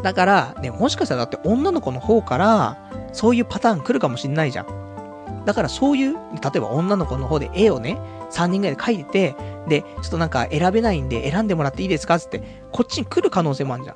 [0.03, 2.77] だから、ね、もしかしたらだって女の子の方から、
[3.13, 5.45] そういうパターン来るかもしんないじゃん。
[5.45, 6.19] だからそういう、例
[6.55, 7.97] えば女の子の方で絵をね、
[8.31, 9.35] 3人ぐらいで描いてて、
[9.67, 13.95] で、ちょっとなんか選べないんで選んでもらっていいですかつって、こっちに来る可能性もあるじゃん。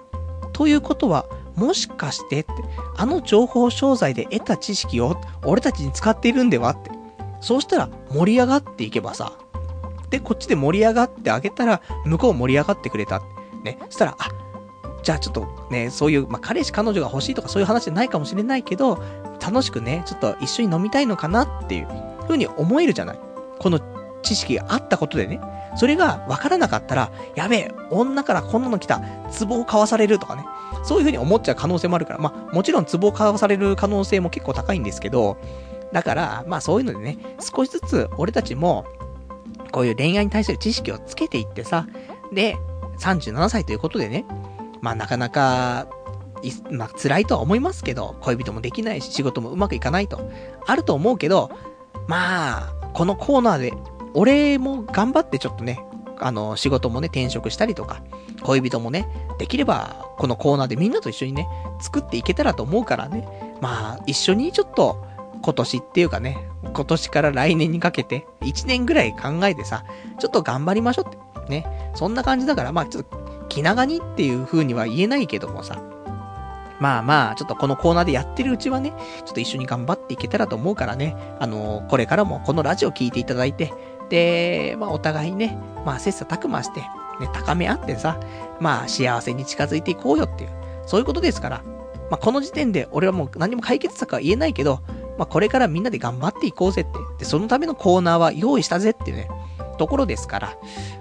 [0.54, 2.52] ということは、もしかしてって、
[2.98, 6.92] あの情報商材で得た知識を俺たちに使っているんではって。
[7.42, 9.34] そうしたら盛り上がっていけばさ、
[10.10, 13.22] で、こっちで盛り上がってあげたら、向こう盛り上がってくれた。
[13.64, 13.78] ね。
[13.86, 14.30] そしたら、あ、
[15.04, 19.02] じゃあちょっとね、そういう、まあ、彼氏彼女が欲しいとかそういう話じゃないかもしれないけど、
[19.42, 21.88] 楽しくね、ちょっと一緒に飲みたいのかなっていう
[22.24, 23.20] 風に思えるじゃない。
[23.60, 23.80] この
[24.22, 25.40] 知識があったことでね。
[25.76, 29.02] それが分からなかったら、やべえ、女からこんなの来た、
[29.40, 30.46] 壺を買わされるとかね。
[30.84, 35.38] そういう風に思っちゃう可能性もあるから、まあ、もちろん壺を買わされる可能性も結構高いんですけど、
[35.92, 38.86] だから、まあそういうのでね、少しずつ俺たちも、
[39.72, 41.88] こういう恋愛に対する知識をつけていってさ、
[42.32, 42.58] で、
[43.00, 44.26] 37歳ということでね、
[44.82, 45.88] まあなかなか、
[46.72, 50.30] まあ辛いとは思いますけど、恋人もできないし、仕事もうまくいかないと、
[50.66, 51.52] あると思うけど、
[52.08, 53.74] まあ、このコーナーで、
[54.14, 55.80] 俺も頑張ってちょっとね、
[56.20, 58.02] あの、仕事もね、転職したりとか、
[58.42, 59.08] 恋人もね、
[59.38, 61.48] できれば、このコーナーでみんなと一緒にね、
[61.80, 63.28] 作っていけたらと思うからね、
[63.62, 65.06] まあ、一緒にちょっと、
[65.42, 66.38] 今年っていうかね、
[66.74, 69.86] 今年から来年にかけて、1年ぐらい考えてさ、
[70.20, 71.30] ちょっと頑張りましょうって。
[71.50, 71.66] ね。
[71.96, 73.18] そんな感じだから、まあちょっと、
[73.50, 75.82] 気長にっていう風には言えないけどもさ。
[76.80, 78.94] まあまあ、ちょっとこのコーナーでやってるうちはね、
[79.26, 83.74] ちょっと一緒に頑張っていけたらと思うからね、あの、これからもこのラジオ聞いていただいて、
[84.10, 88.18] で、まあお互いね、まあ切磋琢磨して、ね、高め合ってさ、
[88.62, 90.52] まあ幸せに近づいていこうよっていう、
[90.86, 91.64] そういうことですから。
[92.10, 94.80] まあこの時点で俺はもう何も解決策は言えないけど、
[95.18, 96.92] まあ、これからみんなで頑張っていこうぜって。
[97.20, 99.28] で、そのためのコーナーは用意したぜっていうね、
[99.80, 100.58] ところですから、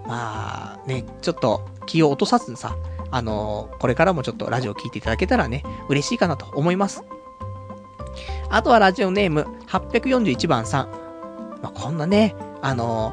[0.07, 2.77] まあ、ね、ちょっと気を落とさずにさ、
[3.11, 7.05] あのー、これからもちょっとラジオ聴いていただけたらね、嬉しいかなと思います。
[8.51, 10.89] あとはラジオネーム841番さん。
[11.63, 13.13] まあ、こんなね、あの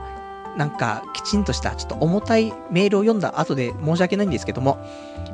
[0.56, 4.78] ー、なんか、きちんとした、ちょっと重たいメールを読んだ後で申し訳ないんですけども、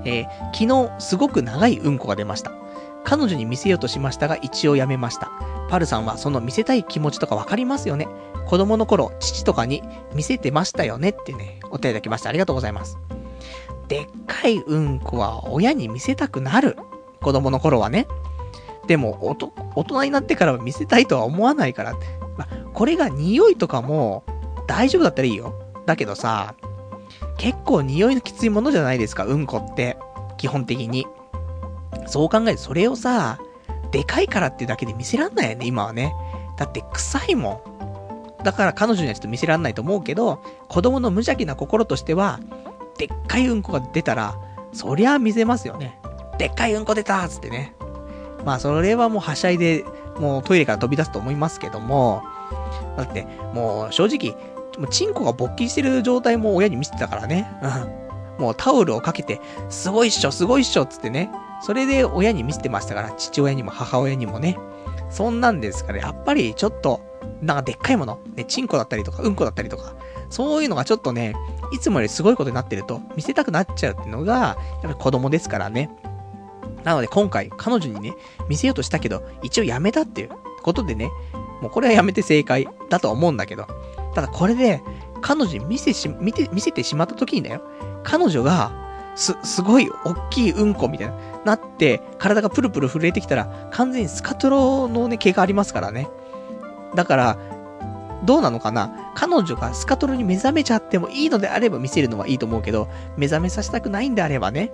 [0.04, 2.52] えー、昨日、すごく長いうんこが出ました。
[3.04, 5.32] 彼女に見せようとしましたが、一応やめました。
[5.70, 8.08] パルさんはその見せたい気持ちとかわかりますよね。
[8.46, 12.30] 子供の頃、父とかに見せてましたよねってね、お手いただきました。
[12.30, 12.98] ありがとうございます。
[13.88, 16.78] でっかいうんこは親に見せたくなる。
[17.22, 18.08] 子供の頃はね。
[18.88, 19.38] でも、
[19.76, 22.08] 大人になってからは見せたいとは思わないからって。
[22.38, 24.24] まこれが匂いとかも
[24.68, 25.54] 大丈夫だったらいいよ。
[25.86, 26.56] だけどさ、
[27.38, 29.98] 結構匂いのきついものじゃないですか、うんこって。
[30.38, 31.06] 基本的に。
[32.08, 33.40] そう考えて、それをさ、
[33.92, 36.14] でかいからっていうだけで見せらんないよね、今はね。
[36.58, 37.71] だって臭いもん。
[38.44, 42.40] だから彼女にはちょっと見せらんないと思うけど、子供の無邪気な心としては、
[42.98, 44.36] でっかいうんこが出たら、
[44.74, 46.00] そりゃ見せますよね。
[46.38, 47.76] でっかいうんこ出たつってね。
[48.46, 49.86] まあそれはもうはしゃいで、
[50.20, 52.24] もうトイレから飛び出すと思いますけども、
[52.98, 54.36] だってもう正直、
[54.78, 57.52] もうチンコが勃起してる状態も親に見せてたからね。
[57.62, 58.44] うん。
[58.44, 59.40] もうタオルをかけて、
[59.70, 61.30] すごいっしょ、すごいっしょ、つってね。
[61.62, 64.58] それで親に見せてましたから、父親にも母親にもね。
[65.10, 67.02] そんなんですから、やっぱりちょっと、
[67.42, 69.96] なんかでっかいもの、ね、チンコだったりとか、うんこだったりとか、
[70.30, 71.36] そういうのがちょっとね、
[71.72, 75.90] いつもよりすごいことになってると、見せたくなっちゃうっていうのが、やっぱり子供ですからね。
[76.84, 78.14] なので今回、彼女にね、
[78.48, 80.30] 見せようとしたけど、一応やめたっていう
[80.62, 81.10] ことでね、
[81.62, 83.68] もうこれはやめて正解だと思うんだけど、
[84.14, 84.82] ただこれで、
[85.22, 87.62] 彼女に見せし、見て、見せてしまった時にだよ、
[88.04, 88.72] 彼女が、
[89.16, 91.14] す、すごい大きいうんこみたいな、
[91.46, 96.08] なって、体がプルプル震えてきたら、完全にスカトロのね、毛がありますからね。
[96.96, 97.38] だから、
[98.24, 99.12] どうなのかな？
[99.16, 102.88] 彼女がスカトロに目覚めちゃってもいいのであれば見せるのはいいと思うけど、
[103.18, 104.72] 目覚めさせたくないんであればね、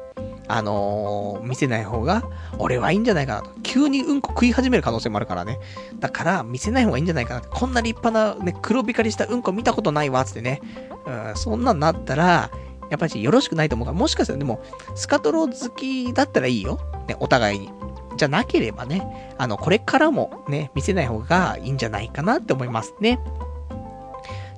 [0.49, 2.23] あのー、見せない方が、
[2.57, 3.51] 俺はいいんじゃないかなと。
[3.63, 5.59] 急にうんこ食い始める可能性もあるからね。
[5.99, 10.61] だから、見せない方がいいんじゃないかなこんな立派なね、黒光りしたうんこ見たことないわ、つってね。
[11.05, 12.49] うん、そんなんなったら、
[12.89, 14.61] やっぱりよろしくないと思うから、もしかしたらでも、
[14.95, 16.79] スカトロ好きだったらいいよ。
[17.07, 17.69] ね、お互いに。
[18.17, 23.19] じゃなければね、あの、これからもね、見せない方がいいんじゃないかなって思いますね。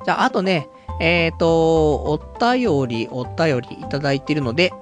[0.05, 0.69] じゃあ、あとね、
[0.99, 4.73] えっ、ー、と、お便り、お便りいただいているので、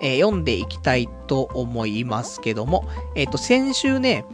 [0.00, 4.24] えー、読んでいきたいと思いますけども、えっ、ー、と、先週ね、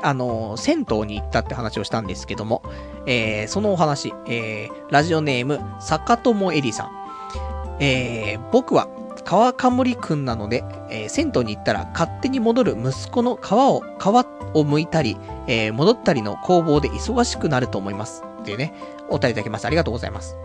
[0.00, 2.62] あの銭湯に行ったって話をしたんですけども、
[3.06, 6.98] えー、そのお話、えー、ラジオネーム、坂友えりさん。
[7.80, 8.88] えー、僕は
[9.24, 14.06] 川かむりくんなので、えー、銭湯に行ったら勝手に戻る息子の皮を、皮
[14.54, 15.16] を剥いたり、
[15.46, 18.24] えー、戻ったりの工房で忙しくなると思います。
[18.40, 18.74] っていうね、
[19.08, 19.66] お便りいただきます。
[19.66, 20.36] ありがとうございます。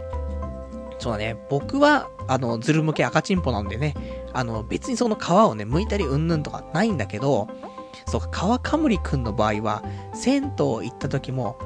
[1.00, 3.94] そうだね、僕は、あの、ズル向け赤チンポなんでね、
[4.34, 7.48] あの、別にその皮をね、剥いたりうんぬんとかないんだけど、
[8.08, 9.84] そうか、川かむりくんの場合は、
[10.14, 11.58] 銭湯行った時も、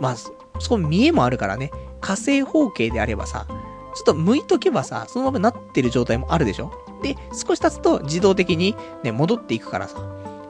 [0.00, 0.32] まあ、そ
[0.70, 1.70] こ見えもあるからね、
[2.00, 3.46] 火星方形であればさ、
[3.94, 6.72] ちょっと剥いとけばさ、そのままなってる状態もあるでしょ？
[7.02, 9.98] で、少し経つと自動的にね、戻っていくからさ。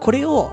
[0.00, 0.50] これを、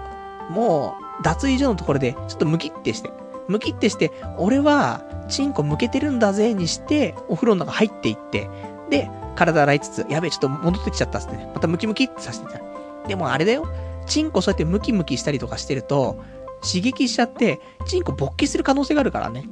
[0.50, 3.12] もう、脱衣所のところで、ちょっとムキってして、
[3.48, 8.50] ムキってして、俺は、チンコ向けてるんだぜにして、お風呂の中入っていって、
[8.90, 12.62] で、体洗いつつ、やべえ、ちょっと戻ってきちゃったっつってね、またムキムキってさせてた。
[13.08, 13.68] でもあれだよ、
[14.06, 16.20] チンコそうやってムキムキしたりとかしてると、
[16.62, 19.50] 刺激しちゃって、チンコ勃起する可能性があるからね。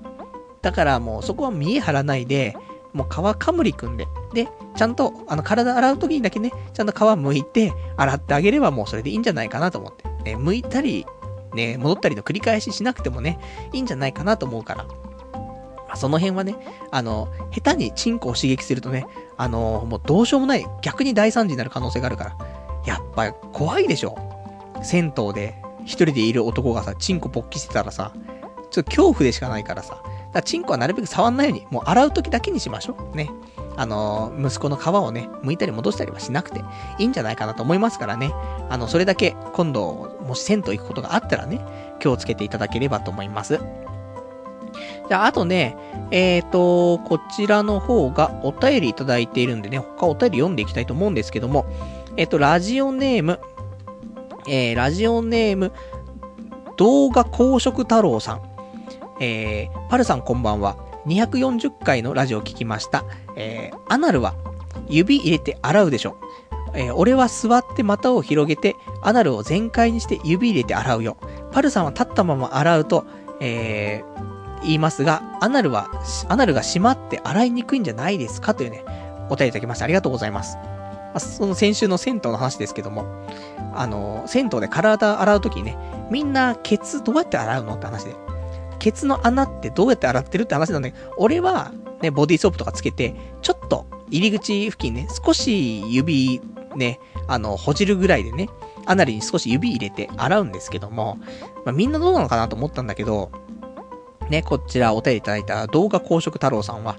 [0.62, 2.56] だからもうそこは見え張らないで、
[2.96, 10.08] もう皮かむりくんで、で、ちゃんと、あの、体洗う時にだけね、ちゃんと皮剥いて、洗ってあげればもうそれでいいんじゃないかなと思って。
[10.24, 11.06] ね、剥いたり、
[11.54, 13.38] ね、戻ったりの繰り返ししなくてもね、
[13.74, 14.86] いいんじゃないかなと思うから。
[15.96, 16.56] その辺はね、
[16.92, 19.06] あの、下手にチンコを刺激するとね、
[19.38, 22.38] あの、もうどうしようもない、逆に大惨事になる可能性があるから。
[22.86, 24.16] やっぱ怖いでしょ
[24.84, 25.56] 銭湯で
[25.86, 28.14] 一人でいる男がさ、チンコ勃起してたらさ、
[28.72, 30.02] ちょっと恐怖でしかないからさ。
[30.36, 33.16] だチンコはなるべく触んないように、もう洗う時だけにしましょう。
[33.16, 33.32] ね。
[33.78, 36.62] あのー、息子の皮をね、剥いたり戻したりはしなくて
[37.00, 38.34] いいんじゃないかなと思いますからね。
[38.70, 41.62] あの、それだけ今度、もし銭湯行くことがあったらね、
[42.00, 43.62] 気をつけていただければと思います。
[45.08, 45.78] じゃあ、あとね、
[46.12, 51.66] えっ、ー、と、こちらの方がお便りいただいているんでね、他お便り読んでいきたいと思うんですけども、
[52.18, 53.40] えっ、ー、と、ラジオネーム、
[54.48, 55.72] えー、ラジオネーム、
[56.76, 58.55] 動画公職太郎さん。
[59.20, 60.78] えー、パルさんこんばんは。
[61.08, 63.06] 240回のラジオを聞きました。
[63.36, 64.36] えー、アナルは
[64.88, 66.18] 指入れて洗うでしょ。
[66.74, 71.18] えー、俺は座って股を広げて、アナルを全開にして指入れて洗うよ。
[71.52, 73.06] パルさんは立ったまま洗うと、
[73.40, 75.90] えー、言いますが、アナルは、
[76.28, 78.84] アナルが閉まって洗いにくいんじゃないですかというね、
[79.30, 79.86] お便りいただきました。
[79.86, 80.58] ありがとうございます。
[80.58, 83.06] まあ、その先週の銭湯の話ですけども、
[83.74, 85.78] あの、銭湯で体洗うときにね、
[86.12, 88.25] みんなケツどうやって洗うのって話で。
[88.80, 91.72] ケツの穴ってどうやって洗ってるって話なんだけど、俺は、
[92.02, 96.42] ね、ボディーソープとかつけて、ちょっと入り口付近ね、少し指、
[96.76, 98.50] ね、あの、ほじるぐらいでね、
[98.86, 101.18] アナルに少し指入れて洗うんですけども、
[101.66, 103.32] まあ、みんなどうなのかなと思ったんだけど、
[104.30, 106.98] ね、こちらお手いただいた動画公職太郎さんは、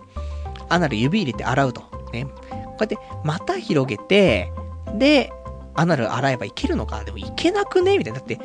[0.68, 1.82] アナル指入れて洗うと。
[2.12, 2.24] ね。
[2.24, 4.52] こうやって、股広げて、
[4.94, 5.32] で、
[5.74, 8.20] アナル洗えばいけるのかでもいけなくねみたいな。
[8.20, 8.40] だって、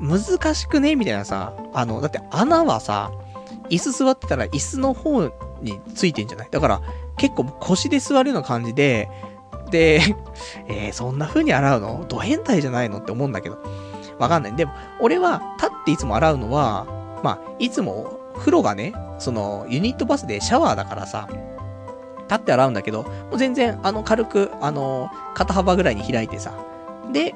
[0.00, 0.96] 難しくね？
[0.96, 3.12] みたいなさ、あの、だって穴はさ、
[3.68, 5.24] 椅子座ってたら椅子の方
[5.60, 6.48] についてんじゃない？
[6.50, 6.80] だから
[7.16, 9.08] 結構腰で座るような感じで、
[9.70, 10.00] で、
[10.68, 12.04] えー、そんな風に洗うの？
[12.08, 13.58] ド変態じゃないのって思うんだけど。
[14.18, 14.54] わかんない。
[14.54, 16.86] でも、俺は立っていつも洗うのは、
[17.22, 21.26] まあ、いつも風呂がね、その、ユニットバスでシャワーだからさ、
[22.28, 26.52] 立って洗うんだけど、もう全然、あの、軽く、あの、肩幅ぐらいに開いてさ、
[27.12, 27.34] で、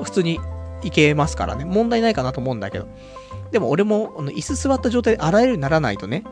[0.00, 0.38] 普通に
[0.82, 1.64] いけますからね。
[1.64, 2.86] 問題ないかなと思うんだけど。
[3.50, 6.24] でも俺も、あの、椅子座った状態で洗えるようにならないとね、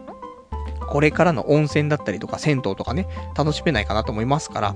[0.89, 3.07] これからの温泉だったりとか銭湯とかね、
[3.37, 4.75] 楽しめないかなと思いますから、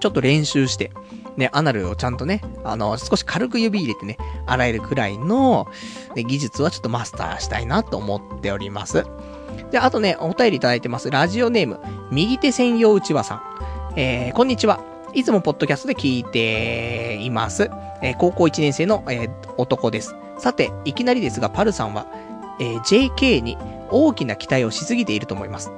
[0.00, 0.92] ちょっと練習して、
[1.36, 5.68] ね、アナルをちゃんとね、あの、少し軽く指入れてね、洗えるくらいの、
[6.14, 9.04] ね、技術はちょっとマスターしたいなと思っております。
[9.70, 11.10] で、あとね、お便りいただいてます。
[11.10, 11.80] ラジオネーム、
[12.10, 13.42] 右手専用うちわさん。
[13.96, 14.95] えー、こんにちは。
[15.16, 17.70] いつもポッドキャストで聞いています。
[18.02, 20.14] えー、高校1年生の、えー、男です。
[20.36, 22.06] さて、いきなりですが、パルさんは、
[22.60, 23.56] えー、JK に
[23.90, 25.72] 大きな期待をしすぎていると思います。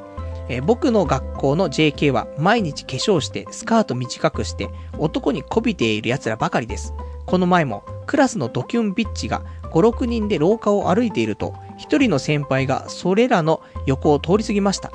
[0.48, 6.92] えー、僕の学校の JK は毎日化粧して、スカート短くして、男に媚びている奴らばかりです。
[7.24, 14.90] この前も、クラスのドキュンビッチが5、6人で廊下を歩いていると、一人の先輩がそれらの横を通り過ぎました。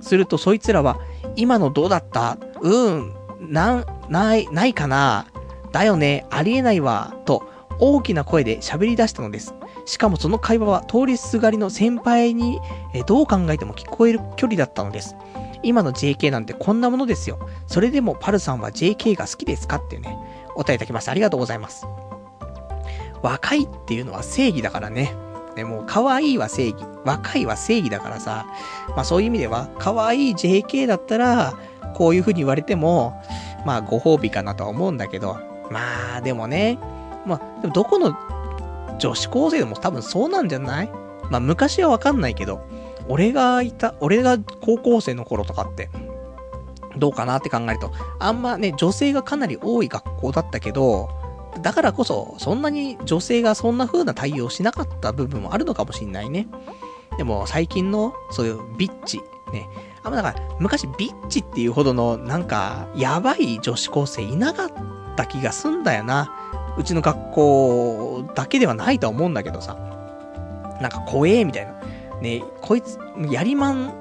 [0.00, 0.98] するとそいつらは、
[1.36, 2.38] 今のどうだった？
[2.62, 3.14] うーん、
[3.50, 5.26] なん、ない、ないかな？
[5.72, 7.48] だよね、ありえないわ、と、
[7.78, 9.54] 大きな声で喋り出したのです。
[9.84, 12.60] しかもその会話は通りすがりの先輩に、
[12.94, 15.16] えどう考えても聞こえる距離だったのです。
[15.64, 17.38] 今の JK なんてこんなものですよ。
[17.66, 19.76] それでもパルさんは JK が好きですか？
[19.76, 20.16] っていうね、
[20.54, 21.12] お答えいただきました。
[21.12, 21.86] ありがとうございます。
[23.22, 25.14] 若いっていうのは正義だからね。
[25.54, 26.84] でも、可愛いは正義。
[27.04, 28.46] 若いは正義だからさ。
[28.90, 31.54] まあそういう意味では、可愛い JK だったら、
[31.92, 33.22] こういう風に言われても、
[33.64, 35.38] まあご褒美かなとは思うんだけど、
[35.70, 36.78] まあでもね、
[37.26, 38.16] まあ、でもどこの
[38.98, 40.90] 女子高生でも多分そうなんじゃない？
[41.30, 42.60] まあ昔はわかんないけど、
[43.08, 45.90] 俺がいた、俺が高校生の頃とかって、
[46.96, 51.08] どうかなって考えると、あんまね、女性がかなり多い学校だったけど、
[51.60, 56.48] だからこそ、そんなに女性がそんな風な対応しなかった部分もあるのかもしんないね。
[57.18, 59.18] でも最近の、そういうビッチ、
[59.52, 59.68] ね、
[60.04, 64.70] あんまだから、昔ビッチっていうほどの、なんか、やばい女子高生いなかっ
[65.16, 66.32] た気がすんだよな。
[66.76, 69.76] うちの学校だけではないとは思うんだけどさ。
[70.80, 71.74] なんか怖えみたいな。
[72.20, 72.98] ねこいつ、
[73.30, 73.92] やりまん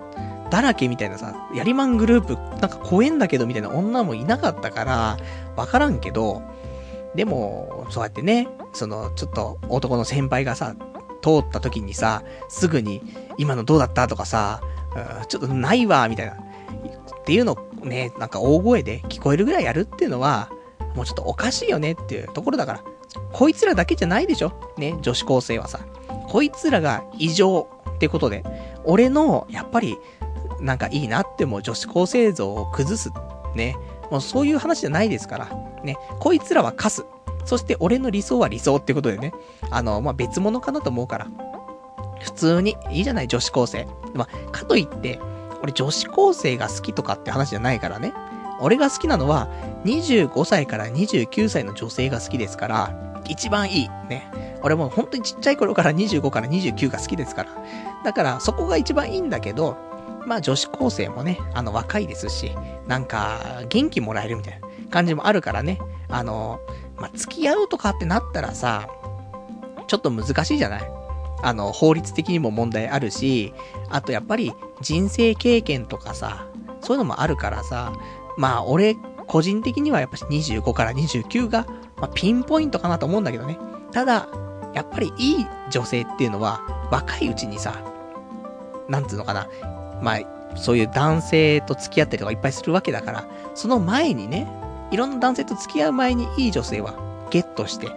[0.49, 5.18] だらけみたいなさ、やりまんグループ、なんか怖えんだけどみたいな女もいなかったから、
[5.56, 6.41] わからんけど、
[7.15, 10.76] でも、そうやってね、その、ちょっと男の先輩がさ、
[11.22, 13.02] 通った時にさ、すぐに、
[13.38, 14.61] 今のどうだったとかさ、
[15.27, 16.34] ちょっとないわ、みたいな。
[16.34, 16.38] っ
[17.26, 20.49] ていうのをね、なんか大声で聞こえるぐらいやるっていうのは、
[20.95, 22.84] もうちょっとおかしいよねっていうところだから。
[23.34, 25.80] こいつらだけじゃないでしょね、女子高生はさ。
[26.27, 28.43] こいつらが異常ってことで、
[28.84, 29.97] 俺の、やっぱり、
[30.59, 33.11] なんかいいなっても女子高生像を崩す。
[33.55, 33.76] ね。
[34.09, 35.49] もうそういう話じゃないですから。
[35.84, 35.97] ね。
[36.19, 37.05] こいつらはカス。
[37.45, 39.34] そして俺の理想は理想ってことでね。
[39.72, 41.27] あの、まあ、別物かなと思うから。
[42.23, 43.88] 普通に、いいじゃない、女子高生。
[44.14, 45.19] まあ、かといって、
[45.64, 48.14] 俺女子高生が好きとかって話じゃないからね。
[48.60, 49.48] 俺が好きなのは、
[49.85, 53.89] 25歳から29歳の女性が好きですから、一番いい。
[54.10, 54.60] ね。
[54.64, 57.49] 俺も本当にちっちゃい頃から25から29が好きですから。
[58.03, 59.77] だから、そこが一番いいんだけど、
[60.27, 62.52] まあ女子高生もね、あの若いですし、
[62.88, 63.39] なんか
[63.69, 65.80] 元気もらえるみたいな感じもあるからね。
[66.10, 66.60] あの、
[66.98, 68.88] まあ付き合うとかってなったらさ、
[69.88, 70.81] ちょっと難しいじゃない？
[71.41, 73.53] あの、法律的にも問題あるし、
[73.89, 76.47] あとやっぱり人生経験とかさ、
[76.81, 77.93] そういうのもあるからさ、
[78.38, 78.95] まあ俺、
[79.27, 81.65] 個人的にはやっぱ25から29が、
[81.97, 83.57] まあ、ピンポイントかなと思うんだけどね。
[83.91, 84.27] ただ、
[84.73, 86.61] やっぱりいい女性っていうのは、
[86.91, 87.81] 若いうちにさ、
[88.89, 89.47] なんつうのかな、
[90.01, 94.47] まあ、そういう男性と付き合ったりとかいっぱいするわけだから、その前にね、
[94.91, 96.95] いろんな男性と付き合う前にいい女性は
[97.30, 97.89] ゲットして、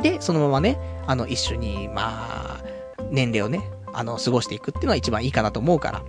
[0.00, 2.65] で、そのままね、あの、一緒に、まあ、
[3.10, 6.02] 年齢をね、あの、過ごしていくっていうのは一番いいかなと思うから。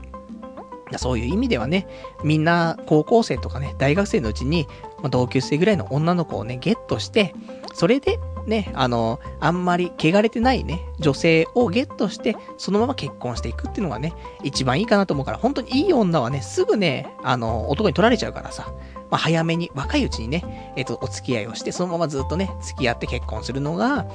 [0.97, 1.85] そういう意味ではね、
[2.23, 4.67] みんな高校生とかね、大学生のうちに、
[5.03, 7.35] ま、同級生ぐらいの女の子をね、ゲットして、
[7.73, 14.13] それで、ね、あの、あんまり汚れてないね、女性をゲットして、そのまま結婚していくっていうのがね、
[14.43, 18.71] 一番いいかなと思うから、本当にいい女はね、すぐね、あの、男に取られちゃうからさ、
[19.09, 24.05] まあ、早めに、若いうちにね、えっ、と、お付き合いをして、そのままずっとね、付き合って結婚するのが、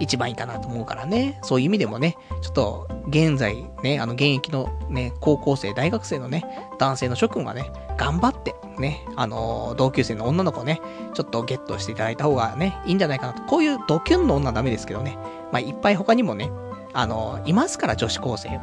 [0.00, 1.38] 一番いいかなと思うからね。
[1.42, 6.44] そういう意味でもね、ちょっと、現在ね、あの、現役のね、高校生、大学生のね、
[6.78, 10.80] 男性の諸君はね、頑張って、ね、あのー、同級生の女の子ね、
[11.14, 13.42] ちょっとゲットしていただいた方がね、いいんじゃないかなと。
[13.42, 15.16] こういうドキュンの女はダメですけどね。
[15.52, 16.50] まあ、いっぱい他にもね、
[16.92, 18.62] あのー、いますから、女子高生は。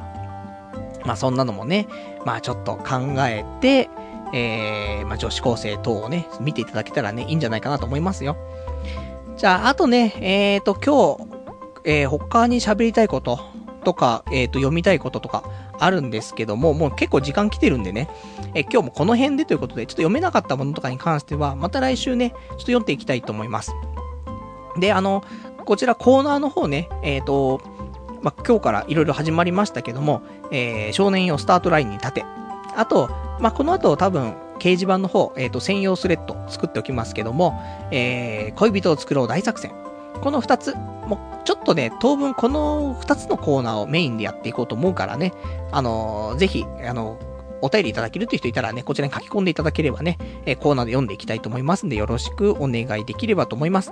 [1.05, 1.87] まあ、そんなのもね、
[2.25, 3.89] まあ、ちょっと考えて、
[4.33, 8.35] えー、まあ、女子高生等をね、見ていただけたらね、いいんじゃないかなと思いますよ。
[9.37, 11.35] じゃあ、あとね、えっ、ー、と、今日、
[11.83, 13.39] えー、他に喋りたいこと
[13.83, 15.43] とか、えっ、ー、と、読みたいこととか
[15.77, 18.09] あるんですけども、もう結構時間来てるんでね、
[18.53, 23.73] え今日もこの辺でということで、ちょっと読めなかったものとかに関しては、また来週ね、ちょっと読んでいきたいと思います。
[24.79, 25.23] で、あの、
[25.65, 27.59] こちらコーナーの方ね、えっ、と、
[28.21, 30.21] ま今日からいろいろ始まりましたけども、
[30.51, 32.25] え少年用スタートラインに立て。
[32.75, 33.09] あと、
[33.39, 37.59] まあこの後多分、掲示板の方、えっ、ー、と、専用スレッド作っておきますけども、
[37.91, 39.71] えー、恋人を作ろう大作戦。
[40.21, 45.33] この二つ、もう、ちょっとね、当分この二つのコーナーをメインでやっていこうと思うからね、
[45.71, 47.19] あのー、ぜひ、あの
[47.61, 53.91] お便りいただけるという人いたらね、こちらに書き込んでいただければね、えー、コーナーで読んでいきたいと思いますんで、よろしくお願いできればと思います。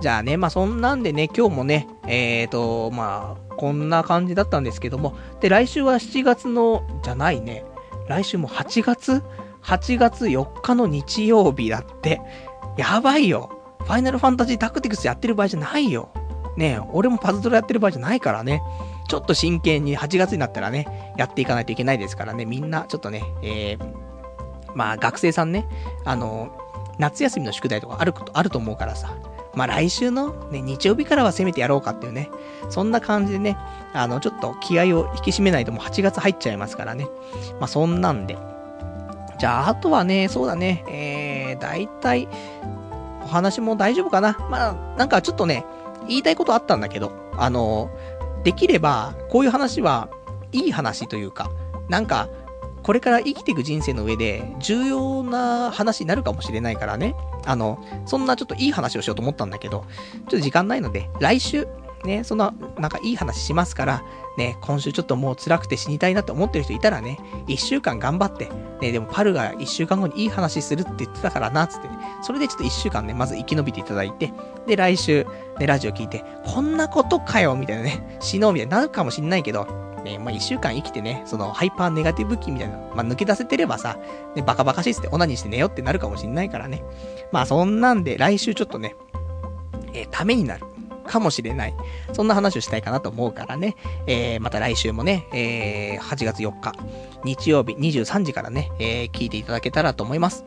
[0.00, 7.64] じゃあね、まあそんなんでね、今日もね、えーと、まあ、こんな感じだったんですけども、で、来週は7月の、じゃないね、
[8.08, 9.22] 来週も8月
[9.62, 12.20] 8月4日の日曜日だって。
[12.76, 13.50] やばいよ。
[13.80, 16.10] ファイナルファンタジータクティクスやってる場合じゃないよ。
[16.56, 18.62] ねえ、俺もパズドラやってる場合じゃないからね。
[19.08, 22.44] ちょっと真剣に8月になったらね、やっていかないといけないですからね。
[22.44, 23.96] みんな、ちょっとね、えー、
[24.74, 25.66] まあ学生さんね、
[26.04, 26.56] あの、
[26.98, 29.14] 夏休みの宿題とかある、あると思うからさ。
[29.54, 32.30] まあ来週のね、日曜日からは攻めてやろうかっていうね。
[32.70, 33.56] そんな感じでね、
[33.92, 37.06] あの、ちょっと気合を引き締めないともう8月入っちゃいますからね。
[37.60, 38.38] まあそんなんで、
[39.42, 42.28] じゃあ、あとはね、そうだね、えー、大体、
[43.24, 45.66] お話も大丈夫かなまあ、なんかちょっとね、
[46.06, 47.90] 言いたいことあったんだけど、あの、
[48.44, 50.08] できれば、こういう話は、
[50.52, 51.50] いい話というか、
[51.88, 52.28] なんか、
[52.84, 57.16] これから生きていく人生の上で、重要な話になるかもしれないからね。
[57.44, 59.86] あの、そんなちょっといい話をしようと思ったんだけど、ちょ
[60.18, 61.66] っと時間ないので、来週、
[62.04, 64.02] ね、そんな、なんかいい話しますから、
[64.36, 68.48] ね、今週ちょっともう辛くて死にたいなって思ってる人いたらね、一週間頑張って、
[68.80, 74.32] ね、でもパルが一週間後にいい話するって言ってたからな、つってね、それでちょっと一週間ね、まず生き延びていただいて、
[74.66, 75.26] で、来週、
[75.58, 79.66] ね、ラジオ聞いて、こんなことかよ、みたいなね、死のうみたいになるかもしんないけど、
[80.02, 83.98] ね、まあ、一週間生きてね、その、ハイパーネガティブ期みたいな、まあ、抜け出せてればさ、
[84.34, 86.82] ね、バカバカしいっつってオナニーして寝よってなるかもしんないからね。
[87.30, 88.96] まあ、そんなんで、来週ちょっとね、
[89.94, 90.66] えー、ためになる
[91.02, 91.74] かもしれない。
[92.12, 93.76] そんな話をしたいかなと思うからね。
[94.06, 96.72] えー、また来週もね、えー、8月4日、
[97.24, 100.44] 日曜日23時からね、えー、聞いていただけたらと思います。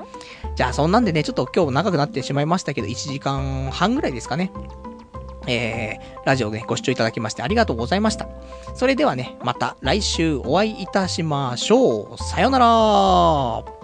[0.56, 4.52] じゃあ、そんなんでね、ちょっと今日長くなってしまいましたけど、1時間半ぐらいですかね。
[5.48, 8.28] えー、ラジオで、ね、ご視聴いただきましてありがとうございました。
[8.74, 12.18] それではね、また来週お会いいたしましょう。
[12.18, 13.75] さよなら